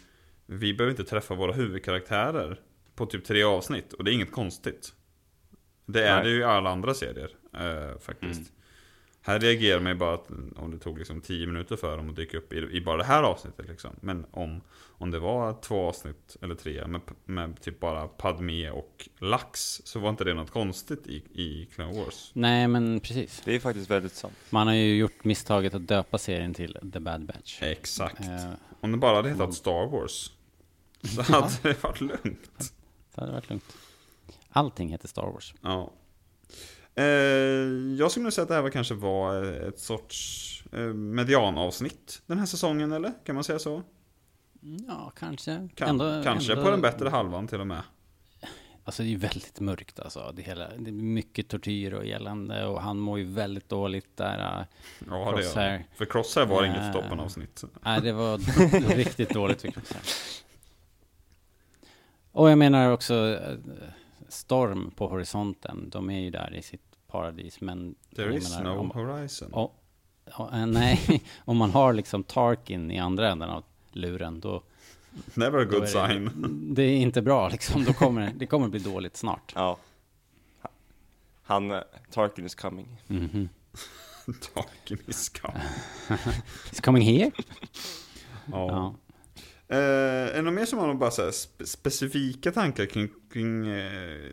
Vi 0.46 0.74
behöver 0.74 0.90
inte 0.90 1.04
träffa 1.10 1.34
våra 1.34 1.52
huvudkaraktärer 1.52 2.60
på 2.94 3.06
typ 3.06 3.24
tre 3.24 3.42
avsnitt, 3.42 3.92
och 3.92 4.04
det 4.04 4.10
är 4.10 4.12
inget 4.12 4.32
konstigt. 4.32 4.94
Det 5.86 6.06
är 6.08 6.14
Nej. 6.14 6.24
det 6.24 6.30
ju 6.30 6.40
i 6.40 6.44
alla 6.44 6.70
andra 6.70 6.94
serier, 6.94 7.30
eh, 7.52 7.98
faktiskt. 7.98 8.40
Mm. 8.40 8.50
Här 9.26 9.40
reagerar 9.40 9.80
man 9.80 9.92
ju 9.92 9.98
bara 9.98 10.14
att 10.14 10.30
om 10.56 10.70
det 10.70 10.78
tog 10.78 10.98
liksom 10.98 11.20
10 11.20 11.46
minuter 11.46 11.76
för 11.76 11.96
dem 11.96 12.10
att 12.10 12.16
dyka 12.16 12.38
upp 12.38 12.52
i, 12.52 12.56
i 12.56 12.80
bara 12.80 12.96
det 12.96 13.04
här 13.04 13.22
avsnittet 13.22 13.68
liksom. 13.68 13.90
Men 14.00 14.26
om, 14.30 14.60
om 14.98 15.10
det 15.10 15.18
var 15.18 15.60
två 15.62 15.88
avsnitt 15.88 16.36
eller 16.42 16.54
tre 16.54 16.86
med, 16.86 17.00
med 17.24 17.60
typ 17.60 17.80
bara 17.80 18.08
Padme 18.08 18.70
och 18.70 19.08
Lax 19.18 19.80
så 19.84 19.98
var 19.98 20.10
inte 20.10 20.24
det 20.24 20.34
något 20.34 20.50
konstigt 20.50 21.06
i, 21.06 21.16
i 21.16 21.68
Clone 21.74 21.98
Wars. 21.98 22.30
Nej, 22.34 22.68
men 22.68 23.00
precis. 23.00 23.42
Det 23.44 23.54
är 23.54 23.60
faktiskt 23.60 23.90
väldigt 23.90 24.14
sant. 24.14 24.34
Man 24.50 24.66
har 24.66 24.74
ju 24.74 24.96
gjort 24.96 25.24
misstaget 25.24 25.74
att 25.74 25.86
döpa 25.86 26.18
serien 26.18 26.54
till 26.54 26.78
The 26.92 27.00
Bad 27.00 27.26
Batch. 27.26 27.62
Exakt. 27.62 28.20
Eh, 28.20 28.50
Om 28.80 28.92
det 28.92 28.98
bara 28.98 29.16
hade 29.16 29.28
hetat 29.28 29.54
Star 29.54 29.86
Wars 29.90 30.30
så 31.08 31.22
hade 31.22 31.50
det 31.62 31.82
varit 31.82 32.00
lugnt. 32.00 32.72
det 33.14 33.20
hade 33.20 33.32
varit 33.32 33.48
lugnt. 33.50 33.76
Allting 34.50 34.88
heter 34.88 35.08
Star 35.08 35.22
Wars. 35.22 35.54
Ja. 35.62 35.92
Eh, 36.94 37.04
jag 37.98 38.10
skulle 38.10 38.22
nog 38.22 38.32
säga 38.32 38.42
att 38.42 38.48
det 38.48 38.54
här 38.54 38.62
var 38.62 38.70
kanske 38.70 38.94
var 38.94 39.42
ett 39.42 39.78
sorts 39.80 40.64
eh, 40.72 40.78
medianavsnitt 40.94 42.22
den 42.26 42.38
här 42.38 42.46
säsongen, 42.46 42.92
eller? 42.92 43.12
Kan 43.24 43.34
man 43.34 43.44
säga 43.44 43.58
så? 43.58 43.82
Ja, 44.88 45.12
kanske. 45.18 45.68
Kan, 45.74 45.88
Ändå- 45.88 46.20
kanske 46.24 46.52
ändå- 46.52 46.64
på 46.64 46.70
den 46.70 46.80
bättre 46.80 47.08
halvan 47.08 47.48
till 47.48 47.60
och 47.60 47.66
med. 47.66 47.82
Alltså 48.86 49.02
det 49.02 49.08
är 49.08 49.10
ju 49.10 49.16
väldigt 49.16 49.60
mörkt 49.60 50.00
alltså. 50.00 50.32
Det, 50.36 50.42
hela, 50.42 50.68
det 50.78 50.90
är 50.90 50.92
mycket 50.92 51.48
tortyr 51.48 51.92
och 51.92 52.04
elände 52.06 52.66
och 52.66 52.82
han 52.82 52.98
mår 52.98 53.18
ju 53.18 53.24
väldigt 53.24 53.68
dåligt 53.68 54.16
där. 54.16 54.38
äh. 54.60 54.66
Ja, 55.10 55.32
det 55.36 55.42
Crosshair. 55.42 55.70
är 55.74 55.86
För 55.96 56.04
Crosshair 56.04 56.46
var 56.46 56.64
Ja. 56.64 56.70
inget 56.70 56.92
toppenavsnitt. 56.92 57.64
Nej, 57.84 58.00
det 58.00 58.12
var 58.12 58.38
riktigt 58.96 59.30
dåligt 59.30 59.60
för 59.60 59.68
Crosshair. 59.70 60.02
Och 62.34 62.50
jag 62.50 62.58
menar 62.58 62.92
också 62.92 63.14
eh, 63.14 63.56
Storm 64.28 64.90
på 64.96 65.08
horisonten. 65.08 65.90
De 65.90 66.10
är 66.10 66.20
ju 66.20 66.30
där 66.30 66.54
i 66.54 66.62
sitt 66.62 66.96
paradis, 67.06 67.60
men... 67.60 67.94
There 68.16 68.36
is 68.36 68.58
menar, 68.58 68.74
no 68.74 68.80
om, 68.80 68.90
horizon. 68.90 69.52
och, 69.52 69.82
och, 70.34 70.54
eh, 70.54 70.66
Nej, 70.66 71.22
om 71.44 71.56
man 71.56 71.70
har 71.70 71.92
liksom 71.92 72.22
Tarkin 72.24 72.90
i 72.90 72.98
andra 72.98 73.30
änden 73.30 73.50
av 73.50 73.64
luren, 73.92 74.40
då... 74.40 74.62
Never 75.34 75.58
a 75.58 75.64
good 75.64 75.74
är 75.74 75.80
det, 75.80 75.86
sign. 75.86 76.30
Det 76.74 76.82
är 76.82 76.96
inte 76.96 77.22
bra 77.22 77.48
liksom. 77.48 77.84
Då 77.84 77.92
kommer 77.92 78.32
det 78.36 78.46
kommer 78.46 78.68
bli 78.68 78.80
dåligt 78.80 79.16
snart. 79.16 79.52
Ja. 79.56 79.76
Han, 81.42 81.70
eh, 81.70 81.80
Tarkin 82.10 82.46
is 82.46 82.54
coming. 82.54 83.02
Mhm. 83.06 83.48
Taken 84.54 84.98
i 85.06 85.12
skam. 85.12 85.52
It's 86.70 86.82
coming 86.82 87.02
here? 87.02 87.30
Ja. 88.46 88.68
Ja. 88.68 88.94
Eh, 89.68 89.78
är 89.78 90.34
det 90.34 90.42
något 90.42 90.54
mer 90.54 90.64
som 90.64 90.78
har 90.78 90.86
några 90.86 90.98
bara 90.98 91.10
så 91.10 91.22
spe- 91.22 91.64
specifika 91.64 92.52
tankar 92.52 92.86
kring, 92.86 93.08
kring 93.32 93.66
eh, 93.66 94.30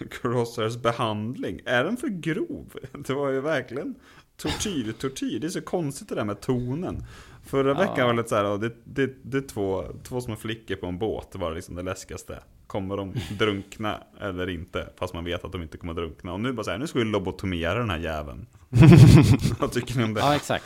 Crosshairs 0.10 0.76
behandling? 0.76 1.60
Är 1.64 1.84
den 1.84 1.96
för 1.96 2.08
grov? 2.08 2.78
Det 2.92 3.14
var 3.14 3.30
ju 3.30 3.40
verkligen 3.40 3.94
tortyr, 4.36 4.92
tortyr. 4.92 5.38
Det 5.40 5.46
är 5.46 5.50
så 5.50 5.60
konstigt 5.60 6.08
det 6.08 6.14
där 6.14 6.24
med 6.24 6.40
tonen. 6.40 7.04
Förra 7.46 7.68
Ja. 7.68 7.74
veckan 7.78 8.06
var 8.06 8.14
det 8.22 8.28
så 8.28 8.34
här, 8.36 8.58
det, 8.58 8.72
det, 8.84 9.14
det 9.22 9.36
är 9.38 9.48
två, 9.48 9.84
två 10.02 10.20
små 10.20 10.36
flickor 10.36 10.76
på 10.76 10.86
en 10.86 10.98
båt, 10.98 11.32
det 11.32 11.38
var 11.38 11.54
liksom 11.54 11.74
det 11.74 11.82
läskigaste. 11.82 12.42
Kommer 12.74 12.96
de 12.96 13.14
drunkna 13.38 14.00
eller 14.20 14.48
inte? 14.50 14.88
Fast 14.96 15.14
man 15.14 15.24
vet 15.24 15.44
att 15.44 15.52
de 15.52 15.62
inte 15.62 15.76
kommer 15.78 15.94
drunkna. 15.94 16.32
Och 16.32 16.40
nu 16.40 16.52
bara 16.52 16.64
så 16.64 16.70
här, 16.70 16.78
nu 16.78 16.86
ska 16.86 16.98
vi 16.98 17.04
lobotomera 17.04 17.78
den 17.78 17.90
här 17.90 17.98
jäveln. 17.98 18.46
Vad 19.60 19.72
tycker 19.72 19.96
ni 19.98 20.04
om 20.04 20.14
det? 20.14 20.20
ja, 20.20 20.34
exakt. 20.36 20.64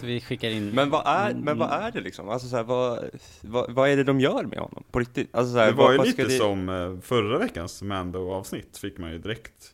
Så 0.00 0.06
vi 0.06 0.20
skickar 0.20 0.50
in... 0.50 0.70
Men 0.70 0.90
vad 0.90 1.06
är, 1.06 1.34
men 1.34 1.58
vad 1.58 1.70
är 1.72 1.90
det 1.92 2.00
liksom? 2.00 2.28
Alltså 2.28 2.48
så 2.48 2.56
här, 2.56 2.62
vad, 2.62 3.04
vad, 3.40 3.70
vad 3.72 3.88
är 3.88 3.96
det 3.96 4.04
de 4.04 4.20
gör 4.20 4.44
med 4.44 4.58
honom? 4.58 4.84
På 4.90 4.98
riktigt? 4.98 5.34
Alltså 5.34 5.52
så 5.52 5.58
här, 5.58 5.66
Det 5.66 5.72
var 5.72 5.84
vad, 5.96 6.06
ju 6.06 6.10
lite 6.12 6.24
det- 6.24 6.30
som 6.38 6.68
eh, 6.68 7.00
förra 7.02 7.38
veckans 7.38 7.82
Mando-avsnitt 7.82 8.78
fick 8.78 8.98
man 8.98 9.10
ju 9.10 9.18
direkt 9.18 9.72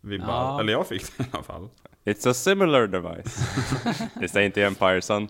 vibbar, 0.00 0.26
Ja. 0.28 0.60
eller 0.60 0.72
jag 0.72 0.86
fick 0.86 1.16
det 1.16 1.24
i 1.24 1.26
alla 1.32 1.42
fall. 1.42 1.68
It's 2.04 2.30
a 2.30 2.34
similar 2.34 2.86
device. 2.86 3.36
This 4.20 4.34
ain't 4.34 4.50
the 4.50 4.62
Empire 4.62 5.02
son. 5.02 5.28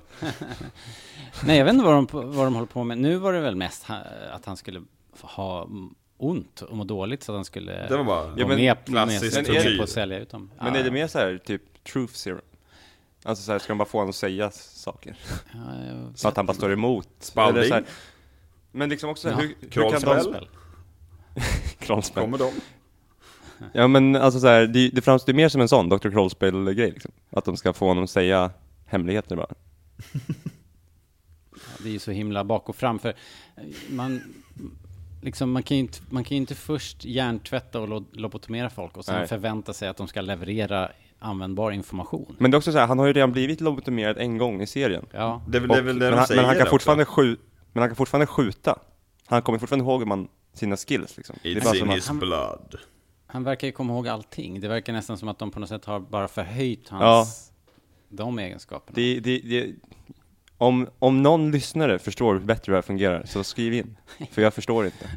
Nej, 1.44 1.58
jag 1.58 1.64
vet 1.64 1.74
inte 1.74 1.84
vad 1.86 1.94
de, 1.94 2.06
vad 2.36 2.46
de 2.46 2.54
håller 2.54 2.66
på 2.66 2.84
med. 2.84 2.98
Nu 2.98 3.16
var 3.16 3.32
det 3.32 3.40
väl 3.40 3.56
mest 3.56 3.86
att 4.32 4.44
han 4.46 4.56
skulle 4.56 4.82
ha 5.22 5.68
ont 6.16 6.62
och 6.62 6.76
må 6.76 6.84
dåligt 6.84 7.22
så 7.22 7.32
att 7.32 7.36
han 7.36 7.44
skulle 7.44 7.72
Det 7.88 7.96
var 7.96 8.04
bara 8.04 8.22
vara 8.24 8.34
Ja, 8.36 8.46
men 8.46 8.56
med, 8.56 8.76
med, 8.76 8.86
klassisk 8.86 9.36
med, 9.36 9.46
tortyr. 9.46 9.76
på 9.76 9.82
att 9.82 9.88
sälja 9.90 10.18
ut 10.18 10.30
dem. 10.30 10.50
Men 10.58 10.74
Ja, 10.74 10.80
är 10.80 10.84
det 10.84 10.90
mer 10.90 11.06
så 11.06 11.18
här 11.18 11.38
typ 11.44 11.84
truth 11.84 12.14
serum? 12.14 12.40
Alltså 13.22 13.44
så 13.44 13.52
här, 13.52 13.58
ska 13.58 13.68
de 13.68 13.78
bara 13.78 13.88
få 13.88 13.98
honom 13.98 14.10
att 14.10 14.16
säga 14.16 14.50
saker? 14.50 15.16
Ja, 15.52 15.60
Så 16.14 16.28
att 16.28 16.36
han 16.36 16.46
bara 16.46 16.54
står 16.54 16.72
emot? 16.72 17.08
Spalding. 17.18 17.58
Eller 17.58 17.68
så 17.68 17.74
här, 17.74 17.84
Men 18.72 18.88
liksom 18.88 19.10
också, 19.10 19.28
Ja. 19.28 19.36
hur, 19.36 19.54
hur 19.60 19.90
kan 19.90 20.00
de... 20.00 20.20
Spel. 20.20 20.48
Krollspel. 21.78 22.22
Kommer 22.22 22.38
de? 22.38 22.50
Ja 23.72 23.88
men 23.88 24.16
alltså 24.16 24.40
så 24.40 24.46
här, 24.46 24.66
det, 24.66 24.88
det 24.88 25.02
framstår 25.02 25.32
mer 25.32 25.48
som 25.48 25.60
en 25.60 25.68
sån 25.68 25.88
Dr. 25.88 26.10
Krollspel-grej 26.10 26.90
liksom. 26.90 27.12
Att 27.30 27.44
de 27.44 27.56
ska 27.56 27.72
få 27.72 27.86
honom 27.88 28.04
att 28.04 28.10
säga 28.10 28.50
hemligheter 28.86 29.36
bara. 29.36 29.54
Det 31.78 31.88
är 31.88 31.92
ju 31.92 31.98
så 31.98 32.10
himla 32.10 32.44
bak 32.44 32.68
och 32.68 32.76
fram, 32.76 32.98
för 32.98 33.14
man, 33.90 34.34
liksom, 35.20 35.50
man, 35.52 35.62
kan 35.62 35.76
ju 35.76 35.80
inte, 35.80 35.98
man 36.10 36.24
kan 36.24 36.30
ju 36.30 36.36
inte 36.40 36.54
först 36.54 37.04
hjärntvätta 37.04 37.80
och 37.80 37.88
lo- 37.88 38.06
lobotomera 38.12 38.70
folk 38.70 38.96
och 38.96 39.04
sen 39.04 39.14
Nej. 39.14 39.26
förvänta 39.26 39.72
sig 39.72 39.88
att 39.88 39.96
de 39.96 40.08
ska 40.08 40.20
leverera 40.20 40.90
användbar 41.18 41.70
information. 41.72 42.36
Men 42.38 42.50
det 42.50 42.54
är 42.54 42.58
också 42.58 42.72
så 42.72 42.78
här, 42.78 42.86
han 42.86 42.98
har 42.98 43.06
ju 43.06 43.12
redan 43.12 43.32
blivit 43.32 43.60
lobotomerad 43.60 44.18
en 44.18 44.38
gång 44.38 44.62
i 44.62 44.66
serien. 44.66 45.06
Ja, 45.12 45.42
Det 45.48 45.58
är 45.58 45.60
väl 45.60 45.70
Och, 45.70 45.76
det, 45.76 45.80
är 45.82 45.84
väl 45.84 45.98
det 45.98 46.04
men, 46.04 46.10
de 46.12 46.18
han, 46.18 46.26
säger 46.26 46.40
men, 46.42 46.48
han 46.48 46.58
kan 46.58 46.66
fortfarande 46.66 47.04
skjuta, 47.04 47.42
men 47.72 47.80
han 47.80 47.88
kan 47.88 47.96
fortfarande 47.96 48.26
skjuta. 48.26 48.78
Han 49.26 49.42
kommer 49.42 49.58
fortfarande 49.58 49.84
ihåg 49.84 50.00
hur 50.00 50.06
man, 50.06 50.28
sina 50.52 50.76
skills 50.76 51.16
liksom. 51.16 51.36
Det 51.42 51.50
är 51.52 51.54
It's 51.56 51.64
bara 51.64 51.76
in 51.76 51.88
his 51.88 52.10
blood. 52.10 52.76
han 53.26 53.44
verkar 53.44 53.66
ju 53.66 53.72
komma 53.72 53.92
ihåg 53.92 54.08
allting. 54.08 54.60
Det 54.60 54.68
verkar 54.68 54.92
nästan 54.92 55.18
som 55.18 55.28
att 55.28 55.38
de 55.38 55.50
på 55.50 55.60
något 55.60 55.68
sätt 55.68 55.84
har 55.84 56.00
bara 56.00 56.28
förhöjt 56.28 56.88
hans, 56.88 57.52
de 58.08 58.38
egenskaperna. 58.38 58.94
det, 58.94 59.20
det, 59.20 59.38
det, 59.38 59.74
om, 60.60 60.88
om 60.98 61.22
någon 61.22 61.50
lyssnare 61.50 61.98
förstår 61.98 62.34
hur 62.34 62.40
bättre 62.40 62.72
det 62.72 62.76
här 62.76 62.82
fungerar, 62.82 63.24
så 63.26 63.44
skriv 63.44 63.74
in. 63.74 63.96
För 64.30 64.42
jag 64.42 64.54
förstår 64.54 64.84
inte. 64.84 65.10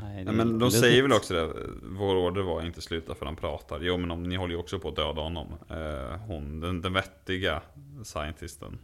Nej, 0.00 0.24
det 0.24 0.32
men 0.32 0.58
de 0.58 0.70
säger 0.70 1.02
väl 1.02 1.12
också 1.12 1.34
det, 1.34 1.52
vår 1.82 2.16
order 2.16 2.42
var 2.42 2.66
inte 2.66 2.80
sluta 2.80 3.14
för 3.14 3.26
han 3.26 3.36
pratar. 3.36 3.80
Jo 3.80 3.96
men 3.96 4.10
om, 4.10 4.22
ni 4.22 4.36
håller 4.36 4.54
ju 4.54 4.60
också 4.60 4.78
på 4.78 4.88
att 4.88 4.96
döda 4.96 5.22
honom. 5.22 5.46
Eh, 5.70 6.18
hon, 6.26 6.60
den, 6.60 6.82
den 6.82 6.92
vettiga 6.92 7.62
scientisten 8.04 8.78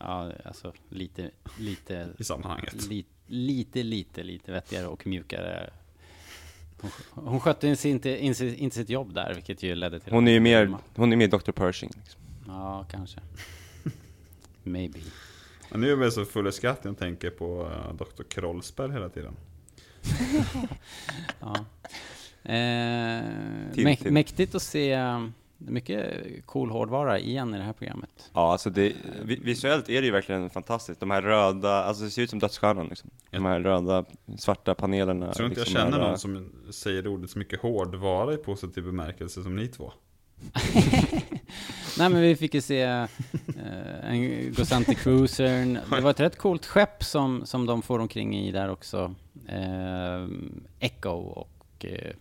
Ja, 0.00 0.32
alltså 0.44 0.72
lite, 0.88 1.30
lite, 1.58 2.08
i 2.18 2.24
sammanhanget. 2.24 2.86
li, 2.88 3.04
lite, 3.26 3.82
lite, 3.82 4.22
lite 4.22 4.52
vettigare 4.52 4.86
och 4.86 5.06
mjukare. 5.06 5.70
Hon, 6.80 6.90
hon 7.10 7.40
skötte 7.40 7.68
inte, 7.68 7.88
inte, 7.88 8.24
inte, 8.24 8.46
inte 8.46 8.76
sitt 8.76 8.90
jobb 8.90 9.14
där, 9.14 9.34
vilket 9.34 9.62
ju 9.62 9.74
ledde 9.74 10.00
till... 10.00 10.12
Hon 10.12 10.28
är 10.28 10.32
ju 10.32 10.40
mer, 10.40 10.76
hon 10.96 11.12
är 11.12 11.16
mer 11.16 11.28
Dr. 11.28 11.52
Pershing. 11.52 11.90
Liksom. 11.96 12.20
Ja, 12.46 12.86
kanske. 12.90 13.20
Maybe. 14.62 14.98
Men 15.70 15.80
nu 15.80 15.92
är 15.92 15.96
jag 16.02 16.12
så 16.12 16.24
full 16.24 16.46
i 16.46 16.52
skratt 16.52 16.84
när 16.84 16.90
jag 16.90 16.98
tänker 16.98 17.30
på 17.30 17.62
uh, 17.62 17.94
Dr. 17.94 18.22
Krollspel 18.22 18.90
hela 18.90 19.08
tiden. 19.08 19.36
Ja. 21.40 21.54
Eh, 22.52 23.22
Till- 23.74 23.96
till. 23.96 24.12
mäktigt 24.12 24.54
att 24.54 24.62
se 24.62 24.92
eh, 24.92 25.26
mycket 25.58 26.14
cool 26.46 26.70
hårdvara 26.70 27.18
igen 27.18 27.54
i 27.54 27.58
det 27.58 27.64
här 27.64 27.72
programmet. 27.72 28.30
Ja, 28.32 28.52
alltså 28.52 28.70
det, 28.70 28.92
vi- 29.24 29.36
visuellt 29.36 29.88
är 29.88 30.00
det 30.00 30.06
ju 30.06 30.12
verkligen 30.12 30.50
fantastiskt. 30.50 31.00
De 31.00 31.10
här 31.10 31.22
röda, 31.22 31.84
alltså 31.84 32.04
det 32.04 32.10
ser 32.10 32.22
ut 32.22 32.30
som 32.30 32.38
Dödsstjärnan 32.38 32.86
liksom. 32.88 33.10
De 33.30 33.44
här 33.44 33.60
röda, 33.60 34.04
svarta 34.38 34.74
panelerna. 34.74 35.26
Jag 35.26 35.34
tror 35.34 35.48
inte 35.48 35.60
jag 35.60 35.64
liksom 35.66 35.82
känner 35.82 35.98
här, 35.98 36.08
någon 36.08 36.18
som 36.18 36.52
säger 36.72 37.06
ordet 37.06 37.30
så 37.30 37.38
mycket 37.38 37.60
hårdvara 37.60 38.34
i 38.34 38.36
positiv 38.36 38.84
bemärkelse 38.84 39.42
som 39.42 39.56
ni 39.56 39.68
två. 39.68 39.92
Nej 41.98 42.08
men 42.08 42.20
vi 42.22 42.36
fick 42.36 42.54
ju 42.54 42.60
se 42.60 42.82
eh, 42.82 43.06
en 44.02 44.52
Gosanti 44.54 44.94
Cruisern. 44.94 45.78
Det 45.90 46.00
var 46.00 46.10
ett 46.10 46.20
rätt 46.20 46.38
coolt 46.38 46.66
skepp 46.66 47.04
som, 47.04 47.46
som 47.46 47.66
de 47.66 47.82
får 47.82 47.98
omkring 47.98 48.36
i 48.38 48.52
där 48.52 48.68
också. 48.70 49.14
Eh, 49.48 50.26
Echo 50.78 51.10
och 51.10 51.84
eh, 51.84 52.12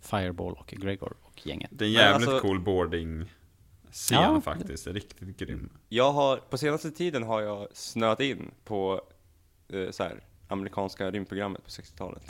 Fireball 0.00 0.52
och 0.52 0.66
Gregor 0.76 1.12
och 1.22 1.46
gänget. 1.46 1.70
Det 1.72 1.84
är 1.84 1.86
en 1.86 1.92
jävligt 1.92 2.28
alltså- 2.28 2.42
cool 2.46 2.60
boarding 2.60 3.24
scen 3.90 4.18
Ja. 4.22 4.40
faktiskt. 4.40 4.86
Riktigt 4.86 5.38
grym. 5.38 5.68
Jag 5.88 6.12
har, 6.12 6.36
på 6.36 6.58
senaste 6.58 6.90
tiden 6.90 7.22
har 7.22 7.40
jag 7.42 7.68
snöat 7.72 8.20
in 8.20 8.50
på 8.64 9.00
eh, 9.72 9.90
så 9.90 10.02
här, 10.02 10.22
amerikanska 10.48 11.10
rymdprogrammet 11.10 11.64
på 11.64 11.70
60-talet. 11.70 12.22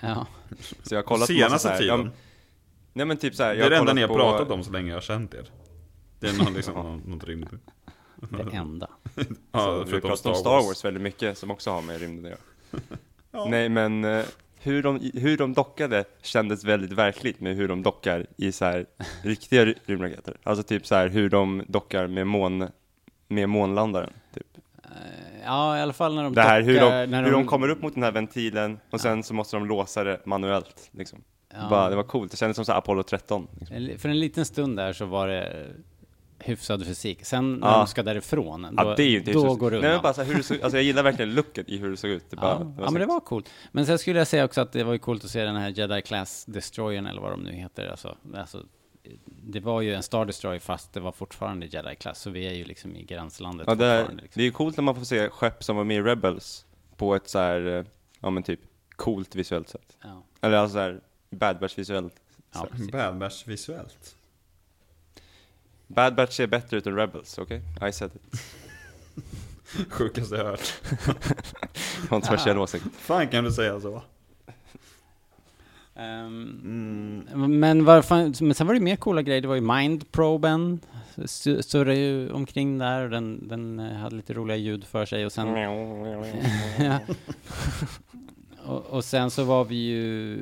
Ja. 0.00 0.26
Så 0.82 0.94
jag 0.94 0.98
har 0.98 1.02
kollat 1.02 1.26
på 1.28 1.32
massa 1.32 1.48
Senaste 1.48 1.68
så 1.68 1.72
här, 1.72 1.78
tiden. 1.78 2.00
Ja, 2.04 2.10
nej 2.92 3.06
men 3.06 3.16
typ 3.16 3.34
så 3.34 3.42
här, 3.42 3.50
det 3.50 3.56
jag 3.58 3.66
är 3.66 3.70
det 3.70 3.76
enda 3.76 3.92
ni 3.92 4.00
har 4.00 4.08
på- 4.08 4.14
pratat 4.14 4.50
om 4.50 4.64
så 4.64 4.72
länge 4.72 4.88
jag 4.88 4.96
har 4.96 5.00
känt 5.00 5.34
er. 5.34 5.50
Det 6.20 6.28
är 6.28 6.44
någon, 6.44 6.54
liksom, 6.54 6.74
någon, 6.74 7.02
något 7.06 7.24
rymd. 7.24 7.58
Det 8.16 8.56
enda. 8.56 8.86
Så 9.14 9.20
Ja, 9.52 9.78
vi 9.78 9.90
förutom 9.90 10.10
pratat 10.10 10.26
om 10.26 10.34
Star 10.34 10.50
Wars 10.66 10.84
väldigt 10.84 11.02
mycket 11.02 11.38
som 11.38 11.50
också 11.50 11.70
har 11.70 11.82
med 11.82 12.00
rymden 12.00 12.24
att 12.32 12.38
göra. 13.32 13.48
Nej 13.50 13.68
men 13.68 14.04
eh, 14.04 14.24
hur 14.60 14.82
de, 14.82 15.10
hur 15.14 15.36
de 15.36 15.52
dockade 15.54 16.04
kändes 16.22 16.64
väldigt 16.64 16.92
verkligt 16.92 17.40
med 17.40 17.56
hur 17.56 17.68
de 17.68 17.82
dockar 17.82 18.26
i 18.36 18.52
så 18.52 18.64
här 18.64 18.86
riktiga 19.22 19.64
ry- 19.64 19.78
rymdraketer. 19.86 20.36
Alltså 20.42 20.62
typ 20.62 20.86
så 20.86 20.94
här 20.94 21.08
hur 21.08 21.30
de 21.30 21.62
dockar 21.68 22.06
med 22.06 22.26
mån, 22.26 22.68
med 23.28 23.48
månlandaren. 23.48 24.10
Typ. 24.34 24.46
Eh, 24.84 24.90
Ja, 25.44 25.78
i 25.78 25.80
alla 25.80 25.92
fall 25.92 26.14
när 26.14 26.22
de 26.24 26.34
Det 26.34 26.42
här 26.42 26.62
hur 26.62 26.74
dockar- 26.80 27.00
de, 27.00 27.06
när 27.10 27.24
hur 27.24 27.32
de 27.32 27.46
kommer 27.46 27.68
upp 27.68 27.82
mot 27.82 27.94
den 27.94 28.02
här 28.02 28.12
ventilen 28.12 28.78
och 28.90 29.00
sen 29.00 29.22
så 29.22 29.34
måste 29.34 29.56
de 29.56 29.66
låsa 29.66 30.04
det 30.04 30.20
manuellt. 30.26 30.88
Liksom. 30.92 31.18
Ja. 31.54 31.66
Bara, 31.70 31.90
det 31.90 31.96
var 31.96 32.02
coolt, 32.02 32.30
det 32.30 32.36
kändes 32.36 32.56
som 32.56 32.64
så 32.64 32.72
här 32.72 32.78
Apollo 32.78 33.02
13. 33.02 33.46
Liksom. 33.60 33.98
För 33.98 34.08
en 34.08 34.20
liten 34.20 34.44
stund 34.44 34.76
där 34.76 34.92
så 34.92 35.04
var 35.04 35.28
det 35.28 35.66
hyfsad 36.44 36.86
fysik. 36.86 37.24
Sen 37.24 37.54
när 37.54 37.68
Ja. 37.68 37.78
de 37.78 37.86
ska 37.86 38.02
därifrån, 38.02 38.62
då, 38.62 38.68
Ja, 38.76 38.94
det 38.96 39.02
är 39.02 39.08
ju 39.08 39.18
inte 39.18 39.32
då 39.32 39.54
går 39.54 39.70
det 39.70 39.76
undan. 39.76 39.92
men 39.92 40.02
bara 40.02 40.12
så 40.14 40.20
här, 40.22 40.28
hur 40.28 40.36
det 40.36 40.42
såg, 40.42 40.60
alltså 40.62 40.76
jag 40.76 40.84
gillar 40.84 41.02
verkligen 41.02 41.34
looken 41.34 41.64
i 41.68 41.76
hur 41.76 41.90
det 41.90 41.96
såg 41.96 42.10
ut. 42.10 42.24
Det 42.30 42.36
bara, 42.36 42.50
Ja, 42.52 42.58
det 42.58 42.64
ja, 42.76 42.82
var 42.84 42.90
men 42.90 43.00
det 43.00 43.06
var 43.06 43.20
coolt. 43.20 43.50
Men 43.72 43.86
sen 43.86 43.98
skulle 43.98 44.18
jag 44.18 44.26
säga 44.28 44.44
också 44.44 44.60
att 44.60 44.72
det 44.72 44.84
var 44.84 44.92
ju 44.92 44.98
coolt 44.98 45.24
att 45.24 45.30
se 45.30 45.44
den 45.44 45.56
här 45.56 45.68
Jedi 45.68 46.02
Class 46.02 46.44
Destroyern 46.44 47.06
eller 47.06 47.20
vad 47.22 47.30
de 47.30 47.40
nu 47.40 47.52
heter. 47.52 47.86
Alltså, 47.88 48.16
alltså, 48.34 48.64
det 49.26 49.60
var 49.60 49.80
ju 49.80 49.94
en 49.94 50.02
Star 50.02 50.24
Destroyer 50.26 50.58
fast 50.60 50.92
det 50.92 51.00
var 51.00 51.12
fortfarande 51.12 51.66
Jedi 51.66 51.94
Class, 51.96 52.20
så 52.20 52.30
vi 52.30 52.46
är 52.46 52.52
ju 52.54 52.64
liksom 52.64 52.96
i 52.96 53.02
gränslandet 53.02 53.66
Ja, 53.66 53.74
det, 53.74 53.86
är. 53.86 54.02
Liksom. 54.02 54.28
det 54.34 54.40
är 54.40 54.44
ju 54.44 54.50
coolt 54.52 54.76
när 54.76 54.84
man 54.84 54.94
får 54.94 55.04
se 55.04 55.28
skepp 55.28 55.64
som 55.64 55.76
var 55.76 55.84
med 55.84 55.96
i 55.96 56.00
Rebels 56.02 56.66
på 56.96 57.14
ett 57.14 57.28
så 57.28 57.38
här, 57.38 57.78
eh, 57.78 57.84
ja 58.20 58.30
men 58.30 58.42
typ 58.42 58.60
coolt 58.96 59.34
visuellt 59.34 59.68
sätt. 59.68 59.96
Ja, 60.02 60.22
Eller 60.40 60.56
alltså 60.56 60.72
så 60.74 60.78
här, 60.78 61.00
Bad 61.30 61.58
Batch 61.58 61.78
visuellt. 61.78 62.14
ja. 62.54 62.66
Bad 62.92 63.18
Batch 63.18 63.46
visuellt. 63.46 64.16
Bad 65.94 66.14
Batch 66.14 66.32
ser 66.36 66.46
bättre 66.46 66.76
ut 66.76 66.86
än 66.86 66.96
Rebels, 66.96 67.38
okej? 67.38 67.62
I 67.88 67.92
said 67.92 68.10
it. 68.14 68.40
Sjukaste 69.90 70.34
jag 70.36 70.44
hört. 70.44 70.72
Kontroversiell 72.08 72.58
åsikt. 72.58 72.84
Fan 72.98 73.28
kan 73.28 73.44
du 73.44 73.52
säga 73.52 73.80
så? 73.80 74.02
Ehm, 75.94 77.26
Men, 77.60 77.84
vad 77.84 78.04
fan, 78.04 78.34
men 78.40 78.54
sen 78.54 78.66
var 78.66 78.74
det 78.74 78.80
mer 78.80 78.96
coola 78.96 79.22
grejer. 79.22 79.40
Det 79.40 79.48
var 79.48 79.54
ju 79.54 79.60
Mindproben, 79.60 80.80
su- 81.16 81.62
surrade 81.62 81.96
ju 81.98 82.30
omkring 82.32 82.78
där. 82.78 83.04
och 83.04 83.10
Den, 83.10 83.48
den 83.48 83.78
eh, 83.78 83.92
hade 83.96 84.16
lite 84.16 84.34
roliga 84.34 84.56
ljud 84.56 84.84
för 84.84 85.06
sig. 85.06 85.26
Och 85.26 85.32
sen, 85.32 85.48
Ja. 86.78 86.98
och, 88.64 88.86
och 88.86 89.04
sen 89.04 89.30
så 89.30 89.44
var 89.44 89.64
vi 89.64 89.74
ju 89.76 90.38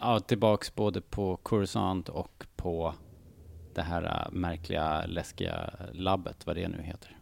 ja, 0.00 0.20
tillbaks 0.20 0.74
både 0.74 1.00
på 1.00 1.36
Coruscant 1.36 2.08
och 2.08 2.46
på 2.56 2.94
det 3.78 3.84
här 3.84 4.02
äh, 4.26 4.32
märkliga, 4.32 5.06
läskiga 5.06 5.70
labbet, 5.92 6.46
vad 6.46 6.56
det 6.56 6.68
nu 6.68 6.82
heter. 6.82 7.16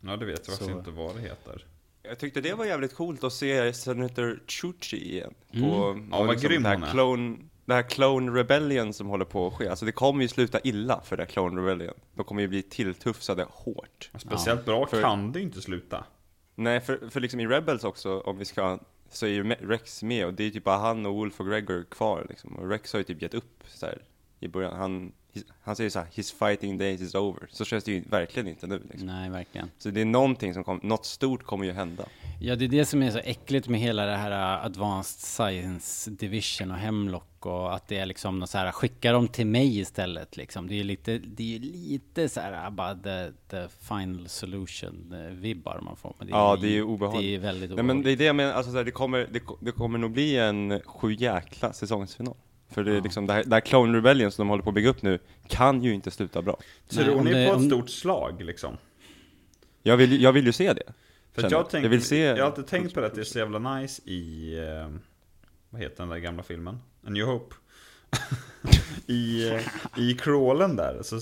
Ja, 0.00 0.16
det 0.16 0.26
vet 0.26 0.38
jag 0.38 0.46
faktiskt 0.46 0.70
inte 0.70 0.90
vad 0.90 1.14
det 1.16 1.20
heter. 1.22 1.66
Jag 2.02 2.18
tyckte 2.18 2.40
det 2.40 2.54
var 2.54 2.64
jävligt 2.64 2.94
coolt 2.94 3.24
att 3.24 3.32
se 3.32 3.72
Senator 3.72 4.40
Chuchi 4.46 5.12
igen. 5.12 5.34
På, 5.52 5.56
Mm. 5.56 6.08
Ja, 6.12 6.22
vad 6.22 6.40
grym 6.40 6.62
det 6.62 6.68
här 6.68 6.90
clone, 6.90 7.36
det 7.64 7.74
här 7.74 7.82
Clone 7.82 8.32
Rebellion 8.40 8.92
som 8.92 9.06
håller 9.06 9.24
på 9.24 9.46
att 9.46 9.54
ske. 9.54 9.68
Alltså 9.68 9.84
det 9.86 9.92
kommer 9.92 10.22
ju 10.22 10.28
sluta 10.28 10.60
illa 10.64 11.00
för 11.04 11.16
det 11.16 11.22
här 11.22 11.30
Clone 11.30 11.60
Rebellion. 11.60 11.94
De 12.14 12.24
kommer 12.24 12.42
ju 12.42 12.48
bli 12.48 12.62
tilltufsade 12.62 13.46
hårt. 13.50 14.10
Speciellt 14.18 14.64
bra 14.64 14.86
för- 14.86 15.02
kan 15.02 15.32
det 15.32 15.40
inte 15.40 15.60
sluta. 15.60 16.04
Nej, 16.54 16.80
för, 16.80 17.08
för 17.10 17.20
liksom 17.20 17.40
i 17.40 17.46
Rebels 17.46 17.84
också, 17.84 18.20
om 18.20 18.38
vi 18.38 18.44
ska, 18.44 18.78
så 19.10 19.26
är 19.26 19.30
ju 19.30 19.44
Rex 19.54 20.02
med 20.02 20.26
och 20.26 20.34
det 20.34 20.44
är 20.44 20.50
typ 20.50 20.64
bara 20.64 20.78
han 20.78 21.06
och 21.06 21.14
Wolf 21.14 21.40
och 21.40 21.46
Gregor 21.46 21.84
kvar 21.90 22.26
liksom. 22.28 22.56
Och 22.56 22.68
Rex 22.68 22.92
har 22.92 23.00
ju 23.00 23.04
typ 23.04 23.22
gett 23.22 23.34
upp 23.34 23.62
så 23.66 23.86
här, 23.86 24.02
i 24.40 24.48
början. 24.48 24.76
Han, 24.76 25.12
han 25.62 25.76
säger 25.76 25.90
så 25.90 25.98
här, 25.98 26.08
his 26.14 26.32
fighting 26.32 26.78
days 26.78 27.00
is 27.00 27.14
over. 27.14 27.48
Så 27.50 27.64
känns 27.64 27.84
det 27.84 27.92
ju 27.92 28.00
verkligen 28.10 28.48
inte 28.48 28.66
nu 28.66 28.82
liksom. 28.90 29.06
Nej, 29.06 29.30
verkligen. 29.30 29.70
Så 29.78 29.90
det 29.90 30.00
är 30.00 30.04
någonting 30.04 30.54
som 30.54 30.64
kommer, 30.64 30.84
något 30.84 31.06
stort 31.06 31.42
kommer 31.42 31.64
ju 31.64 31.72
hända. 31.72 32.04
Ja, 32.40 32.56
det 32.56 32.64
är 32.64 32.68
det 32.68 32.84
som 32.86 33.02
är 33.02 33.10
så 33.10 33.18
äckligt 33.18 33.68
med 33.68 33.80
hela 33.80 34.06
det 34.06 34.16
här 34.16 34.30
äh, 34.30 34.64
Advanced 34.64 35.20
Science 35.20 36.10
Division 36.10 36.70
och 36.70 36.76
Hemlock 36.76 37.46
och 37.46 37.74
att 37.74 37.88
det 37.88 37.96
är 37.96 38.06
liksom 38.06 38.38
något 38.38 38.50
så 38.50 38.58
här, 38.58 38.72
skicka 38.72 39.12
dem 39.12 39.28
till 39.28 39.46
mig 39.46 39.78
istället 39.78 40.36
liksom. 40.36 40.68
Det 40.68 40.80
är 40.80 40.84
lite, 40.84 41.18
det 41.18 41.56
är 41.56 41.58
lite 41.58 42.28
så 42.28 42.40
här, 42.40 42.64
äh, 42.64 42.70
bara 42.70 42.94
the, 42.94 43.32
the 43.50 43.68
final 43.68 44.28
solution 44.28 45.12
äh, 45.12 45.34
vibbar 45.34 45.80
man 45.80 45.96
får. 45.96 46.14
Men 46.18 46.26
det 46.26 46.30
Ja, 46.30 46.56
det 46.60 46.66
är 46.66 46.70
ju 46.70 46.82
obehagligt. 46.82 47.22
Det 47.22 47.34
är 47.34 47.38
väldigt 47.38 47.70
Nej 47.70 47.80
obehagligt. 47.80 47.86
men 47.96 48.02
det 48.02 48.12
är 48.12 48.16
det 48.16 48.24
jag 48.24 48.36
menar, 48.36 48.52
alltså 48.52 48.70
så 48.72 48.76
här, 48.76 48.84
det 48.84 48.90
kommer, 48.90 49.28
det, 49.30 49.42
det 49.60 49.72
kommer 49.72 49.98
nog 49.98 50.10
bli 50.10 50.36
en 50.36 50.80
sju 50.80 51.12
jäkla 51.12 51.72
säsongsfinal. 51.72 52.34
För 52.70 52.84
det 52.84 52.90
är 52.90 52.94
Ja. 52.94 53.00
liksom, 53.02 53.26
det 53.26 53.32
här, 53.32 53.44
det 53.44 53.54
här 53.56 53.60
Clone 53.60 53.98
Rebellion 53.98 54.32
som 54.32 54.42
de 54.46 54.48
håller 54.48 54.62
på 54.62 54.70
att 54.70 54.74
bygga 54.74 54.88
upp 54.90 55.02
nu, 55.02 55.18
kan 55.48 55.82
ju 55.82 55.94
inte 55.94 56.10
sluta 56.10 56.42
bra. 56.42 56.58
Tror 56.88 57.22
ni 57.24 57.32
det- 57.32 57.46
på 57.46 57.52
ett 57.52 57.56
om- 57.56 57.66
stort 57.66 57.90
slag 57.90 58.42
liksom? 58.42 58.76
Jag 59.82 59.96
vill, 59.96 60.12
ju- 60.12 60.18
jag 60.18 60.32
vill 60.32 60.46
ju 60.46 60.52
se 60.52 60.72
det. 60.72 60.92
För 61.32 61.48
jag, 61.50 61.70
tänk, 61.70 61.84
jag 61.84 61.90
vill 61.90 62.02
se... 62.04 62.18
jag 62.20 62.36
har 62.36 62.42
alltid 62.42 62.66
tänkt 62.66 62.94
på 62.94 63.00
det 63.00 63.06
att 63.06 63.14
det 63.14 63.20
är 63.20 63.24
så 63.24 63.38
jävla 63.38 63.74
nice 63.76 64.02
i, 64.04 64.54
eh, 64.58 64.88
vad 65.70 65.80
heter 65.82 65.96
den 65.96 66.08
där 66.08 66.18
gamla 66.18 66.42
filmen? 66.42 66.74
A 67.06 67.10
New 67.10 67.26
Hope. 67.26 67.54
I, 69.06 69.48
eh, 69.50 69.60
I 69.96 70.14
crawlen 70.14 70.76
där 70.76 71.02
så 71.02 71.16
eh, 71.16 71.20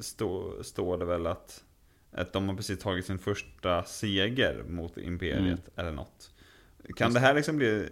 stå, 0.00 0.62
står 0.62 0.98
det 0.98 1.04
väl 1.04 1.26
att 1.26 1.64
att 2.12 2.32
de 2.32 2.48
har 2.48 2.56
precis 2.56 2.78
tagit 2.78 3.06
sin 3.06 3.18
första 3.18 3.84
seger 3.84 4.62
mot 4.68 4.98
Imperiet 4.98 5.38
Mm. 5.40 5.58
eller 5.76 5.92
något. 5.92 6.30
Kan 6.96 7.12
det 7.12 7.20
här 7.20 7.34
liksom 7.34 7.56
bli 7.56 7.88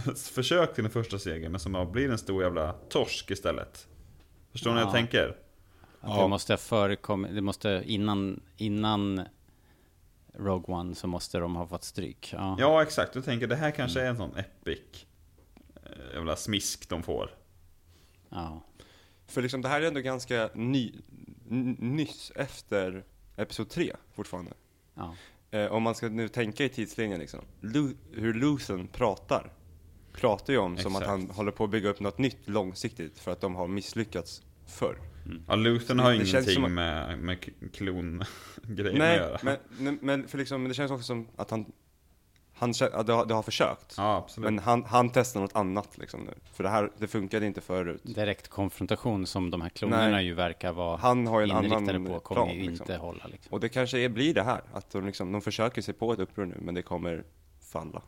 försök 0.16 0.74
till 0.74 0.84
en 0.84 0.90
första 0.90 1.18
seger 1.18 1.48
men 1.48 1.60
som 1.60 1.92
blir 1.92 2.10
en 2.10 2.18
stor 2.18 2.42
jävla 2.42 2.72
torsk 2.72 3.30
istället? 3.30 3.86
Förstår 4.52 4.70
ni 4.70 4.74
vad 4.74 4.82
jag 4.82 4.88
Ja. 4.88 4.92
tänker? 4.92 5.28
Att 6.00 6.16
Ja. 6.16 6.22
det 6.22 6.28
måste 6.28 6.52
ha 6.52 6.58
förekommit, 6.58 7.34
det 7.34 7.40
måste 7.40 7.82
innan, 7.86 8.40
innan 8.56 9.22
Rogue 10.34 10.74
One 10.74 10.94
så 10.94 11.06
måste 11.06 11.38
de 11.38 11.56
ha 11.56 11.66
fått 11.66 11.84
stryk. 11.84 12.30
Ja. 12.32 12.56
Ja, 12.60 12.82
exakt. 12.82 13.12
Du 13.12 13.22
tänker 13.22 13.46
det 13.46 13.56
här 13.56 13.70
kanske 13.70 14.00
är 14.00 14.06
en 14.06 14.16
sån 14.16 14.36
epic 14.36 15.06
eh, 15.84 16.14
jävla 16.14 16.36
smisk 16.36 16.88
de 16.88 17.02
får. 17.02 17.30
ja. 18.28 18.64
För 19.26 19.42
liksom 19.42 19.62
det 19.62 19.68
här 19.68 19.82
är 19.82 19.86
ändå 19.86 20.00
ganska 20.00 20.50
ny, 20.54 20.92
nyss 21.78 22.32
efter 22.36 23.04
Episod 23.36 23.68
3 23.70 23.92
fortfarande. 24.14 24.52
ja. 24.94 25.14
Eh, 25.50 25.66
om 25.72 25.82
man 25.82 25.94
ska 25.94 26.08
nu 26.08 26.28
tänka 26.28 26.64
i 26.64 26.68
tidslinjen 26.68 27.20
liksom. 27.20 27.40
Lu- 27.60 27.96
hur 28.12 28.34
Luthen 28.34 28.88
pratar. 28.88 29.52
Pratar 30.20 30.52
ju 30.52 30.58
om 30.58 30.76
som 30.76 30.96
att 30.96 31.02
Exakt. 31.02 31.20
han 31.20 31.30
håller 31.30 31.52
på 31.52 31.64
att 31.64 31.70
bygga 31.70 31.88
upp 31.88 32.00
något 32.00 32.18
nytt 32.18 32.48
långsiktigt 32.48 33.18
för 33.18 33.30
att 33.32 33.40
de 33.40 33.54
har 33.54 33.68
misslyckats 33.68 34.42
förr. 34.66 34.96
Ja, 35.48 35.54
Luthen 35.56 35.98
har 35.98 36.14
känns 36.14 36.34
ingenting 36.34 36.64
att- 36.64 36.70
med, 36.70 37.18
med 37.18 37.44
klongrejen 37.72 38.92
att 38.92 38.98
Nej, 38.98 39.16
göra. 39.16 39.38
men, 39.42 39.56
nej, 39.78 39.98
men 40.02 40.28
för 40.28 40.38
liksom, 40.38 40.68
det 40.68 40.74
känns 40.74 40.90
också 40.90 41.04
som 41.04 41.28
att 41.36 41.50
han, 41.50 41.72
han 42.54 42.72
det, 43.06 43.12
har, 43.12 43.26
det 43.26 43.34
har 43.34 43.42
försökt. 43.42 43.94
Ja, 43.96 44.16
absolut. 44.16 44.44
Men 44.44 44.58
han, 44.58 44.84
han 44.84 45.10
testar 45.10 45.40
något 45.40 45.56
annat 45.56 45.98
liksom 45.98 46.20
nu. 46.20 46.34
För 46.52 46.64
det 46.64 46.70
här, 46.70 46.90
det 46.98 47.06
funkade 47.08 47.46
inte 47.46 47.60
förut. 47.60 48.00
Direkt 48.04 48.48
konfrontation 48.48 49.26
som 49.26 49.50
de 49.50 49.60
här 49.60 49.68
klonerna 49.68 50.08
Nej. 50.08 50.24
ju 50.24 50.34
verkar 50.34 50.72
vara 50.72 50.96
Han 50.96 51.26
har 51.26 51.40
ju 51.40 51.44
en 51.44 51.56
inriktade 51.56 51.90
annan 51.90 52.04
på 52.06 52.20
kommer 52.20 52.42
plan, 52.46 52.56
ju 52.56 52.62
liksom. 52.70 52.84
inte 52.84 52.96
hålla 52.96 53.26
liksom. 53.26 53.52
Och 53.52 53.60
det 53.60 53.68
kanske 53.68 53.98
är, 53.98 54.08
blir 54.08 54.34
det 54.34 54.42
här, 54.42 54.60
att 54.72 54.90
de, 54.90 55.06
liksom, 55.06 55.32
de 55.32 55.40
försöker 55.42 55.82
sig 55.82 55.94
på 55.94 56.12
ett 56.12 56.18
uppror 56.18 56.46
nu, 56.46 56.56
men 56.62 56.74
det 56.74 56.82
kommer 56.82 57.24
falla. 57.72 58.02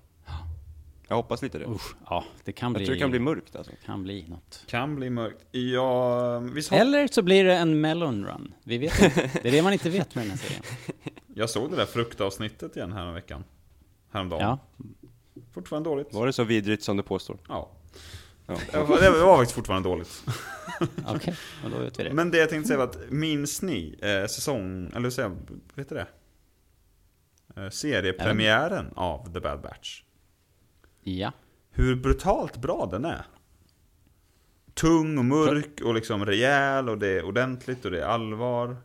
Jag 1.10 1.16
hoppas 1.16 1.42
lite 1.42 1.58
det. 1.58 1.66
Usch, 1.66 1.94
ja, 2.06 2.24
det 2.44 2.52
kan 2.52 2.66
Jag 2.66 2.76
bli, 2.76 2.86
tror 2.86 2.94
det 2.94 3.00
kan 3.00 3.10
bli 3.10 3.18
mörkt 3.18 3.56
alltså. 3.56 3.72
kan 3.84 4.02
bli 4.02 4.26
något. 4.28 4.64
Kan 4.66 4.96
bli 4.96 5.10
mörkt. 5.10 5.44
Ja, 5.50 6.38
visst 6.38 6.70
har... 6.70 6.78
Eller 6.78 7.06
så 7.06 7.22
blir 7.22 7.44
det 7.44 7.54
en 7.54 7.80
melon 7.80 8.26
run. 8.26 8.54
Vi 8.64 8.78
vet 8.78 9.02
inte. 9.02 9.30
Det 9.42 9.48
är 9.48 9.52
det 9.52 9.62
man 9.62 9.72
inte 9.72 9.90
vet 9.90 10.14
med 10.14 10.24
den 10.24 10.30
här 10.30 10.38
serien. 10.38 10.62
Jag 11.34 11.50
såg 11.50 11.70
det 11.70 11.76
där 11.76 11.86
fruktavsnittet 11.86 12.76
igen 12.76 12.92
här 12.92 13.12
veckan. 13.12 13.44
Häromdagen. 14.10 14.42
Ja, 14.42 14.58
Fortfarande 15.52 15.90
dåligt. 15.90 16.14
Var 16.14 16.26
det 16.26 16.32
så 16.32 16.44
vidrigt 16.44 16.82
som 16.82 16.96
du 16.96 17.02
påstår? 17.02 17.38
Ja. 17.48 17.70
Ja. 18.46 18.56
Det 18.72 18.78
var, 18.78 19.36
faktiskt 19.36 19.54
fortfarande 19.54 19.88
dåligt. 19.88 20.24
okej. 21.06 21.36
Och 21.64 21.70
då 21.70 21.78
vet 21.78 22.00
vi 22.00 22.04
det. 22.04 22.12
Men 22.12 22.30
det 22.30 22.38
jag 22.38 22.50
tänkte 22.50 22.68
säga 22.68 22.78
var 22.78 22.84
att, 22.84 23.10
minns 23.10 23.62
ni 23.62 23.98
eh, 24.02 24.26
säsong, 24.26 24.90
eller 24.96 25.10
säga, 25.10 25.28
vad 25.28 25.84
heter 25.84 25.94
det? 25.94 26.06
Eh, 27.62 27.70
seriepremiären 27.70 28.92
av 28.96 29.32
The 29.32 29.40
Bad 29.40 29.60
Batch. 29.60 30.02
Ja. 31.02 31.32
Hur 31.70 31.96
brutalt 31.96 32.56
bra 32.56 32.88
den 32.90 33.04
är. 33.04 33.26
Tung 34.74 35.18
och 35.18 35.24
mörk 35.24 35.80
och 35.80 35.94
liksom 35.94 36.26
rejäl 36.26 36.88
och 36.88 36.98
det 36.98 37.08
är 37.08 37.24
ordentligt 37.24 37.84
och 37.84 37.90
det 37.90 38.00
är 38.00 38.06
allvar. 38.06 38.76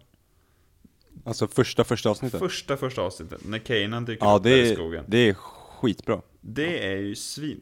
Alltså 1.26 1.48
första, 1.48 1.84
första 1.84 2.10
avsnittet? 2.10 2.40
Första, 2.40 2.78
första 2.78 3.02
avsnittet, 3.02 3.46
när 3.46 3.60
Kanan 3.60 4.06
dyker 4.06 4.26
ja, 4.26 4.36
upp 4.38 4.44
där 4.44 4.50
det 4.50 4.58
i 4.58 4.72
är, 4.72 4.76
skogen. 4.76 5.06
det 5.08 5.18
är 5.18 5.34
skitbra. 5.34 6.22
Det 6.42 6.94
är 6.94 6.98
ju 6.98 7.16
svin... 7.16 7.62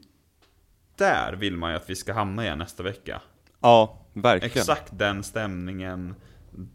Där 0.95 1.33
vill 1.33 1.57
man 1.57 1.71
ju 1.71 1.77
att 1.77 1.89
vi 1.89 1.95
ska 1.95 2.13
hamna 2.13 2.43
igen 2.43 2.57
nästa 2.57 2.83
vecka. 2.83 3.21
Ja, 3.59 4.05
verkligen. 4.13 4.57
Exakt 4.57 4.97
den 4.97 5.23
stämningen. 5.23 6.15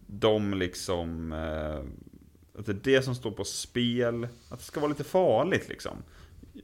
De 0.06 0.54
liksom... 0.54 1.32
Eh, 1.32 2.58
att 2.60 2.66
det 2.66 2.72
är 2.72 2.80
det 2.96 3.02
som 3.02 3.14
står 3.14 3.30
på 3.30 3.44
spel. 3.44 4.28
Att 4.48 4.58
det 4.58 4.64
ska 4.64 4.80
vara 4.80 4.88
lite 4.88 5.04
farligt 5.04 5.68
liksom. 5.68 6.02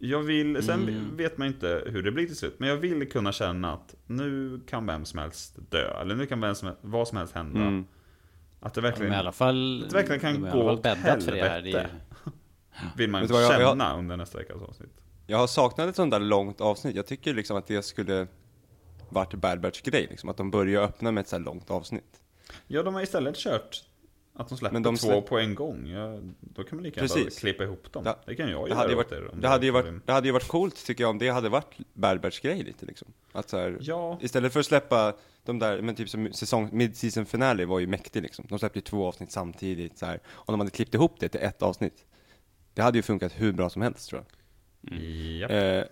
Jag 0.01 0.23
vill, 0.23 0.63
sen 0.63 0.83
Mm. 0.89 1.17
vet 1.17 1.39
man 1.39 1.47
inte 1.49 1.83
hur 1.87 2.03
det 2.03 2.11
blir 2.13 2.27
till 2.27 2.37
slut, 2.37 2.55
men 2.59 2.69
jag 2.69 2.77
vill 2.77 3.11
kunna 3.11 3.33
känna 3.33 3.73
att 3.73 3.95
nu 4.07 4.61
kan 4.69 4.87
vem 4.87 5.05
som 5.05 5.19
helst 5.19 5.57
dö, 5.71 6.01
eller 6.01 6.15
nu 6.15 6.27
kan 6.27 6.41
vem 6.41 6.55
som, 6.55 6.73
vad 6.81 7.09
som 7.09 7.19
helst 7.19 7.35
hända. 7.35 7.61
Mm. 7.61 7.85
Att 8.61 8.75
det 8.75 8.81
De 8.81 8.87
verkligen, 8.87 9.13
är 9.13 9.17
i 9.17 9.19
alla 9.19 9.33
fall, 9.33 9.81
Det 9.81 9.95
verkligen 9.95 10.21
kan 10.21 10.43
de 10.43 10.51
gå 10.51 10.71
åt 10.71 10.83
bäddat 10.83 11.23
för 11.25 11.33
det 11.33 11.43
här. 11.43 11.63
Det 11.63 11.71
är, 11.71 11.79
helvete. 11.79 11.91
vill 12.97 13.11
man 13.11 13.27
vad, 13.27 13.43
jag- 13.45 13.53
jag- 13.53 13.69
känna 13.71 13.99
under 13.99 14.17
nästa 14.17 14.39
veckas 14.39 14.63
avsnitt. 14.63 15.01
Jag 15.27 15.39
har 15.39 15.47
saknat 15.47 15.89
ett 15.89 15.97
sånt 15.97 16.11
där 16.11 16.21
långt 16.21 16.61
avsnitt. 16.61 16.97
Jag 16.97 17.07
tycker 17.07 17.35
liksom 17.35 17.57
att 17.57 17.67
det 17.67 17.83
skulle 17.83 18.27
varit 19.09 19.35
Bad 19.35 19.61
Batch 19.61 19.83
grej 19.83 20.07
liksom. 20.11 20.29
Att 20.29 20.37
de 20.37 20.51
börjar 20.51 20.83
öppna 20.83 21.13
med 21.13 21.21
ett 21.21 21.29
så 21.29 21.37
här 21.37 21.43
långt 21.45 21.71
avsnitt. 21.71 22.21
Ja, 22.67 22.83
de 22.83 22.95
har 22.95 23.03
istället 23.03 23.37
kört 23.37 23.85
att 24.37 24.49
de 24.49 24.59
släpper 24.59 24.73
Men 24.73 24.83
de 24.83 24.97
två 24.97 25.07
släpp- 25.09 25.27
på 25.27 25.39
en 25.39 25.55
gång. 25.55 25.87
Ja, 25.89 26.19
då 26.41 26.65
kan 26.65 26.77
man 26.79 26.83
lika 26.83 27.01
gärna 27.01 27.31
klippa 27.31 27.65
ihop 27.65 27.93
dem. 27.93 28.05
Det- 28.05 28.17
Det, 28.27 28.35
kan 28.37 28.51
jag 28.51 28.69
Det 28.69 28.75
hade, 28.75 28.95
varit, 28.95 29.13
om 29.33 29.41
det, 29.41 29.49
hade 29.49 29.67
ju 29.67 29.73
varit, 29.73 30.07
det 30.07 30.13
hade 30.13 30.29
ju 30.29 30.33
varit 30.33 30.49
coolt 30.49 30.87
tycker 30.87 31.05
jag 31.05 31.11
om 31.11 31.19
det 31.19 31.29
hade 31.29 31.49
varit 31.49 31.67
Batch 31.95 32.41
grej 32.41 32.63
lite 32.63 32.87
liksom. 32.87 33.09
Att 33.33 33.49
så 33.49 33.59
här, 33.59 33.77
Ja, 33.81 34.19
Istället 34.23 34.53
för 34.53 34.61
att 34.61 34.67
släppa 34.67 35.15
de 35.45 35.59
där, 35.59 35.83
men 35.83 35.95
typ 35.95 36.09
som 36.09 36.33
säsong, 36.33 36.69
mid-season 36.73 37.27
finale 37.27 37.65
var 37.65 37.79
ju 37.81 37.87
mäktig 37.87 38.23
liksom. 38.23 38.45
De 38.49 38.59
släppte 38.59 38.79
ju 38.79 38.83
två 38.83 39.07
avsnitt 39.09 39.31
samtidigt 39.31 39.99
så 39.99 40.07
här. 40.07 40.21
Och 40.27 40.53
de 40.53 40.61
hade 40.61 40.71
klippt 40.71 40.95
ihop 40.95 41.21
det 41.21 41.29
till 41.29 41.41
ett 41.41 41.63
avsnitt. 41.63 42.05
Det 42.75 42.83
hade 42.83 42.99
ju 42.99 43.03
funkat 43.03 43.33
hur 43.37 43.53
bra 43.53 43.71
som 43.71 43.83
helst 43.83 44.09
tror 44.11 44.23
jag. 44.23 44.99
Japp. 45.41 45.51
Eh, 45.51 45.85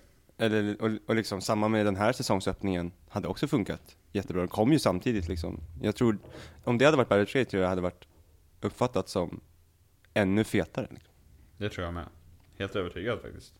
eller, 0.46 0.82
och, 0.82 0.90
och 1.06 1.14
liksom 1.14 1.40
samma 1.40 1.68
med 1.68 1.86
den 1.86 1.96
här 1.96 2.12
säsongsöppningen 2.12 2.92
hade 3.08 3.28
också 3.28 3.48
funkat 3.48 3.96
jättebra. 4.12 4.40
Den 4.42 4.48
kom 4.48 4.72
ju 4.72 4.78
samtidigt 4.78 5.28
liksom. 5.28 5.60
Jag 5.82 5.96
tror, 5.96 6.18
om 6.64 6.78
det 6.78 6.84
hade 6.84 6.96
varit 6.96 7.08
Batch 7.08 7.32
grej 7.32 7.44
tror 7.44 7.62
jag 7.62 7.70
hade 7.70 7.80
varit 7.82 8.04
uppfattat 8.64 9.08
som 9.08 9.40
ännu 10.14 10.44
fetare. 10.44 10.86
Liksom. 10.90 11.12
det 11.58 11.68
tror 11.68 11.84
jag 11.84 11.94
med. 11.94 12.08
Helt 12.58 12.76
övertygad 12.76 13.20
faktiskt. 13.20 13.54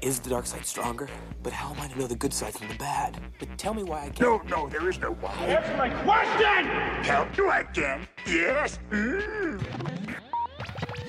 Is 0.00 0.20
the 0.20 0.30
dark 0.30 0.46
side 0.46 0.64
stronger? 0.64 1.08
But 1.42 1.52
how 1.52 1.70
am 1.70 1.86
I 1.86 1.88
to 1.92 1.94
know 1.94 2.08
the 2.08 2.14
good 2.14 2.32
side 2.32 2.52
from 2.52 2.68
the 2.68 2.78
bad? 2.78 3.16
But 3.40 3.58
tell 3.58 3.74
me 3.74 3.82
why 3.82 4.06
I 4.06 4.10
can't. 4.10 4.20
No, 4.20 4.56
no, 4.56 4.70
there 4.70 4.90
is 4.90 5.00
no 5.00 5.16
why. 5.20 5.54
Answer 5.56 5.76
my 5.76 5.90
question! 6.04 6.64
Help 7.02 7.38
you 7.38 7.50
again? 7.50 8.00
Yes? 8.26 8.80
Mm. 8.92 9.60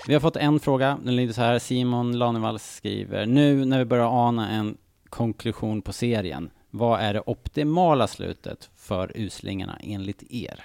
Vi 0.08 0.14
har 0.14 0.22
fått 0.22 0.36
en 0.36 0.60
fråga, 0.60 1.00
den 1.04 1.16
lyder 1.16 1.34
så 1.34 1.42
här. 1.42 1.60
Simon 1.60 2.18
Lanevall 2.18 2.60
skriver, 2.60 3.26
nu 3.26 3.66
när 3.66 3.80
vi 3.80 3.86
börjar 3.86 4.28
ana 4.28 4.50
en 4.50 4.78
konklusion 5.10 5.82
på 5.82 5.94
serien, 5.94 6.50
vad 6.70 7.00
är 7.02 7.14
det 7.14 7.22
optimala 7.26 8.08
slutet 8.08 8.70
för 8.76 9.12
uslingarna 9.16 9.78
enligt 9.84 10.24
er? 10.30 10.64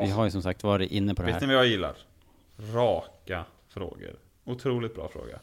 Vi 0.00 0.10
har 0.10 0.24
ju 0.24 0.30
som 0.30 0.42
sagt 0.42 0.62
varit 0.62 0.90
inne 0.90 1.14
på 1.14 1.22
det 1.22 1.32
Vet 1.32 1.40
ni 1.40 1.46
här. 1.46 1.54
vad 1.54 1.64
jag 1.64 1.70
gillar? 1.70 1.96
Raka 2.72 3.44
frågor. 3.68 4.16
Otroligt 4.44 4.94
bra 4.94 5.08
fråga. 5.08 5.38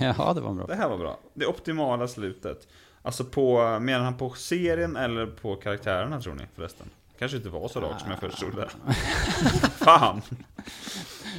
ja, 0.18 0.32
det 0.34 0.40
var 0.40 0.52
bra. 0.52 0.66
Det 0.66 0.74
här 0.74 0.88
var 0.88 0.98
bra. 0.98 1.18
Det 1.34 1.46
optimala 1.46 2.08
slutet. 2.08 2.68
Alltså 3.02 3.24
på, 3.24 3.78
menar 3.80 4.04
han 4.04 4.16
på 4.16 4.30
serien 4.30 4.96
eller 4.96 5.26
på 5.26 5.56
karaktärerna 5.56 6.20
tror 6.20 6.34
ni 6.34 6.44
förresten? 6.54 6.86
Kanske 7.18 7.36
inte 7.36 7.48
var 7.48 7.68
så 7.68 7.80
rakt 7.80 8.00
som 8.00 8.10
jag 8.10 8.20
först 8.20 8.38
trodde. 8.38 8.68
Fan! 9.76 10.22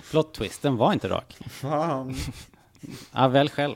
Plot 0.09 0.33
twisten 0.33 0.77
var 0.77 0.93
inte 0.93 1.09
rak. 1.09 1.37
Fan! 1.49 2.15
Ja, 3.13 3.27
väl 3.27 3.49
själv. 3.49 3.75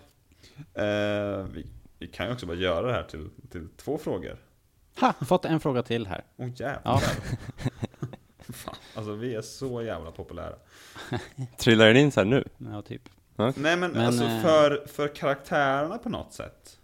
Eh, 0.74 1.46
vi, 1.54 1.66
vi 2.00 2.08
kan 2.08 2.26
ju 2.26 2.34
också 2.34 2.46
bara 2.46 2.58
göra 2.58 2.88
det 2.88 2.94
här 2.94 3.04
till, 3.04 3.30
till 3.52 3.68
två 3.78 3.98
frågor. 3.98 4.38
Ha, 5.00 5.14
fått 5.14 5.46
en 5.46 5.60
fråga 5.60 5.84
till 5.84 6.08
här. 6.08 6.24
Åh 6.38 6.46
oh, 6.46 6.52
jävlar. 6.56 6.82
Ja. 6.84 7.02
Alltså 8.96 9.14
vi 9.14 9.36
är 9.36 9.42
så 9.42 9.82
jävla 9.82 10.12
populära. 10.12 10.56
Trillar 11.58 11.88
den 11.88 11.98
in 11.98 12.12
så 12.12 12.20
här 12.20 12.26
nu? 12.26 12.44
Ja, 12.58 12.82
typ. 12.82 13.02
Nej 13.36 13.54
men, 13.56 13.80
Men, 13.80 13.98
alltså 13.98 14.24
eh, 14.24 14.42
för, 14.42 14.88
för 14.88 15.08
karaktärerna 15.16 15.98
på 15.98 16.10
något 16.10 16.34
sätt. 16.34 16.80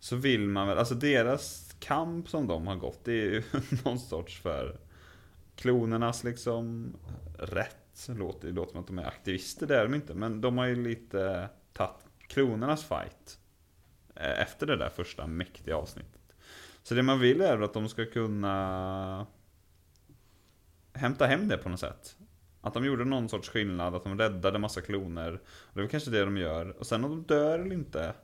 Så 0.00 0.16
vill 0.16 0.48
man 0.48 0.68
väl, 0.68 0.78
alltså 0.78 0.94
deras 0.94 1.74
kamp 1.80 2.28
som 2.28 2.46
de 2.46 2.66
har 2.66 2.76
gått, 2.76 3.04
det 3.04 3.12
är 3.12 3.24
ju 3.24 3.42
någon 3.84 3.98
sorts 3.98 4.40
för 4.40 4.76
klonernas 5.56 6.24
liksom 6.24 6.92
rätt. 7.38 7.74
Låter, 8.08 8.48
det 8.48 8.54
låter 8.54 8.70
som 8.72 8.80
att 8.80 8.86
de 8.86 8.98
är 8.98 9.04
aktivister, 9.06 9.66
det 9.66 9.76
är 9.76 9.82
de 9.82 9.94
inte. 9.94 10.14
Men 10.14 10.40
de 10.40 10.58
har 10.58 10.66
ju 10.66 10.76
lite 10.76 11.48
tagit 11.72 11.94
klonernas 12.28 12.84
fight. 12.84 13.38
eh, 14.14 14.40
Efter 14.42 14.66
det 14.66 14.76
där 14.76 14.88
första 14.88 15.26
mäktiga 15.26 15.76
avsnittet. 15.76 16.14
Så 16.82 16.94
det 16.94 17.02
man 17.02 17.20
vill 17.20 17.40
är 17.40 17.60
att 17.60 17.74
de 17.74 17.88
ska 17.88 18.04
kunna 18.06 19.26
hämta 20.98 21.26
hem 21.26 21.48
det 21.48 21.58
på 21.58 21.68
något 21.68 21.80
sätt. 21.80 22.16
Att 22.60 22.74
de 22.74 22.84
gjorde 22.84 23.04
någon 23.04 23.28
sorts 23.28 23.48
skillnad, 23.48 23.94
att 23.94 24.04
de 24.04 24.18
räddade 24.18 24.58
massa 24.58 24.80
kloner. 24.80 25.32
Och 25.44 25.70
det 25.74 25.80
är 25.80 25.82
väl 25.82 25.90
kanske 25.90 26.10
det 26.10 26.24
de 26.24 26.36
gör. 26.36 26.76
Och 26.78 26.86
sen 26.86 27.04
om 27.04 27.10
de 27.10 27.22
dör 27.22 27.58
eller 27.58 27.72
inte. 27.72 28.14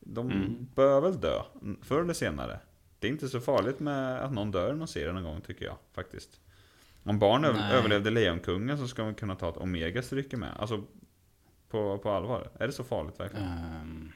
De 0.00 0.56
bör 0.74 1.00
väl 1.00 1.20
dö, 1.20 1.42
förr 1.82 2.00
eller 2.00 2.14
senare. 2.14 2.60
Det 2.98 3.06
är 3.06 3.10
inte 3.10 3.28
så 3.28 3.40
farligt 3.40 3.80
med 3.80 4.20
att 4.20 4.32
någon 4.32 4.50
dör 4.50 4.74
i 4.74 4.76
någon 4.76 4.88
serie 4.88 5.12
någon 5.12 5.22
gång 5.22 5.40
tycker 5.40 5.64
jag 5.64 5.76
faktiskt. 5.92 6.40
Om 7.04 7.18
barn 7.18 7.42
Nej. 7.42 7.72
överlevde 7.72 8.10
Lejonkungen 8.10 8.78
så 8.78 8.88
ska 8.88 9.04
man 9.04 9.14
kunna 9.14 9.34
ta 9.34 9.48
ett 9.48 9.56
Omega 9.56 10.02
stryker 10.02 10.36
med. 10.36 10.56
Alltså 10.58 10.84
på, 11.68 11.98
på 11.98 12.10
allvar. 12.10 12.50
Är 12.58 12.66
det 12.66 12.72
så 12.72 12.84
farligt 12.84 13.20
verkligen? 13.20 13.48
Ehm, 13.48 14.12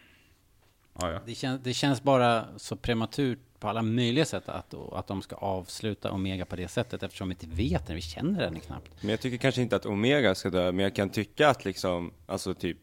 Ja, 1.00 1.12
ja. 1.12 1.20
Det, 1.26 1.34
kän, 1.34 1.60
det 1.62 1.74
känns 1.74 2.02
bara 2.02 2.44
så 2.56 2.76
prematurt 2.76 3.38
på 3.58 3.68
alla 3.68 3.82
möjliga 3.82 4.24
sätt 4.24 4.48
att, 4.48 4.74
att 4.74 5.06
de 5.06 5.22
ska 5.22 5.36
avsluta 5.36 6.12
Omega 6.12 6.44
på 6.44 6.56
det 6.56 6.68
sättet 6.68 7.02
eftersom 7.02 7.28
vi 7.28 7.32
inte 7.32 7.46
vet 7.46 7.86
den, 7.86 7.96
vi 7.96 8.02
känner 8.02 8.40
den 8.40 8.60
knappt. 8.60 8.90
Men 9.00 9.10
jag 9.10 9.20
tycker 9.20 9.36
kanske 9.36 9.62
inte 9.62 9.76
att 9.76 9.86
Omega 9.86 10.34
ska 10.34 10.50
dö, 10.50 10.72
men 10.72 10.82
jag 10.82 10.94
kan 10.94 11.10
tycka 11.10 11.48
att 11.48 11.64
liksom, 11.64 12.12
alltså 12.26 12.54
typ, 12.54 12.78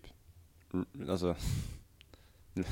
alltså, 1.10 1.36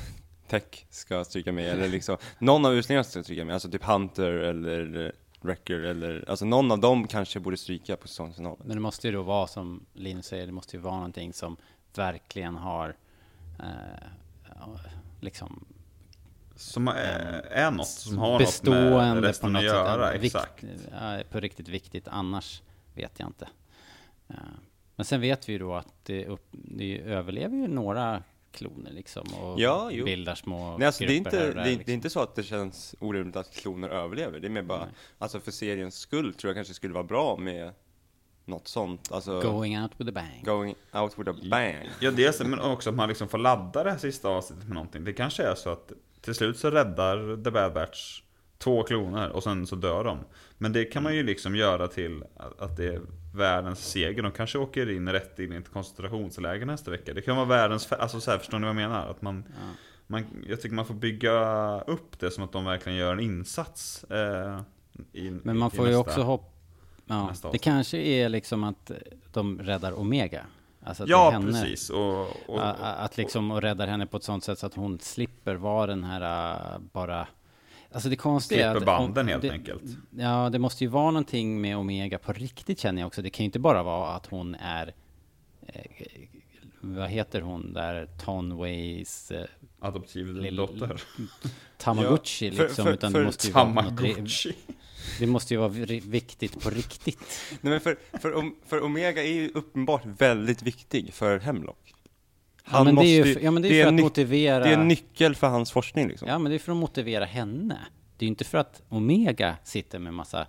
Tech 0.48 0.86
ska 0.90 1.24
stryka 1.24 1.52
med, 1.52 1.68
eller 1.68 1.88
liksom, 1.88 2.16
någon 2.38 2.66
av 2.66 2.74
uslingarna 2.74 3.04
ska 3.04 3.22
stryka 3.22 3.44
med, 3.44 3.54
alltså 3.54 3.70
typ 3.70 3.84
Hunter 3.84 4.32
eller 4.32 5.06
eh, 5.06 5.10
Wrecker 5.40 5.80
eller, 5.80 6.24
alltså 6.28 6.44
någon 6.44 6.70
av 6.70 6.80
dem 6.80 7.06
kanske 7.06 7.40
borde 7.40 7.56
stryka 7.56 7.96
på 7.96 8.08
säsongsfinalen. 8.08 8.62
Men 8.64 8.76
det 8.76 8.80
måste 8.80 9.06
ju 9.06 9.12
då 9.12 9.22
vara 9.22 9.46
som 9.46 9.86
Linus 9.92 10.26
säger, 10.26 10.46
det 10.46 10.52
måste 10.52 10.76
ju 10.76 10.82
vara 10.82 10.94
någonting 10.94 11.32
som 11.32 11.56
verkligen 11.94 12.56
har 12.56 12.96
eh, 13.58 14.06
liksom 15.20 15.64
Som 16.56 16.88
är, 16.88 17.46
är 17.50 17.70
något 17.70 17.86
som 17.86 18.18
har 18.18 18.38
något 18.38 18.64
med 19.14 19.24
resten 19.24 19.52
något 19.52 19.60
att 19.60 19.64
göra, 19.64 20.12
exakt. 20.12 20.62
Vikt, 20.64 20.88
ja, 21.00 21.22
på 21.30 21.40
riktigt 21.40 21.68
viktigt, 21.68 22.08
annars 22.08 22.62
vet 22.94 23.12
jag 23.18 23.28
inte. 23.28 23.48
Eh, 24.28 24.34
Men 24.96 25.04
sen 25.04 25.20
vet 25.20 25.48
vi 25.48 25.52
ju 25.52 25.58
då 25.58 25.74
att 25.74 25.94
det, 26.02 26.26
upp, 26.26 26.46
det 26.52 27.00
överlever 27.00 27.56
ju 27.56 27.68
några 27.68 28.22
kloner 28.52 28.90
liksom 28.92 29.26
och 29.40 29.60
Ja, 29.60 29.88
jo. 29.92 30.04
bildar 30.04 30.34
små 30.34 30.76
Nej, 30.78 30.86
alltså 30.86 31.04
det 31.04 31.12
är, 31.12 31.20
grupper 31.20 31.28
inte, 31.28 31.38
här 31.38 31.48
och 31.48 31.54
det, 31.54 31.60
där, 31.60 31.66
är, 31.66 31.70
liksom. 31.70 31.82
det 31.86 31.92
är 31.92 31.94
inte 31.94 32.10
så 32.10 32.20
att 32.20 32.34
det 32.34 32.42
känns 32.42 32.94
orimligt 33.00 33.36
att 33.36 33.54
kloner 33.54 33.88
överlever, 33.88 34.40
det 34.40 34.46
är 34.46 34.50
mer 34.50 34.62
bara, 34.62 34.84
Nej. 34.84 34.94
alltså 35.18 35.40
för 35.40 35.50
seriens 35.50 35.94
skull 35.98 36.34
tror 36.34 36.48
jag 36.48 36.56
kanske 36.56 36.74
skulle 36.74 36.94
vara 36.94 37.04
bra 37.04 37.36
med 37.36 37.72
något 38.50 38.68
sånt, 38.68 39.12
alltså 39.12 39.40
Going 39.40 39.82
out 39.82 39.90
with 39.96 40.08
a 40.08 40.12
bang. 40.14 40.44
going 40.44 40.74
out 40.92 41.18
with 41.18 41.30
a 41.30 41.34
bang. 41.50 41.88
Ja, 42.00 42.10
dels 42.10 42.40
men 42.40 42.60
också 42.60 42.90
att 42.90 42.96
man 42.96 43.08
liksom 43.08 43.28
får 43.28 43.38
ladda 43.38 43.84
det 43.84 43.90
här 43.90 43.98
sista 43.98 44.28
avsnittet 44.28 44.64
med 44.66 44.74
någonting. 44.74 45.04
Det 45.04 45.12
kanske 45.12 45.42
är 45.42 45.54
så 45.54 45.70
att 45.70 45.92
till 46.20 46.34
slut 46.34 46.58
så 46.58 46.70
räddar 46.70 47.44
The 47.44 47.50
Bad 47.50 47.72
Batch 47.74 48.22
två 48.58 48.82
kloner 48.82 49.30
och 49.30 49.42
sen 49.42 49.66
så 49.66 49.76
dör 49.76 50.04
de. 50.04 50.18
Men 50.58 50.72
det 50.72 50.84
kan 50.84 51.02
man 51.02 51.14
ju 51.16 51.22
liksom 51.22 51.56
göra 51.56 51.88
till 51.88 52.24
att 52.58 52.76
det 52.76 52.84
är 52.86 53.00
världens 53.34 53.86
seger. 53.90 54.22
De 54.22 54.32
kanske 54.32 54.58
åker 54.58 54.90
in 54.90 55.08
rätt 55.08 55.38
in 55.38 55.52
i 55.52 55.56
ett 55.56 55.72
koncentrationsläger 55.72 56.66
nästa 56.66 56.90
vecka. 56.90 57.14
Det 57.14 57.22
kan 57.22 57.36
vara 57.36 57.46
världens, 57.46 57.92
alltså 57.92 58.20
så 58.20 58.30
här, 58.30 58.38
förstår 58.38 58.58
ni 58.58 58.62
vad 58.62 58.68
jag 58.68 58.76
menar? 58.76 59.10
Att 59.10 59.22
man, 59.22 59.44
man, 60.06 60.24
jag 60.48 60.60
tycker 60.60 60.76
man 60.76 60.86
får 60.86 60.94
bygga 60.94 61.80
upp 61.80 62.18
det 62.20 62.30
som 62.30 62.44
att 62.44 62.52
de 62.52 62.64
verkligen 62.64 62.98
gör 62.98 63.12
en 63.12 63.20
insats. 63.20 64.04
Eh, 64.04 64.60
i, 65.12 65.30
Men 65.30 65.58
man 65.58 65.70
i 65.72 65.76
får 65.76 65.86
ju 65.88 65.92
nästa- 65.96 66.10
också 66.10 66.22
hoppa... 66.22 66.46
Ja, 67.10 67.32
det 67.52 67.58
kanske 67.58 67.98
är 67.98 68.28
liksom 68.28 68.64
att 68.64 68.90
de 69.32 69.58
räddar 69.58 69.98
Omega. 69.98 70.46
Alltså 70.84 71.04
Ja, 71.06 71.30
henne. 71.30 71.52
precis. 71.52 71.90
Och, 71.90 72.20
och, 72.46 72.60
a- 72.60 72.74
Att 72.98 73.16
liksom 73.16 73.50
och 73.50 73.62
räddar 73.62 73.86
henne 73.86 74.06
på 74.06 74.16
ett 74.16 74.22
sånt 74.22 74.44
sätt 74.44 74.58
så 74.58 74.66
att 74.66 74.74
hon 74.74 74.98
slipper 74.98 75.54
vara 75.54 75.86
den 75.86 76.04
här 76.04 76.52
äh, 76.74 76.78
bara... 76.92 77.26
Alltså 77.92 78.08
det 78.08 78.16
konstiga 78.16 78.70
är 78.70 78.74
att... 78.76 78.84
banden 78.84 79.28
helt 79.28 79.42
det, 79.42 79.50
enkelt. 79.50 79.82
Ja, 80.18 80.50
det 80.50 80.58
måste 80.58 80.84
ju 80.84 80.90
vara 80.90 81.10
någonting 81.10 81.60
med 81.60 81.76
Omega 81.76 82.18
på 82.18 82.32
riktigt 82.32 82.80
känner 82.80 83.02
jag 83.02 83.06
också. 83.06 83.22
Det 83.22 83.30
kan 83.30 83.44
ju 83.44 83.46
inte 83.46 83.58
bara 83.58 83.82
vara 83.82 84.10
att 84.10 84.26
hon 84.26 84.54
är... 84.54 84.94
Eh, 85.66 85.80
vad 86.80 87.08
heter 87.08 87.40
hon 87.40 87.72
där? 87.72 88.08
Tonways 88.24 89.30
eh, 89.30 89.44
adoptiv 89.80 90.26
Lill- 90.26 90.56
dotter. 90.56 91.02
Tamagotchi 91.78 92.46
Ja, 92.48 92.52
för- 92.52 92.62
liksom. 92.64 92.84
för- 92.84 92.92
utan 92.92 93.12
för 93.12 93.24
måste 93.24 93.46
ju 93.46 93.52
vara 93.52 93.64
något. 93.64 94.46
Det 95.18 95.26
måste 95.26 95.54
ju 95.54 95.60
vara 95.60 95.68
viktigt 95.68 96.60
på 96.62 96.70
riktigt. 96.70 97.18
Nej 97.60 97.70
men 97.70 97.80
för, 97.80 97.96
för, 98.12 98.50
för 98.68 98.82
Omega 98.82 99.22
är 99.22 99.32
ju 99.32 99.48
uppenbart 99.54 100.02
väldigt 100.06 100.62
viktig 100.62 101.14
för 101.14 101.38
Hemlock. 101.38 101.94
Ja, 102.72 102.84
men 102.84 102.94
det 102.94 103.02
är 103.02 103.06
ju 103.06 103.18
måste- 103.20 103.34
för, 103.34 103.40
ja, 103.40 103.50
men 103.50 103.62
det 103.62 103.68
är 103.68 103.82
för 103.84 103.88
en 103.88 103.94
att 103.94 104.00
nyc- 104.00 104.04
motivera... 104.04 104.58
Det 104.64 104.70
är 104.70 104.78
en 104.78 104.88
nyckel 104.88 105.34
för 105.34 105.46
hans 105.48 105.72
forskning 105.72 106.08
liksom. 106.08 106.28
Ja, 106.28 106.38
men 106.38 106.50
det 106.50 106.56
är 106.56 106.58
för 106.58 106.72
att 106.72 106.78
motivera 106.78 107.24
henne. 107.24 107.78
Det 108.16 108.24
är 108.24 108.26
ju 108.26 108.28
inte 108.30 108.44
för 108.44 108.58
att 108.58 108.82
Omega 108.88 109.56
sitter 109.64 109.98
med 109.98 110.14
massa 110.14 110.46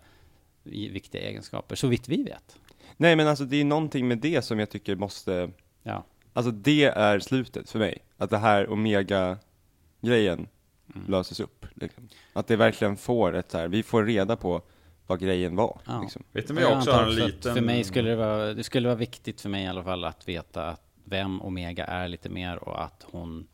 viktiga 0.64 1.22
egenskaper, 1.22 1.76
så 1.76 1.88
vitt 1.88 2.08
vi 2.08 2.24
vet. 2.24 2.58
Nej 2.98 3.16
men 3.16 3.28
alltså 3.28 3.44
det 3.46 3.58
är 3.62 3.66
någonting 3.66 4.08
med 4.08 4.18
det 4.18 4.42
som 4.42 4.60
jag 4.60 4.70
tycker 4.70 4.96
måste, 4.96 5.52
Ja, 5.84 6.06
alltså 6.34 6.52
det 6.52 6.84
är 6.84 7.20
slutet 7.20 7.70
för 7.70 7.80
mig. 7.80 7.98
Att 8.18 8.30
det 8.30 8.38
här 8.38 8.70
Omega-grejen 8.70 10.48
Mm. 10.96 11.12
löses 11.12 11.40
upp. 11.40 11.66
Liksom. 11.74 12.08
Att 12.34 12.48
det 12.48 12.56
verkligen 12.56 12.98
får 12.98 13.36
ett 13.36 13.52
så 13.52 13.58
här, 13.58 13.68
vi 13.68 13.84
får 13.84 14.04
reda 14.06 14.36
på 14.36 14.62
vad 15.08 15.20
grejen 15.20 15.56
var. 15.56 15.80
Ja. 15.86 16.02
Liksom. 16.02 16.24
Vet 16.32 16.50
ni 16.50 16.56
vad 16.56 16.64
jag 16.64 16.78
också 16.78 16.92
har 16.92 17.04
en 17.04 17.16
liten... 17.16 17.54
För 17.56 17.62
mig 17.62 17.84
skulle 17.84 18.10
det 18.10 18.16
vara, 18.16 18.54
det 18.54 18.64
skulle 18.64 18.88
vara 18.88 18.98
viktigt 18.98 19.42
för 19.42 19.50
mig 19.50 19.64
i 19.64 19.68
alla 19.68 19.84
fall 19.84 20.04
att 20.06 20.28
veta 20.28 20.68
att 20.70 20.82
vem 21.04 21.42
Omega 21.42 21.86
är 21.86 22.08
lite 22.08 22.30
mer 22.30 22.64
och 22.64 22.84
att 22.84 23.06
hon... 23.12 23.48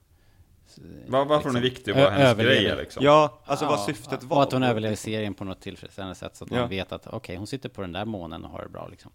Var, 1.07 1.25
varför 1.25 1.49
hon 1.49 1.55
är 1.57 1.61
liksom, 1.61 1.75
viktig 1.77 1.95
och 1.95 2.01
vad 2.01 2.11
hennes 2.11 2.27
överlever. 2.27 2.55
grej 2.61 2.65
är 2.71 2.75
liksom. 2.77 3.03
Ja, 3.03 3.41
alltså 3.45 3.65
vad 3.65 3.79
Ja, 3.79 3.85
syftet 3.85 4.23
och 4.23 4.29
var. 4.29 4.43
att 4.43 4.51
hon 4.51 4.63
överlever 4.63 4.95
serien 4.95 5.33
på 5.33 5.43
något 5.43 5.61
tillfredsställande 5.61 6.15
sätt 6.15 6.35
så 6.35 6.43
att 6.43 6.51
Ja. 6.51 6.59
man 6.59 6.69
vet 6.69 6.91
att 6.91 7.07
okej, 7.07 7.35
hon 7.35 7.47
sitter 7.47 7.69
på 7.69 7.81
den 7.81 7.91
där 7.91 8.05
månen 8.05 8.45
och 8.45 8.51
har 8.51 8.63
det 8.63 8.69
bra 8.69 8.87
liksom. 8.87 9.11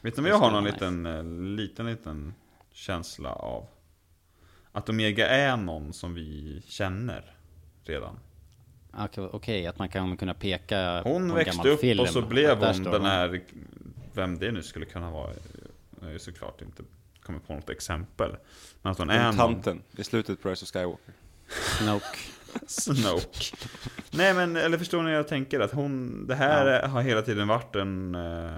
Vet 0.00 0.16
ni 0.16 0.22
vad 0.22 0.30
jag 0.32 0.38
har 0.38 0.50
någon 0.50 0.64
Det 0.64 0.70
liten, 0.72 1.06
eh, 1.06 1.24
liten, 1.56 1.86
liten 1.86 2.34
känsla 2.72 3.32
av? 3.32 3.66
Att 4.72 4.88
Omega 4.88 5.28
är 5.28 5.56
någon 5.56 5.92
som 5.92 6.14
vi 6.14 6.62
känner 6.66 7.36
redan. 7.88 8.18
Okej, 8.92 9.28
okej, 9.32 9.66
att 9.66 9.78
man 9.78 9.88
kan 9.88 10.16
kunna 10.16 10.34
peka 10.34 11.00
på 11.04 11.08
Hon 11.12 11.22
en 11.30 11.34
växte 11.34 11.50
gammal 11.56 11.66
upp 11.72 11.80
film. 11.80 12.00
och 12.00 12.08
så 12.08 12.22
blev 12.22 12.58
hon 12.58 12.82
den 12.82 13.04
här, 13.04 13.40
vem 14.14 14.38
det 14.38 14.52
nu 14.52 14.62
skulle 14.62 14.84
kunna 14.86 15.10
vara. 15.10 15.30
Jag 16.00 16.12
ju 16.12 16.18
såklart 16.18 16.62
inte 16.62 16.82
kommit 17.22 17.46
på 17.46 17.54
något 17.54 17.70
exempel. 17.70 18.36
Men 18.82 18.92
att 18.92 18.98
hon 18.98 19.10
är 19.10 19.14
Den 19.14 19.24
någon. 19.24 19.36
tanten 19.36 19.82
i 19.96 20.04
slutet 20.04 20.42
på 20.42 20.48
Rise 20.48 20.64
of 20.64 20.70
Skywalker. 20.72 21.14
Snoke. 21.78 22.18
Snoke. 22.66 23.56
Nej 24.10 24.34
men, 24.34 24.56
eller 24.56 24.78
förstår 24.78 25.02
ni 25.02 25.10
jag 25.12 25.28
tänker? 25.28 25.60
Att 25.60 25.72
hon, 25.72 26.26
det 26.26 26.34
här 26.34 26.88
har 26.88 27.02
hela 27.02 27.22
tiden 27.22 27.48
varit 27.48 27.76
en, 27.76 28.14
eh, 28.14 28.52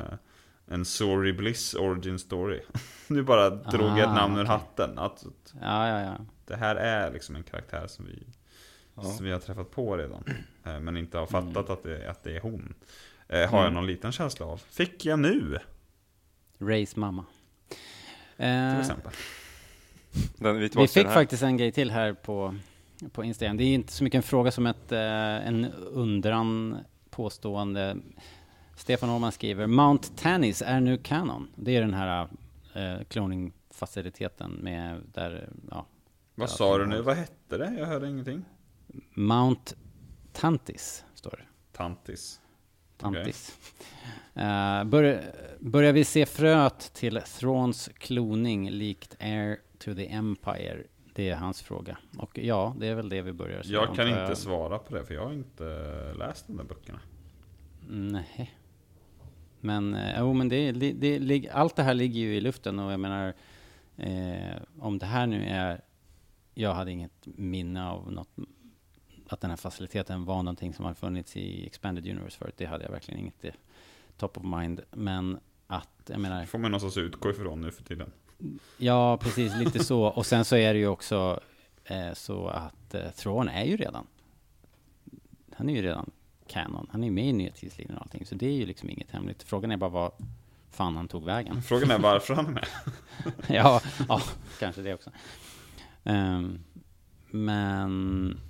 en 0.70 0.84
Sorry 0.84 1.32
Bliss 1.32 1.74
origin 1.74 2.18
story. 2.18 2.60
nu 3.06 3.22
bara 3.22 3.50
drog 3.50 3.88
jag 3.90 3.98
ett 3.98 4.06
Ah, 4.08 4.14
namn 4.14 4.36
ur 4.36 4.42
okej. 4.42 4.50
hatten. 4.52 4.98
Att, 4.98 5.12
att 5.26 5.54
Ja, 5.60 5.88
ja, 5.88 6.00
ja. 6.00 6.16
det 6.46 6.56
här 6.56 6.76
är 6.76 7.10
liksom 7.12 7.36
en 7.36 7.42
karaktär 7.42 7.86
som 7.86 8.04
vi, 8.06 8.26
som 9.04 9.24
vi 9.24 9.32
har 9.32 9.38
träffat 9.40 9.70
på 9.70 9.96
redan. 9.96 10.24
eh, 10.64 10.80
Men 10.80 10.96
inte 10.96 11.18
har 11.18 11.26
fattat 11.26 11.70
att, 11.70 11.82
det, 11.82 12.10
att 12.10 12.22
det 12.24 12.36
är 12.36 12.40
hon. 12.40 12.74
Eh, 13.28 13.50
Har 13.50 13.64
jag 13.64 13.72
någon 13.72 13.86
liten 13.86 14.12
känsla 14.12 14.46
av. 14.46 14.56
Fick 14.58 15.04
jag 15.04 15.18
nu, 15.18 15.58
Rays 16.58 16.96
mamma. 16.96 17.24
till 18.36 18.46
Eh, 18.46 18.80
exempel. 18.80 19.12
Den, 20.36 20.58
vi, 20.58 20.70
vi 20.76 20.88
fick 20.88 21.06
faktiskt 21.06 21.42
en 21.42 21.56
grej 21.56 21.72
till 21.72 21.90
här 21.90 22.12
på, 22.12 22.54
på 23.12 23.24
Instagram. 23.24 23.56
Det 23.56 23.64
är 23.64 23.74
inte 23.74 23.92
så 23.92 24.04
mycket 24.04 24.16
en 24.18 24.22
fråga 24.22 24.50
som 24.50 24.66
ett, 24.66 24.92
eh, 24.92 24.98
en 25.48 25.64
undran 25.92 26.76
påstående. 27.10 27.96
Stefan 28.76 29.10
Åhman 29.10 29.32
skriver 29.32 29.66
Mount 29.66 30.08
Tannis 30.16 30.62
är 30.66 30.80
nu 30.80 30.98
kanon. 30.98 31.48
Det 31.56 31.76
är 31.76 31.80
den 31.80 31.94
här 31.94 32.28
eh, 32.74 33.00
cloning-faciliteten 33.08 34.50
med 34.62 35.02
där, 35.14 35.48
ja, 35.70 35.86
Vad 36.34 36.48
Ja, 36.48 36.52
sa 36.52 36.78
du 36.78 36.86
nu? 36.86 37.02
Vad 37.02 37.16
hette 37.16 37.58
det? 37.58 37.74
Jag 37.78 37.86
hörde 37.86 38.08
ingenting. 38.08 38.44
Mount 39.14 39.74
Tantis 40.32 41.04
står 41.14 41.30
det. 41.30 41.76
Tantis. 41.76 42.40
Tantis. 42.96 43.58
Eh, 44.34 44.84
bör, 44.84 45.22
börjar 45.60 45.92
vi 45.92 46.04
se 46.04 46.26
fröet 46.26 46.92
till 46.94 47.20
Thrawns 47.20 47.90
kloning 47.98 48.70
likt 48.70 49.16
Air 49.20 49.58
to 49.78 49.94
the 49.94 50.06
Empire? 50.12 50.82
Det 51.14 51.28
är 51.28 51.36
hans 51.36 51.62
fråga. 51.62 51.98
Och 52.18 52.38
ja, 52.38 52.74
det 52.78 52.86
är 52.86 52.94
väl 52.94 53.08
det 53.08 53.22
vi 53.22 53.32
börjar 53.32 53.62
se. 53.62 53.72
Jag 53.72 53.94
kan 53.94 54.06
antar 54.06 54.22
inte 54.22 54.36
svara 54.36 54.78
på 54.78 54.94
det 54.94 55.04
för 55.04 55.14
jag 55.14 55.24
har 55.24 55.32
inte 55.32 55.64
läst 56.18 56.46
de 56.46 56.56
där 56.56 56.64
böckerna. 56.64 57.00
Nej. 57.88 58.54
Men, 59.60 59.94
eh, 59.94 60.18
jo, 60.18 60.32
men 60.32 60.48
det, 60.48 60.72
det, 60.72 61.18
det, 61.18 61.48
allt 61.50 61.76
det 61.76 61.82
här 61.82 61.94
ligger 61.94 62.20
ju 62.20 62.36
i 62.36 62.40
luften 62.40 62.78
och 62.78 62.92
jag 62.92 63.00
menar, 63.00 63.34
eh, 63.96 64.62
om 64.78 64.98
det 64.98 65.06
här 65.06 65.26
nu 65.26 65.44
är, 65.44 65.80
jag 66.54 66.74
hade 66.74 66.90
inget 66.90 67.26
minne 67.26 67.88
av 67.88 68.12
något, 68.12 68.28
att 69.32 69.40
den 69.40 69.50
här 69.50 69.56
faciliteten 69.56 70.24
var 70.24 70.36
någonting 70.42 70.74
som 70.74 70.84
har 70.84 70.94
funnits 70.94 71.36
i 71.36 71.66
Expanded 71.66 72.08
Universe 72.08 72.38
förut, 72.38 72.54
det 72.56 72.66
hade 72.66 72.84
jag 72.84 72.90
verkligen 72.90 73.20
inget 73.20 73.44
eh, 73.44 73.52
top 74.16 74.36
of 74.36 74.44
mind. 74.44 74.80
Men 74.90 75.38
att, 75.66 75.88
jag 76.06 76.20
menar, 76.20 76.46
får 76.46 76.58
man 76.58 76.70
någonstans 76.70 76.96
utgå 76.96 77.30
ifrån 77.30 77.60
nu 77.60 77.70
för 77.70 77.82
tiden. 77.82 78.12
ja 78.76 79.16
precis, 79.16 79.56
lite 79.56 79.84
så. 79.84 80.02
Och 80.02 80.26
sen 80.26 80.44
så 80.44 80.56
är 80.56 80.72
det 80.74 80.78
ju 80.78 80.86
också 80.86 81.40
eh, 81.84 82.12
så 82.12 82.48
att 82.48 82.94
eh, 82.94 83.10
Thrawn 83.10 83.48
är 83.48 83.64
ju 83.64 83.76
redan, 83.76 84.06
han 85.56 85.68
är 85.68 85.74
ju 85.74 85.82
redan 85.82 86.10
canon. 86.46 86.88
Han 86.92 87.02
är 87.02 87.06
ju 87.06 87.12
med 87.12 87.28
i 87.28 87.32
nya 87.32 87.52
tidslinjen 87.52 87.96
och 87.96 88.02
allting. 88.02 88.26
Så 88.26 88.34
det 88.34 88.46
är 88.46 88.52
ju 88.52 88.66
liksom 88.66 88.90
inget 88.90 89.10
hemligt. 89.10 89.42
Frågan 89.42 89.70
är 89.70 89.76
bara 89.76 89.90
vad 89.90 90.12
fan 90.70 90.96
han 90.96 91.08
tog 91.08 91.24
vägen. 91.24 91.62
Frågan 91.68 91.90
är 91.90 91.98
varför 91.98 92.34
han 92.34 92.46
är 92.46 92.50
med. 92.50 92.66
ja, 93.48 93.80
ja, 94.08 94.22
kanske 94.58 94.82
det 94.82 94.94
också. 94.94 95.10
Ehm, 96.04 96.58
men, 97.30 98.40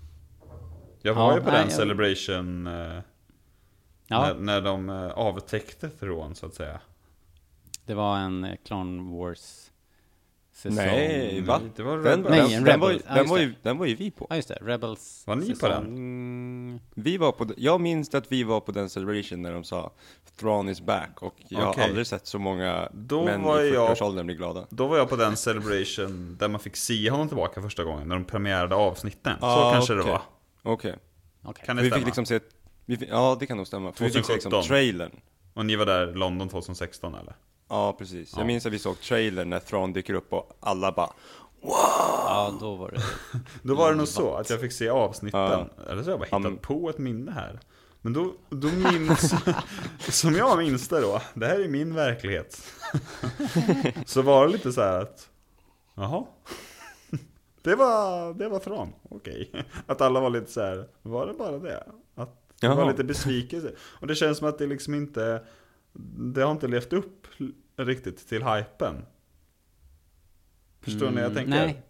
Jag 1.03 1.15
var 1.15 1.31
Ja, 1.31 1.37
ju 1.39 1.43
på 1.45 1.51
nej, 1.51 1.59
den 1.61 1.69
jag- 1.69 1.77
celebration 1.77 2.67
eh, 2.67 3.03
ja, 4.07 4.21
när, 4.27 4.35
när 4.35 4.61
de 4.61 4.91
eh, 4.91 5.11
avtäckte 5.11 5.89
Thrawn 5.89 6.35
så 6.35 6.47
att 6.47 6.55
säga. 6.55 6.81
det 7.87 7.95
var 7.95 8.19
en 8.19 8.45
eh, 8.45 8.57
Clone 8.67 9.17
Wars 9.19 9.71
säsong. 10.53 10.77
Nej, 10.77 11.41
va? 11.41 11.61
Det 11.77 11.83
var 11.83 11.97
Den, 11.99 12.05
Rebels. 12.25 12.29
Nej, 12.31 12.41
den, 12.41 12.53
en 12.59 12.65
den, 12.65 12.81
var, 12.81 12.91
ju- 12.91 12.99
den, 13.15 13.29
var 13.29 13.37
det. 13.39 13.45
ju, 13.45 13.55
den 13.63 13.79
var 13.79 13.87
ju 13.87 13.95
vi 13.95 14.11
på. 14.11 14.27
Ja, 14.31 14.37
just 14.37 14.49
det. 14.49 14.59
Rebels. 14.63 15.25
Var 15.27 15.37
ni 15.37 15.51
på 15.51 15.55
säsong- 15.57 15.71
den? 15.71 15.85
Mm, 15.87 16.81
vi 16.95 17.17
var 17.17 17.33
på, 17.33 17.47
jag 17.57 17.81
minns 17.81 18.15
att 18.15 18.33
vi 18.33 18.45
var 18.45 18.61
på 18.61 18.73
den 18.73 18.91
celebration 18.91 19.43
när 19.43 19.53
de 19.53 19.65
sa 19.65 19.93
Thrawn 20.41 20.69
is 20.69 20.81
back 20.81 21.23
och 21.23 21.35
jag 21.49 21.69
Okej. 21.69 21.83
har 21.83 21.89
aldrig 21.89 22.07
sett 22.07 22.27
så 22.27 22.39
många 22.39 22.89
Då 22.93 23.25
män 23.25 23.43
var 23.43 23.61
i 23.61 23.75
jag- 23.75 23.89
40-årsåldern 23.91 24.27
bli 24.27 24.35
glada. 24.35 24.67
Då 24.71 24.87
var 24.87 24.97
jag 24.97 25.09
på 25.09 25.17
den 25.17 25.37
celebration 25.37 26.37
där 26.41 26.49
man 26.49 26.61
fick 26.61 26.77
se 26.77 27.11
honom 27.11 27.29
tillbaka 27.29 27.63
första 27.63 27.85
gången, 27.85 28.09
när 28.09 28.15
de 28.17 28.25
premiärade 28.25 28.75
avsnitten. 28.75 29.37
Så 29.41 29.47
Ah, 29.47 29.73
kanske 29.73 29.95
det 29.95 30.01
okej. 30.01 30.13
var. 30.13 30.23
Okej. 30.63 30.97
Okej. 31.45 31.65
Kan 31.67 31.77
det 31.77 31.83
Vi 31.83 31.89
stämma? 31.89 31.99
fick 31.99 32.07
liksom 32.07 32.27
se, 32.27 32.41
vi 32.87 32.97
fick, 32.97 33.09
ja 33.09 33.37
det 33.41 33.47
kan 33.47 33.57
nog 33.57 33.67
stämma. 33.67 33.93
För 33.93 34.05
vi 34.05 34.11
fick 34.11 34.25
se 34.27 34.33
liksom 34.33 34.51
2017. 34.51 34.69
trailern. 34.77 35.11
Och 35.55 35.67
ni 35.67 35.77
var 35.77 35.87
där 35.87 36.11
i 36.11 36.15
London 36.15 36.49
2016 36.49 37.15
eller? 37.15 37.35
Ja, 37.69 37.93
precis. 37.93 38.33
Jag 38.33 38.43
Ja. 38.43 38.47
minns 38.47 38.67
att 38.67 38.73
vi 38.73 38.79
såg 38.79 39.01
trailern 39.01 39.51
när 39.51 39.59
Thrawn 39.61 39.93
dyker 39.93 40.15
upp 40.15 40.33
och 40.33 40.57
alla 40.61 40.93
bara 40.93 41.11
Ja, 41.63 42.55
då 42.61 42.75
var 42.75 42.91
det... 42.91 43.03
Då 43.63 43.75
var 43.75 43.91
det 43.91 43.97
nog 43.97 44.09
så 44.09 44.35
att 44.35 44.51
jag 44.51 44.61
fick 44.61 44.73
se 44.73 44.89
avsnitten. 44.89 45.41
Ja. 45.41 45.67
Eller 45.89 46.03
så 46.03 46.09
har 46.09 46.11
jag 46.13 46.19
bara 46.19 46.25
hittat 46.25 46.43
Han- 46.43 46.57
på 46.59 46.91
ett 46.91 46.99
minne 46.99 47.33
här. 47.33 47.61
Men 48.03 48.13
då, 48.13 48.33
då 48.51 48.69
minns, 48.69 49.35
som 50.09 50.35
jag 50.35 50.59
minns 50.59 50.89
det 50.89 51.01
då, 51.01 51.21
det 51.35 51.47
här 51.47 51.61
är 51.61 51.69
min 51.69 51.95
verklighet. 51.95 52.63
så 54.07 54.23
var 54.23 54.47
det 54.47 54.53
lite 54.53 54.73
så 54.73 54.81
här 54.81 55.01
att, 55.03 55.29
jaha. 55.95 56.25
Det 57.63 57.75
var, 57.75 58.35
det 58.35 58.49
var 58.49 58.61
från, 58.61 58.93
okej. 59.09 59.51
Att 59.87 60.01
alla 60.01 60.21
var 60.21 60.31
lite 60.31 60.51
så 60.51 60.61
här, 60.61 60.89
var 61.03 61.27
det 61.27 61.33
bara 61.33 61.59
det? 61.59 61.85
Att 62.15 62.37
det 62.61 62.69
var 62.69 62.91
lite 62.91 63.05
besvikelse. 63.05 63.73
Och 63.81 64.07
det 64.07 64.15
känns 64.15 64.39
som 64.39 64.49
att 64.49 64.59
det 64.59 64.67
liksom 64.67 64.95
inte, 64.95 65.45
det 66.35 66.43
har 66.43 66.51
inte 66.53 66.69
levt 66.69 66.93
upp 66.93 67.27
riktigt 67.77 68.29
till 68.29 68.43
hypen. 68.45 68.95
Förstår 70.81 71.07
ni 71.11 71.15
vad 71.15 71.25
jag 71.25 71.35
tänker? 71.35 71.63
Mm, 71.65 71.75
Nej, 71.75 71.83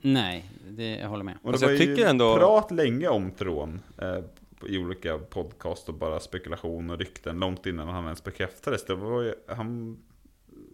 nej, 0.02 0.50
det, 0.70 0.96
jag 0.96 1.08
håller 1.08 1.24
med. 1.24 1.38
Och 1.42 1.48
Alltså, 1.50 1.66
det 1.66 1.72
var 1.72 1.78
jag 1.78 1.86
ju 1.88 1.96
tycker 1.96 2.08
ändå- 2.10 2.36
prat 2.36 2.70
länge 2.70 3.08
om 3.08 3.30
Tron 3.30 3.80
eh, 3.98 4.18
i 4.66 4.78
olika 4.78 5.18
podcast 5.18 5.88
och 5.88 5.94
bara 5.94 6.20
spekulation 6.20 6.90
och 6.90 6.98
rykten 6.98 7.40
långt 7.40 7.66
innan 7.66 7.88
han 7.88 8.04
ens 8.04 8.24
bekräftades. 8.24 8.84
Det 8.84 8.94
var 8.94 9.22
ju, 9.22 9.34
han 9.48 9.98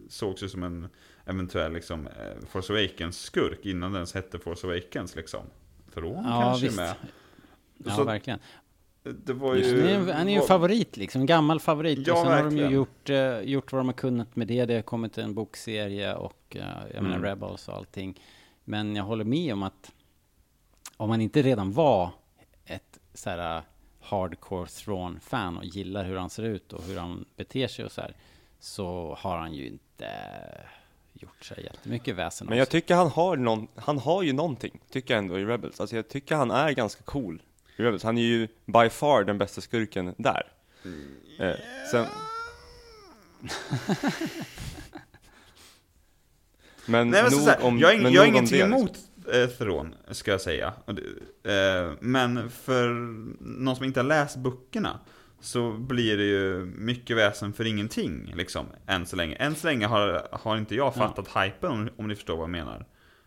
sågs 0.09 0.43
ju 0.43 0.49
som 0.49 0.63
en 0.63 0.87
eventuell 1.25 1.73
liksom, 1.73 2.07
eh, 2.07 2.45
Force 2.49 2.73
Awakens-skurk 2.73 3.65
innan 3.65 3.91
den 3.91 3.95
ens 3.95 4.13
hette 4.13 4.39
Force 4.39 4.67
Awakens 4.67 5.15
liksom. 5.15 5.41
Tron 5.93 6.23
Ja, 6.25 6.41
kanske 6.41 6.65
visst. 6.65 6.77
med. 6.77 6.95
Ja, 7.77 7.91
Så- 7.95 8.03
verkligen. 8.03 8.39
Det 9.03 9.33
var 9.33 9.55
ju... 9.55 9.61
är, 9.63 9.89
ju- 9.99 10.11
han 10.11 10.27
är 10.27 10.31
ju 10.31 10.35
en 10.35 10.39
var- 10.39 10.47
favorit 10.47 10.97
liksom, 10.97 11.21
en 11.21 11.27
gammal 11.27 11.59
favorit. 11.59 12.07
Ja, 12.07 12.13
och 12.13 12.19
sen 12.19 12.27
har 12.27 12.37
de 12.37 12.43
verkligen. 12.43 12.69
ju 12.69 12.75
gjort, 12.75 13.09
eh, 13.09 13.39
gjort 13.39 13.71
vad 13.71 13.79
de 13.79 13.87
har 13.87 13.93
kunnat 13.93 14.35
med 14.35 14.47
det. 14.47 14.65
Det 14.65 14.75
har 14.75 14.81
kommit 14.81 15.17
en 15.17 15.33
bokserie 15.33 16.15
och 16.15 16.55
eh, 16.55 16.61
jag 16.93 17.03
menar 17.03 17.15
Mm. 17.17 17.23
Rebels 17.29 17.67
och 17.67 17.75
allting. 17.75 18.21
Men 18.63 18.95
jag 18.95 19.03
håller 19.03 19.23
med 19.23 19.53
om 19.53 19.63
att 19.63 19.91
om 20.97 21.09
man 21.09 21.21
inte 21.21 21.41
redan 21.41 21.71
var 21.71 22.09
ett 22.65 22.99
så 23.13 23.29
här 23.29 23.61
hardcore 24.01 24.67
Thrawn-fan 24.67 25.57
och 25.57 25.65
gillar 25.65 26.03
hur 26.05 26.17
han 26.17 26.29
ser 26.29 26.43
ut 26.43 26.73
och 26.73 26.83
hur 26.83 26.97
han 26.99 27.25
beter 27.35 27.67
sig 27.67 27.85
och 27.85 27.91
så 27.91 28.01
här, 28.01 28.15
så 28.59 29.17
har 29.19 29.37
han 29.37 29.53
ju 29.53 29.67
inte 29.67 30.07
gjort 31.21 31.45
så 31.45 31.53
jättemycket 31.57 32.15
väsen 32.15 32.47
Men 32.47 32.53
av 32.53 32.57
jag 32.57 32.67
sig. 32.67 32.81
tycker 32.81 32.95
han 32.95 33.07
har, 33.07 33.37
någon, 33.37 33.67
han 33.75 33.97
har 33.99 34.23
ju 34.23 34.33
någonting, 34.33 34.79
tycker 34.91 35.13
jag 35.13 35.23
ändå 35.23 35.39
i 35.39 35.45
Rebels. 35.45 35.79
Alltså 35.79 35.95
jag 35.95 36.07
tycker 36.07 36.35
han 36.35 36.51
är 36.51 36.71
ganska 36.71 37.03
cool 37.03 37.41
i 37.77 37.81
Rebels. 37.81 38.03
Han 38.03 38.17
är 38.17 38.21
ju 38.21 38.47
by 38.65 38.89
far 38.89 39.23
den 39.23 39.37
bästa 39.37 39.61
skurken 39.61 40.13
där. 40.17 40.51
Eh, 41.39 41.55
sen... 41.91 42.05
men 46.85 47.09
Nej, 47.09 47.23
men 47.23 47.31
nog 47.31 47.41
här, 47.41 47.63
om, 47.63 47.79
jag 47.79 48.01
men 48.01 48.13
jag 48.13 48.21
har 48.21 48.27
ingenting 48.27 48.59
det, 48.59 48.65
emot 48.65 48.91
liksom. 49.15 49.41
eh, 49.41 49.47
Thrawn, 49.47 49.95
ska 50.11 50.31
jag 50.31 50.41
säga. 50.41 50.73
Eh, 51.43 51.91
men 51.99 52.49
för 52.51 52.89
någon 53.39 53.75
som 53.75 53.85
inte 53.85 53.99
har 53.99 54.07
läst 54.07 54.37
böckerna 54.37 54.99
så 55.45 55.71
blir 55.71 56.17
det 56.17 56.23
ju 56.23 56.65
mycket 56.65 57.17
väsen 57.17 57.53
för 57.53 57.65
ingenting, 57.65 58.31
liksom, 58.35 58.65
än 58.87 59.05
så 59.05 59.15
länge. 59.15 59.35
Än 59.35 59.55
så 59.55 59.67
länge 59.67 59.85
har, 59.87 60.27
har 60.31 60.57
inte 60.57 60.75
jag 60.75 60.95
fattat 60.95 61.27
hypen, 61.27 61.71
om, 61.71 61.89
om 61.97 62.07
ni 62.07 62.15
förstår 62.15 62.35
vad 62.35 62.43
jag 62.43 62.49
menar. 62.49 62.85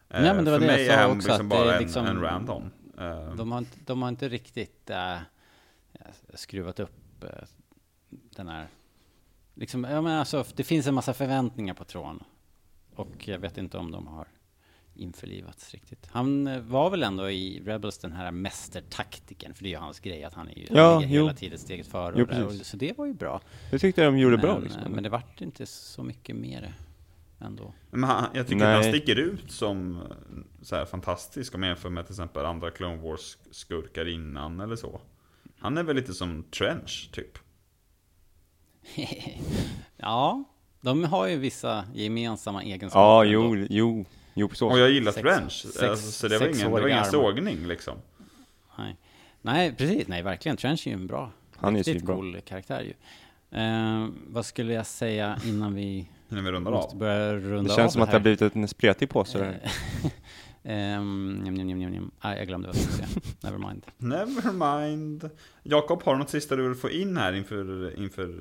Eh, 0.09 0.23
Nej, 0.23 0.35
men 0.35 0.45
det 0.45 0.51
var 0.51 0.59
för 0.59 0.67
det 0.67 0.73
jag 0.73 0.79
mig 0.79 0.87
sa 0.87 0.93
är 0.93 1.03
han 1.09 1.17
också, 1.17 1.29
liksom 1.29 1.49
bara 1.49 1.79
liksom- 1.79 2.07
en, 2.07 2.17
en 2.17 2.23
random. 2.23 2.71
Eh, 2.99 3.35
De 3.35 3.53
har 3.53 3.59
inte, 3.59 3.79
de 3.85 4.03
har 4.03 4.09
inte 4.09 4.29
riktigt 4.29 4.91
äh, 4.91 5.17
skruvat 6.35 6.81
upp 6.81 7.25
äh, 7.25 7.29
den 8.11 8.49
här... 8.49 8.67
Liksom, 9.55 9.85
ja, 9.85 10.01
men 10.03 10.13
alltså, 10.19 10.45
det 10.55 10.65
finns 10.65 10.87
en 10.87 10.95
massa 10.95 11.15
förväntningar 11.15 11.75
på 11.75 11.85
Tron. 11.85 12.23
Och 12.95 13.29
jag 13.29 13.39
vet 13.39 13.59
inte 13.59 13.79
om 13.79 13.91
de 13.91 14.07
har 14.07 14.27
införlivats 14.99 15.71
riktigt. 15.75 16.07
Han 16.11 16.47
eh, 16.47 16.61
var 16.61 16.91
väl 16.91 17.03
ändå 17.03 17.31
i 17.31 17.63
Rebels 17.65 17.99
den 17.99 18.13
här 18.13 18.31
mästertaktiken, 18.31 19.55
för 19.55 19.63
det 19.63 19.69
är 19.69 19.71
ju 19.71 19.77
hans 19.77 20.01
grej 20.01 20.25
att 20.25 20.35
han 20.35 20.49
är 20.49 20.59
ju 20.59 20.67
Ja, 20.71 20.95
han 20.95 21.03
jo. 21.03 21.23
hela 21.23 21.35
tiden 21.35 21.59
steget 21.59 21.87
före. 21.87 22.15
Jo, 22.17 22.45
och 22.47 22.53
det, 22.53 22.65
så 22.65 22.77
det 22.77 22.99
var 22.99 23.07
ju 23.07 23.15
bra. 23.15 23.41
Jag 23.71 23.81
tyckte 23.81 24.05
de 24.05 24.19
gjorde 24.19 24.37
men, 24.37 24.43
bra 24.43 24.57
eh, 24.57 24.63
liksom. 24.63 24.83
men 24.93 25.03
det 25.03 25.09
vart 25.09 25.41
inte 25.41 25.67
så 25.67 26.03
mycket 26.03 26.37
mer 26.37 26.75
ändå. 27.41 27.75
Men 27.91 28.05
han, 28.05 28.27
jag 28.35 28.47
tycker 28.47 28.67
att 28.67 28.85
han 28.85 28.93
sticker 28.93 29.17
ut 29.17 29.53
som 29.53 29.97
eh, 29.97 30.03
så 30.63 30.77
här, 30.77 30.85
fantastisk 30.85 31.55
om 31.55 31.63
jag 31.63 31.69
jämför 31.71 31.91
med 31.91 32.07
till 32.07 32.13
exempel 32.13 32.47
andra 32.47 32.71
Clone 32.71 32.97
Wars-skurkar 32.97 34.09
innan 34.09 34.61
eller 34.61 34.77
så. 34.77 35.01
Han 35.59 35.79
är 35.79 35.83
väl 35.83 35.97
lite 35.97 36.15
som 36.15 36.43
Trench, 36.43 37.11
typ. 37.13 37.39
ja, 39.97 40.45
de 40.81 41.05
har 41.05 41.27
ju 41.27 41.37
vissa 41.37 41.85
gemensamma 41.95 42.63
Ja, 42.65 42.69
egenskaper. 42.75 43.31
jo, 43.31 43.55
ändå. 43.55 43.67
jo, 43.71 44.05
jo, 44.39 44.49
så. 44.55 44.69
Och 44.69 44.79
jag 44.79 44.91
gillar 44.91 45.13
Sex- 45.13 45.23
Trench, 45.23 45.53
sex- 45.53 45.83
alltså, 45.83 46.11
så 46.11 46.29
det 46.29 46.39
var, 46.39 46.47
ingen, 46.47 46.59
det 46.75 46.81
var 46.81 46.89
ingen 46.89 47.05
sågning 47.05 47.67
liksom. 47.67 47.99
Nej. 48.79 48.97
Nej, 49.43 49.75
precis. 49.77 50.09
Nej, 50.09 50.23
verkligen. 50.23 50.57
Trench 50.57 50.87
är 50.87 50.91
ju 50.91 50.95
en 50.97 51.07
bra, 51.07 51.33
Han 51.57 51.77
är 51.77 51.83
riktigt 51.83 52.07
cool 52.07 52.41
karaktär 52.45 52.81
ju. 52.81 52.93
Eh, 53.59 54.09
vad 54.27 54.47
skulle 54.47 54.73
jag 54.73 54.87
säga 54.87 55.39
innan 55.45 55.75
vi 55.75 56.09
När 56.29 56.43
vi 56.43 56.51
rundar 56.51 56.71
måste 56.71 56.93
av. 56.93 56.99
börja 56.99 57.35
runda 57.35 57.63
Det 57.63 57.73
av 57.73 57.77
känns 57.77 57.93
som 57.93 58.03
att 58.03 58.11
det 58.11 58.15
har 58.17 58.21
blivit 58.21 58.43
en 58.43 58.69
spretig 58.69 59.09
påse 59.11 59.39
det 59.39 59.45
här. 59.45 59.71
Njam, 60.63 61.35
njam, 61.45 61.55
njam, 61.55 61.79
njam, 61.79 61.91
njam. 61.93 62.11
Ah, 62.19 62.35
jag 62.35 62.47
glömde 62.47 62.69
vad 62.69 62.77
jag 62.77 62.83
skulle 62.83 63.07
säga. 63.09 63.21
Never 63.41 63.59
mind. 63.69 63.87
Nevermind. 63.99 65.31
Jakob, 65.63 66.03
har 66.03 66.13
du 66.13 66.19
något 66.19 66.31
sista 66.31 66.57
du 66.57 66.69
vill 66.69 66.75
få 66.79 66.91
in 66.91 67.17
här 67.17 67.33
inför, 67.33 67.99
inför 67.99 68.35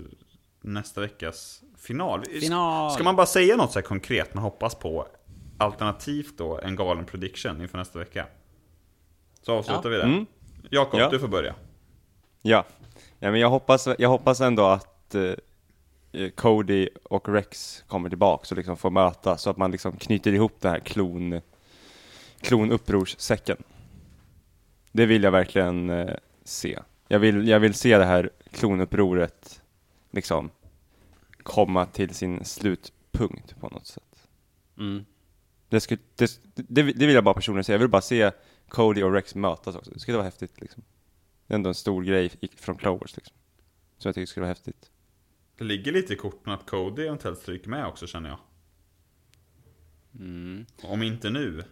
nästa 0.61 1.01
veckas 1.01 1.61
final? 1.77 2.23
Final! 2.41 2.91
Ska 2.91 3.03
man 3.03 3.15
bara 3.15 3.25
säga 3.25 3.55
något 3.55 3.71
så 3.71 3.79
här 3.79 3.85
konkret 3.85 4.33
man 4.33 4.43
hoppas 4.43 4.75
på? 4.75 5.07
Alternativt 5.57 6.37
då 6.37 6.59
en 6.59 6.75
galen 6.75 7.05
prediction 7.05 7.61
inför 7.61 7.77
nästa 7.77 7.99
vecka. 7.99 8.27
Så 9.41 9.53
avslutar 9.53 9.83
Ja. 9.83 9.89
vi 9.89 9.95
det. 9.97 10.03
Mm. 10.03 10.25
Jakob, 10.69 10.99
Ja. 10.99 11.09
du 11.09 11.19
får 11.19 11.27
börja. 11.27 11.55
Ja. 12.41 12.65
ja, 13.19 13.31
men 13.31 13.39
jag 13.39 13.49
hoppas, 13.49 13.87
jag 13.99 14.09
hoppas 14.09 14.41
ändå 14.41 14.65
att 14.65 15.15
eh, 15.15 15.33
Cody 16.35 16.89
och 17.03 17.29
Rex 17.29 17.83
kommer 17.87 18.09
tillbaka 18.09 18.47
och 18.51 18.57
liksom 18.57 18.77
får 18.77 18.89
mötas 18.89 19.41
så 19.41 19.49
att 19.49 19.57
man 19.57 19.71
liksom 19.71 19.91
knyter 19.97 20.33
ihop 20.33 20.53
den 20.59 20.71
här 20.71 20.79
klon, 20.79 21.41
klonupprorssäcken. 22.41 23.57
Det 24.91 25.05
vill 25.05 25.23
jag 25.23 25.31
verkligen 25.31 25.89
eh, 25.89 26.15
se. 26.43 26.79
Jag 27.07 27.19
vill, 27.19 27.47
jag 27.47 27.59
vill 27.59 27.73
se 27.73 27.97
det 27.97 28.05
här 28.05 28.29
klonupproret 28.51 29.61
liksom 30.11 30.49
komma 31.43 31.85
till 31.85 32.15
sin 32.15 32.45
slutpunkt 32.45 33.59
på 33.59 33.69
något 33.69 33.85
sätt. 33.87 34.27
Mm. 34.77 35.05
Det, 35.69 35.79
skulle, 35.79 36.01
det, 36.15 36.39
det, 36.55 36.83
det 36.83 37.05
vill 37.05 37.15
jag 37.15 37.23
bara 37.23 37.33
personligen 37.33 37.63
se. 37.63 37.71
Jag 37.71 37.79
vill 37.79 37.87
bara 37.87 38.01
se 38.01 38.31
Cody 38.69 39.03
och 39.03 39.13
Rex 39.13 39.35
mötas 39.35 39.75
också. 39.75 39.91
Det 39.91 39.99
skulle 39.99 40.17
vara 40.17 40.25
häftigt 40.25 40.61
liksom. 40.61 40.83
Det 41.47 41.53
är 41.53 41.55
ändå 41.55 41.69
en 41.69 41.75
stor 41.75 42.03
grej 42.03 42.31
från 42.55 42.77
Clovers 42.77 43.15
liksom. 43.15 43.35
Så 43.97 44.07
jag 44.07 44.15
tycker 44.15 44.21
det 44.21 44.27
skulle 44.27 44.41
vara 44.41 44.53
häftigt. 44.53 44.91
Det 45.57 45.63
ligger 45.63 45.91
lite 45.91 46.13
i 46.13 46.15
korten 46.15 46.53
att 46.53 46.69
Cody 46.69 47.05
eventuellt 47.05 47.39
stryker 47.39 47.69
med 47.69 47.85
också 47.85 48.07
känner 48.07 48.29
jag. 48.29 48.39
Mm. 50.19 50.65
Om 50.83 51.03
inte 51.03 51.29
nu. 51.29 51.63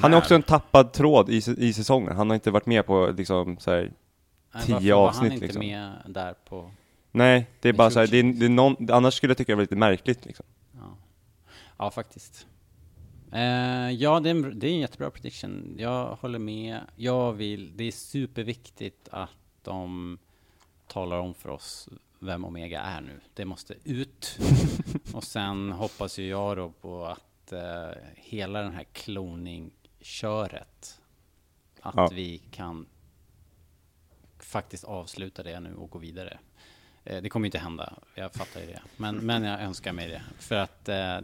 Han 0.00 0.12
är 0.14 0.18
också 0.18 0.34
en 0.34 0.42
tappad 0.42 0.92
tråd 0.92 1.30
i, 1.30 1.36
i 1.58 1.72
säsongen. 1.72 2.16
Han 2.16 2.30
har 2.30 2.34
inte 2.34 2.50
varit 2.50 2.66
med 2.66 2.86
på 2.86 3.14
liksom 3.16 3.58
så 3.58 3.70
här, 3.70 3.92
Nej, 4.54 4.64
Tio 4.64 4.74
varför 4.74 4.90
var 4.90 5.08
avsnitt, 5.08 5.22
han 5.22 5.32
inte 5.32 5.46
liksom. 5.46 5.66
med 5.66 5.92
där 6.06 6.34
på... 6.48 6.70
Nej, 7.10 7.50
det 7.60 7.68
är 7.68 7.72
bara 7.72 7.90
så 7.90 8.00
här, 8.00 8.06
det 8.06 8.18
är, 8.18 8.22
det 8.22 8.46
är 8.46 8.50
någon, 8.50 8.90
annars 8.90 9.14
skulle 9.14 9.30
jag 9.30 9.38
tycka 9.38 9.52
det 9.52 9.56
var 9.56 9.62
lite 9.62 9.76
märkligt 9.76 10.26
liksom. 10.26 10.46
Ja, 10.72 10.96
ja 11.78 11.90
faktiskt. 11.90 12.46
Eh, 13.34 13.90
ja, 13.90 14.20
det 14.20 14.30
är, 14.30 14.34
en, 14.34 14.58
det 14.58 14.66
är 14.66 14.70
en 14.70 14.78
jättebra 14.78 15.10
prediction. 15.10 15.74
Jag 15.78 16.16
håller 16.16 16.38
med. 16.38 16.80
Jag 16.96 17.32
vill, 17.32 17.76
det 17.76 17.84
är 17.84 17.92
superviktigt 17.92 19.08
att 19.12 19.30
de 19.62 20.18
talar 20.86 21.18
om 21.18 21.34
för 21.34 21.48
oss 21.48 21.88
vem 22.18 22.44
Omega 22.44 22.80
är 22.80 23.00
nu. 23.00 23.20
Det 23.34 23.44
måste 23.44 23.74
ut. 23.84 24.38
Och 25.14 25.24
sen 25.24 25.72
hoppas 25.72 26.18
ju 26.18 26.26
jag 26.26 26.56
då 26.56 26.70
på 26.70 27.06
att 27.06 27.52
eh, 27.52 27.90
hela 28.14 28.62
den 28.62 28.72
här 28.72 28.84
cloning-köret, 28.92 31.00
att 31.80 31.94
Ja. 31.96 32.08
vi 32.12 32.38
kan 32.38 32.86
faktiskt 34.38 34.84
avsluta 34.84 35.42
det 35.42 35.60
nu 35.60 35.74
och 35.74 35.90
gå 35.90 35.98
vidare. 35.98 36.38
Eh, 37.04 37.22
Det 37.22 37.28
kommer 37.28 37.44
ju 37.44 37.48
inte 37.48 37.58
hända, 37.58 37.92
jag 38.14 38.32
fattar 38.34 38.60
ju 38.60 38.66
det. 38.66 38.80
Men, 38.96 39.16
men 39.16 39.42
jag 39.42 39.60
önskar 39.62 39.92
mig 39.92 40.08
det. 40.08 40.22
För 40.38 40.54
att 40.54 40.88
eh, 40.88 41.16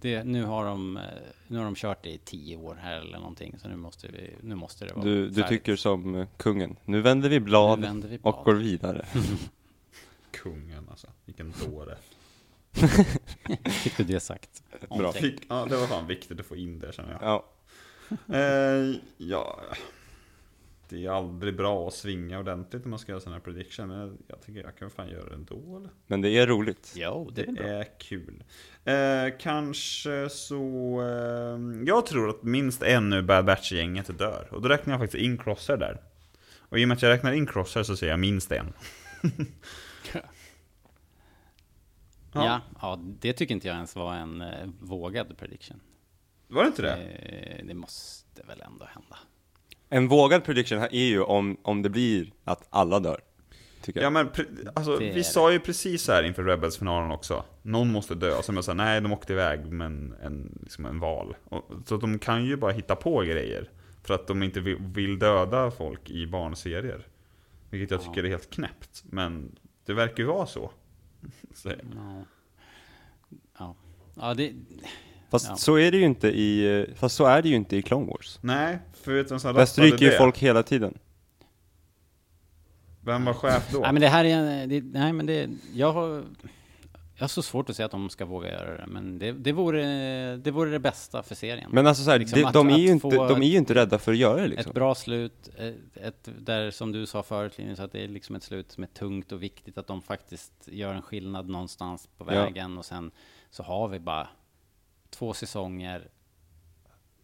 det, 0.00 0.24
nu, 0.24 0.44
har 0.44 0.64
de, 0.64 0.96
eh, 0.96 1.02
nu 1.46 1.58
har 1.58 1.64
de 1.64 1.74
kört 1.74 2.02
det 2.02 2.10
i 2.10 2.18
tio 2.18 2.56
år 2.56 2.74
här 2.82 3.00
eller 3.00 3.18
någonting, 3.18 3.58
så 3.58 3.68
nu 3.68 3.76
måste, 3.76 4.08
vi, 4.08 4.30
nu 4.42 4.54
måste 4.54 4.84
det 4.84 4.94
vara 4.94 5.04
Du, 5.04 5.28
du 5.30 5.42
tycker 5.42 5.76
som 5.76 6.26
kungen. 6.36 6.76
Nu 6.84 7.00
vänder 7.00 7.28
vi 7.28 7.40
blad, 7.40 7.80
vänder 7.80 8.08
vi 8.08 8.16
och 8.16 8.32
blad. 8.32 8.44
går 8.44 8.54
vidare. 8.54 9.06
Kungen 10.30 10.86
alltså, 10.90 11.06
vilken 11.24 11.54
dåre. 11.64 11.96
Fick 13.70 13.96
du 13.96 14.04
det 14.04 14.20
sagt? 14.20 14.62
Bra. 14.98 15.12
Fick, 15.12 15.40
ja, 15.48 15.66
det 15.70 15.76
var 15.76 15.86
fan 15.86 16.06
viktigt 16.06 16.40
att 16.40 16.46
få 16.46 16.56
in 16.56 16.78
det 16.78 16.92
känner 16.92 17.12
jag. 17.12 17.22
Ja. 17.22 17.44
Eh, 18.36 18.96
ja, 19.16 19.60
det 20.88 21.04
är 21.06 21.10
aldrig 21.10 21.56
bra 21.56 21.88
att 21.88 21.94
svinga 21.94 22.38
ordentligt 22.38 22.84
när 22.84 22.90
man 22.90 22.98
ska 22.98 23.12
göra 23.12 23.20
sådana 23.20 23.36
här 23.36 23.42
prediction. 23.44 23.88
Men 23.88 23.98
jag, 23.98 24.16
jag 24.26 24.40
tycker 24.42 24.60
jag 24.62 24.76
kan 24.76 24.90
fan 24.90 25.08
göra 25.08 25.28
det 25.28 25.34
ändå. 25.34 25.76
Eller? 25.76 25.90
Men 26.06 26.20
det 26.20 26.28
är 26.30 26.46
roligt. 26.46 26.92
Jo, 26.96 27.30
det 27.34 27.42
är 27.42 27.46
Det 27.46 27.52
bra. 27.52 27.64
är 27.66 27.86
kul. 27.98 28.44
Eh, 28.84 29.38
kanske 29.40 30.28
så... 30.30 30.56
Eh, 31.02 31.84
jag 31.86 32.06
tror 32.06 32.28
att 32.30 32.42
minst 32.42 32.82
en 32.82 33.12
ur 33.12 33.22
Bad 33.22 33.44
Batch-gänget 33.44 34.18
dör. 34.18 34.48
Och 34.50 34.62
då 34.62 34.68
räknar 34.68 34.92
jag 34.94 35.00
faktiskt 35.00 35.22
in 35.24 35.38
Crosser 35.38 35.76
där. 35.76 36.00
Och 36.58 36.78
i 36.78 36.84
och 36.84 36.88
med 36.88 36.96
att 36.96 37.02
jag 37.02 37.10
räknar 37.10 37.32
in 37.32 37.46
Crosser 37.46 37.82
så 37.82 37.96
säger 37.96 38.12
jag 38.12 38.20
minst 38.20 38.52
en. 38.52 38.72
Ja. 42.36 42.60
ja, 42.80 42.98
det 43.20 43.32
tycker 43.32 43.54
inte 43.54 43.68
jag 43.68 43.74
ens 43.74 43.96
var 43.96 44.14
en 44.14 44.40
eh, 44.40 44.68
vågad 44.80 45.38
prediction. 45.38 45.80
Var 46.48 46.62
det 46.62 46.66
inte 46.66 46.82
det? 46.82 46.96
Eh, 46.96 47.66
det 47.66 47.74
måste 47.74 48.42
väl 48.42 48.60
ändå 48.60 48.84
hända. 48.84 49.18
En 49.88 50.08
vågad 50.08 50.44
prediction 50.44 50.78
här 50.78 50.94
är 50.94 51.04
ju 51.04 51.20
om, 51.22 51.56
om 51.62 51.82
det 51.82 51.90
blir 51.90 52.32
att 52.44 52.66
alla 52.70 53.00
dör. 53.00 53.20
Tycker 53.82 54.00
Ja 54.00 54.04
jag. 54.04 54.12
men 54.12 54.28
pre- 54.28 54.68
alltså, 54.74 54.96
Det 54.96 55.04
är 55.08 55.12
vi 55.12 55.18
det. 55.18 55.24
sa 55.24 55.52
ju 55.52 55.60
precis 55.60 56.02
så 56.02 56.12
här 56.12 56.22
inför 56.22 56.44
Rebels-finalen 56.44 57.10
också. 57.10 57.44
Någon 57.62 57.92
måste 57.92 58.14
dö. 58.14 58.34
Och 58.38 58.44
sen 58.44 58.54
jag 58.54 58.64
sa 58.64 58.74
nej, 58.74 59.00
de 59.00 59.12
åkte 59.12 59.32
iväg 59.32 59.66
med 59.72 59.86
en, 59.86 60.14
en, 60.22 60.58
liksom 60.62 60.86
en 60.86 61.00
val. 61.00 61.36
Och, 61.44 61.70
så 61.86 61.96
de 61.96 62.18
kan 62.18 62.44
ju 62.44 62.56
bara 62.56 62.72
hitta 62.72 62.96
på 62.96 63.20
grejer. 63.20 63.70
För 64.02 64.14
att 64.14 64.26
de 64.26 64.42
inte 64.42 64.60
vill, 64.60 64.76
vill 64.80 65.18
döda 65.18 65.70
folk 65.70 66.10
i 66.10 66.26
barnserier. 66.26 67.06
Vilket 67.70 67.90
jag 67.90 68.02
tycker 68.02 68.24
är 68.24 68.28
helt 68.28 68.50
knäppt. 68.50 69.04
Men 69.10 69.56
det 69.86 69.92
verkar 69.94 70.18
ju 70.18 70.24
vara 70.24 70.46
så. 70.46 70.70
så 71.54 71.68
Ja, 71.68 72.24
ja. 73.58 73.74
ja 74.14 74.34
det, 74.34 74.52
Fast 75.30 75.48
ja. 75.48 75.56
så 75.56 75.78
är 75.78 75.90
det 75.90 75.96
ju 75.98 76.04
inte 76.04 76.28
i, 76.28 76.86
fast 76.96 77.16
så 77.16 77.24
är 77.26 77.42
det 77.42 77.48
ju 77.48 77.54
inte 77.56 77.76
i 77.76 77.82
Clone 77.82 78.06
Wars. 78.06 78.38
nej, 78.40 78.78
för 78.92 79.12
vet 79.12 79.28
du 79.28 79.52
Där 79.52 79.66
stryker 79.66 80.04
ju 80.04 80.10
det? 80.10 80.18
folk 80.18 80.38
hela 80.38 80.62
tiden. 80.62 80.98
Vem 83.00 83.24
var 83.24 83.34
chef 83.34 83.72
då? 83.72 83.78
nej 83.78 83.92
men 83.92 84.02
det 84.02 84.08
här 84.08 84.24
är 84.24 84.28
en, 84.36 84.68
det, 84.68 84.80
nej 84.84 85.12
men 85.12 85.26
det, 85.26 85.50
jag 85.74 85.92
har, 85.92 86.24
jag 87.14 87.22
har 87.22 87.28
så 87.28 87.42
svårt 87.42 87.70
att 87.70 87.76
säga 87.76 87.86
att 87.86 87.92
de 87.92 88.10
ska 88.10 88.24
våga 88.24 88.52
göra 88.52 88.76
det, 88.76 88.86
men 88.86 89.18
det, 89.18 89.32
det, 89.32 89.52
vore, 89.52 90.36
det 90.36 90.50
vore 90.50 90.70
det 90.70 90.78
bästa 90.78 91.22
för 91.22 91.34
serien. 91.34 91.70
Men 91.72 91.86
alltså 91.86 92.04
så 92.04 92.10
här, 92.10 92.18
Liksom 92.18 92.38
de, 92.40 92.44
att- 92.46 92.52
de, 92.54 92.68
är 92.68 92.78
ju 92.78 92.88
inte, 92.88 93.08
de 93.08 93.42
är 93.42 93.46
ju 93.46 93.58
inte 93.58 93.74
rädda 93.74 93.98
för 93.98 94.12
att 94.12 94.18
göra 94.18 94.40
det 94.40 94.48
liksom. 94.48 94.70
Ett 94.70 94.74
bra 94.74 94.94
slut, 94.94 95.48
ett, 95.58 95.96
ett, 95.96 96.28
där 96.38 96.70
som 96.70 96.92
du 96.92 97.06
sa 97.06 97.22
förut 97.22 97.58
Linus, 97.58 97.80
att 97.80 97.92
det 97.92 98.04
är 98.04 98.08
liksom 98.08 98.36
ett 98.36 98.42
slut 98.42 98.72
som 98.72 98.82
är 98.82 98.86
tungt 98.88 99.32
och 99.32 99.42
viktigt, 99.42 99.78
att 99.78 99.86
de 99.86 100.02
faktiskt 100.02 100.52
gör 100.66 100.94
en 100.94 101.02
skillnad 101.02 101.48
någonstans 101.48 102.08
på 102.18 102.24
Ja. 102.24 102.42
vägen 102.44 102.78
och 102.78 102.84
sen 102.84 103.10
så 103.50 103.62
har 103.62 103.88
vi 103.88 103.98
bara 104.00 104.28
två 105.14 105.34
säsonger 105.34 106.08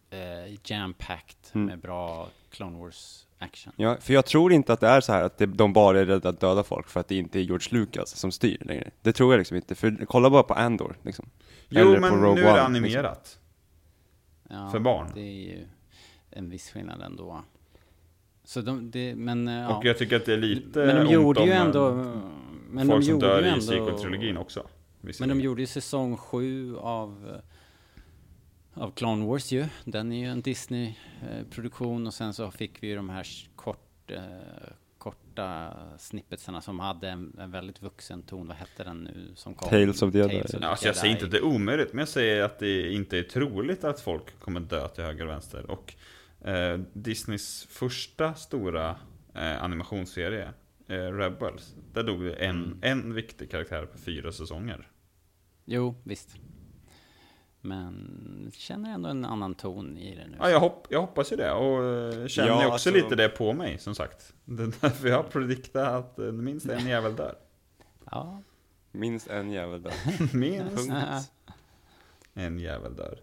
eh, 0.09 0.53
jam-packed 0.63 1.37
Mm. 1.53 1.67
med 1.67 1.79
bra 1.79 2.27
Clone 2.49 2.79
Wars 2.79 3.27
action. 3.39 3.73
Ja, 3.75 3.97
för 4.01 4.13
jag 4.13 4.25
tror 4.25 4.53
inte 4.53 4.73
att 4.73 4.79
det 4.79 4.87
är 4.87 5.01
så 5.01 5.11
här 5.13 5.23
att 5.23 5.37
det, 5.37 5.45
de 5.45 5.73
bara 5.73 5.99
är 5.99 6.05
rädda 6.05 6.29
att 6.29 6.39
döda 6.39 6.63
folk 6.63 6.87
för 6.87 6.99
att 6.99 7.07
det 7.07 7.15
inte 7.15 7.39
är 7.39 7.41
George 7.41 7.67
Lucas 7.71 8.15
som 8.15 8.31
styr 8.31 8.57
längre. 8.65 8.91
Det 9.01 9.13
tror 9.13 9.33
jag 9.33 9.37
liksom 9.37 9.57
inte, 9.57 9.75
för 9.75 10.05
kolla 10.05 10.29
bara 10.29 10.43
på 10.43 10.53
Andor 10.53 10.95
liksom. 11.03 11.29
jo, 11.69 11.79
Eller 11.81 11.95
på 11.95 12.01
men 12.01 12.21
Rogue 12.21 12.35
nu 12.35 12.41
är 12.41 12.45
det 12.45 12.51
One, 12.51 12.61
animerat. 12.61 13.39
Ja, 14.49 14.69
För 14.71 14.79
barn. 14.79 15.11
Det 15.13 15.21
är 15.21 15.31
ju 15.31 15.67
en 16.29 16.49
viss 16.49 16.69
skillnad 16.71 17.01
ändå. 17.01 17.43
Så 18.43 18.61
de, 18.61 18.91
det, 18.91 19.15
men 19.15 19.47
eh, 19.47 19.53
ja. 19.53 19.77
Och 19.77 19.85
jag 19.85 19.97
tycker 19.97 20.15
att 20.15 20.25
det 20.25 20.33
är 20.33 20.37
lite 20.37 20.79
Men 20.79 20.95
de 20.95 21.01
ont 21.01 21.11
gjorde 21.11 21.39
om, 21.39 21.47
ju 21.47 21.51
eh, 21.53 21.61
ändå... 21.61 21.91
Men 22.69 22.87
folk 22.87 22.99
de 22.99 23.05
som 23.05 23.11
gjorde 23.11 23.27
dör 23.27 23.41
ju 23.41 23.45
i 23.47 23.49
ändå... 23.49 23.61
sequel-trilogin 23.61 24.37
också. 24.37 24.67
Men 25.19 25.29
de 25.29 25.41
gjorde 25.41 25.61
ju 25.61 25.67
säsong 25.67 26.17
sju 26.17 26.77
av, 26.77 27.29
eh, 27.33 27.41
av 28.73 28.91
Clone 28.91 29.25
Wars 29.25 29.51
ju. 29.51 29.65
Den 29.85 30.11
är 30.11 30.19
ju 30.19 30.25
en 30.25 30.41
Disney-produktion 30.41 32.07
och 32.07 32.13
sen 32.13 32.33
så 32.33 32.51
fick 32.51 32.83
vi 32.83 32.87
ju 32.87 32.95
de 32.95 33.09
här 33.09 33.27
kort, 33.55 34.11
eh, 34.11 34.21
korta 34.97 35.73
snippetsarna 35.97 36.61
som 36.61 36.79
hade 36.79 37.09
en, 37.09 37.35
en 37.39 37.51
väldigt 37.51 37.81
vuxen 37.81 38.23
ton. 38.23 38.47
Vad 38.47 38.57
hette 38.57 38.83
den 38.83 39.03
nu 39.03 39.31
som 39.35 39.55
kom? 39.55 39.69
Tales 39.69 40.01
of 40.01 40.11
the 40.11 40.17
Jedi. 40.17 40.31
Tales 40.35 40.53
of 40.53 40.59
the 40.59 40.65
alltså 40.65 40.85
jag 40.85 40.95
säger 40.95 41.13
inte 41.13 41.25
att 41.25 41.31
det 41.31 41.37
är 41.37 41.45
omöjligt, 41.45 41.93
men 41.93 41.99
jag 41.99 42.07
säger 42.09 42.43
att 42.43 42.59
det 42.59 42.93
inte 42.93 43.17
är 43.17 43.23
troligt 43.23 43.83
att 43.83 43.99
folk 43.99 44.39
kommer 44.39 44.59
dö 44.59 44.87
till 44.87 45.03
höger 45.03 45.25
och 45.25 45.31
vänster. 45.31 45.71
Och 45.71 45.93
eh, 46.47 46.79
Disneys 46.93 47.67
första 47.69 48.33
stora 48.33 48.95
eh, 49.33 49.63
animationsserie, 49.63 50.49
eh, 50.87 50.95
Rebels, 50.95 51.75
där 51.93 52.03
dog 52.03 52.25
en, 52.25 52.33
Mm. 52.39 52.77
en 52.81 53.13
viktig 53.13 53.51
karaktär 53.51 53.85
på 53.85 53.97
fyra 53.97 54.31
säsonger. 54.31 54.87
Jo, 55.65 55.95
visst. 56.03 56.35
Men 57.61 58.51
känner 58.53 58.93
ändå 58.93 59.09
en 59.09 59.25
annan 59.25 59.55
ton 59.55 59.97
i 59.97 60.15
det 60.15 60.27
nu. 60.27 60.37
Ja, 60.39 60.49
jag, 60.49 60.59
hopp, 60.59 60.87
jag 60.89 61.01
hoppas 61.01 61.31
ju 61.31 61.35
det, 61.35 61.51
och 61.51 61.83
eh, 61.85 62.27
känner 62.27 62.49
Ja, 62.49 62.55
också 62.57 62.71
alltså- 62.71 62.91
lite 62.91 63.15
det 63.15 63.29
på 63.29 63.53
mig, 63.53 63.77
som 63.77 63.95
sagt. 63.95 64.33
Det 64.45 64.63
är 64.63 64.73
därför 64.81 65.07
jag 65.07 65.15
har 65.15 65.23
prediktat 65.23 65.87
att 65.87 66.19
eh, 66.19 66.25
minst 66.31 66.65
en 66.69 66.87
jävel 66.87 67.15
dör. 67.15 67.35
Ja. 68.11 68.41
Minst 68.91 69.27
en 69.27 69.51
jävel 69.51 69.81
där. 69.83 69.93
minst 70.37 70.91
en 72.33 72.59
jävel 72.59 72.95
dör. 72.95 73.19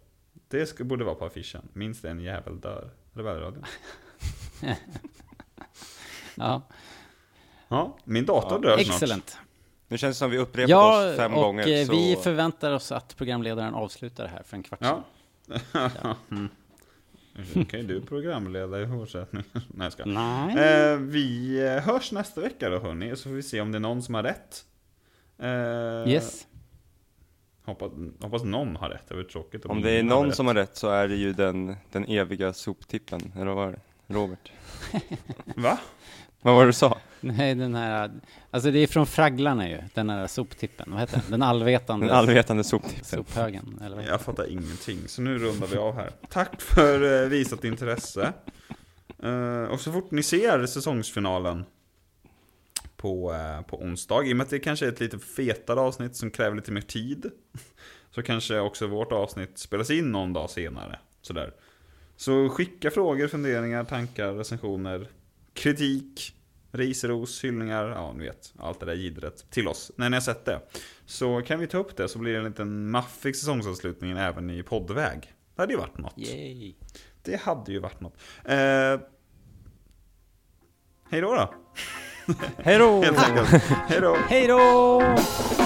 Det 0.49 0.67
ska, 0.67 0.85
borde 0.85 1.05
vara 1.05 1.15
på 1.15 1.25
affischen. 1.25 1.69
Minst 1.73 2.05
en 2.05 2.21
jävel 2.21 2.61
dör. 2.61 2.91
Rebellradion. 3.13 3.65
ja. 6.35 6.63
Ja, 7.69 7.99
min 8.05 8.27
dator 8.27 8.53
Ja, 8.53 8.59
dör 8.71 8.79
snart. 8.79 8.95
Excellent. 9.03 9.39
Nu 9.89 9.99
känns 9.99 10.17
det 10.17 10.19
som 10.19 10.31
vi 10.31 10.39
upprepat 10.39 10.71
Ja, 10.71 11.11
oss 11.11 11.17
fem 11.17 11.35
och 11.35 11.43
gånger. 11.43 11.81
eh, 11.81 11.87
så... 11.87 11.93
vi 11.93 12.17
förväntar 12.23 12.73
oss 12.73 12.93
att 12.93 13.17
programledaren 13.17 13.75
avslutar 13.75 14.25
det 14.25 14.31
här 14.31 14.43
för 14.43 14.57
en 14.57 14.63
kvart 14.63 14.79
Ja. 14.83 15.03
sedan. 15.73 16.15
Mm. 17.55 17.65
Kan 17.67 17.81
ju 17.81 17.87
du 17.87 18.01
programleda 18.01 18.83
i 18.83 18.87
fortsättningen. 18.87 19.47
Nej, 19.53 19.63
jag 19.87 19.93
ska. 19.93 20.05
Nej. 20.05 20.59
Eh, 20.93 20.97
vi 20.97 21.59
eh, 21.67 21.83
hörs 21.83 22.13
nästa 22.13 22.41
vecka 22.41 22.71
då 22.71 22.79
hörni, 22.79 23.17
så 23.17 23.23
får 23.23 23.31
vi 23.31 23.43
se 23.43 23.61
om 23.61 23.73
det 23.73 23.79
är 23.79 23.81
någon 23.81 24.03
som 24.03 24.15
har 24.15 24.23
rätt. 24.23 24.65
Eh, 25.39 26.13
Yes. 26.13 26.47
Hoppas, 27.65 27.93
hoppas 28.21 28.43
någon 28.45 28.77
har 28.77 28.89
rätt, 28.89 29.09
det 29.09 29.15
var 29.15 29.23
tråkigt 29.23 29.65
Om 29.67 29.83
det 29.83 29.91
är 29.91 29.97
har 30.03 30.09
någon 30.11 30.27
rätt. 30.27 30.35
som 30.35 30.47
har 30.47 30.55
rätt 30.55 30.77
så 30.77 30.89
är 30.89 31.09
det 31.09 31.17
ju 31.17 31.33
den, 31.33 31.77
den 31.93 32.05
eviga 32.05 32.53
soptippen, 32.53 33.33
eller 33.37 33.47
vad 33.47 33.57
var 33.57 33.73
det? 33.73 33.81
Robert. 34.15 34.53
Va? 35.57 35.79
Vad 36.43 36.55
var 36.55 36.63
det 36.63 36.69
du 36.69 36.73
sa? 36.73 36.99
Nej, 37.21 37.55
den 37.55 37.75
här... 37.75 38.11
Alltså 38.51 38.71
det 38.71 38.79
är 38.79 38.87
från 38.87 39.07
Fragglarna 39.07 39.69
ju, 39.69 39.79
den 39.95 40.11
här 40.11 40.27
soptippen. 40.27 40.89
Vad 40.91 41.01
heter 41.01 41.21
den? 41.23 41.31
Den 41.31 41.43
allvetande 41.43 42.07
Den 42.07 42.15
allvetande 42.15 42.65
soptippen. 42.65 43.05
sophögen. 43.05 43.81
Eller 43.85 43.97
vad 43.97 44.05
Jag 44.05 44.21
fattar 44.21 44.51
ingenting, 44.51 44.99
så 45.09 45.23
nu 45.23 45.39
rundar 45.39 45.67
vi 45.67 45.77
av 45.77 45.95
här. 45.95 46.11
Tack 46.29 46.61
för 46.63 47.23
eh, 47.23 47.29
visat 47.29 47.65
intresse. 47.65 48.33
Eh, 49.23 49.63
och 49.63 49.81
så 49.81 49.93
fort 49.93 50.11
ni 50.11 50.23
ser 50.23 50.67
säsongsfinalen 50.67 51.65
på, 52.97 53.35
eh, 53.35 53.63
på 53.63 53.83
onsdag, 53.83 54.25
i 54.25 54.33
och 54.33 54.37
med 54.37 54.45
att 54.45 54.51
det 54.51 54.59
kanske 54.59 54.87
är 54.87 54.93
ett 54.93 55.01
lite 55.01 55.19
fetare 55.19 55.81
avsnitt 55.81 56.17
som 56.17 56.31
kräver 56.31 56.57
lite 56.57 56.73
mer 56.73 56.81
tid, 56.81 57.31
så 58.11 58.23
kanske 58.23 58.59
också 58.61 58.87
vårt 58.87 59.13
avsnitt 59.13 59.59
spelas 59.59 59.91
in 59.91 60.13
någon 60.13 60.33
dag 60.33 60.51
senare. 60.51 60.99
Sådär. 61.23 61.53
Så 62.17 62.49
skicka 62.49 62.91
frågor, 62.91 63.29
funderingar, 63.29 63.85
tankar, 63.85 64.33
recensioner, 64.33 65.09
kritik, 65.55 66.35
ris, 66.79 67.05
ros, 67.05 67.45
hyllningar, 67.45 67.89
ja 67.89 68.13
ni 68.13 68.25
vet, 68.25 68.53
allt 68.59 68.81
det 68.81 68.87
där 68.87 68.95
gidret 68.95 69.51
till 69.51 69.69
oss 69.69 69.91
när 69.97 70.11
ni 70.11 70.17
har 70.17 70.21
sett 70.21 70.45
det. 70.45 70.61
Så 71.07 71.43
kan 71.43 71.61
vi 71.61 71.67
ta 71.67 71.79
upp 71.79 71.97
det 71.97 72.09
så 72.09 72.19
blir 72.19 72.33
det 72.33 72.39
en 72.39 72.45
liten 72.45 72.91
maffig 72.91 73.37
säsongsavslutning 73.37 74.11
även 74.11 74.51
i 74.51 74.63
poddväg. 74.63 75.33
Det 75.55 75.63
hade 75.63 75.73
ju 75.73 75.79
varit 75.79 75.99
något. 75.99 76.19
Yay. 76.19 76.75
Det 77.23 77.37
hade 77.37 77.73
ju 77.73 77.79
varit 77.79 78.01
något. 78.01 78.15
Eh, 78.45 79.01
hej 81.11 81.21
då 81.21 81.35
då! 81.35 81.55
Hej 82.59 82.79
då! 82.79 83.03
Helt 83.03 83.29
enkelt. 83.29 83.49
Hej 83.89 84.01
då! 84.01 84.17
Hej 84.29 84.47
då! 84.47 85.58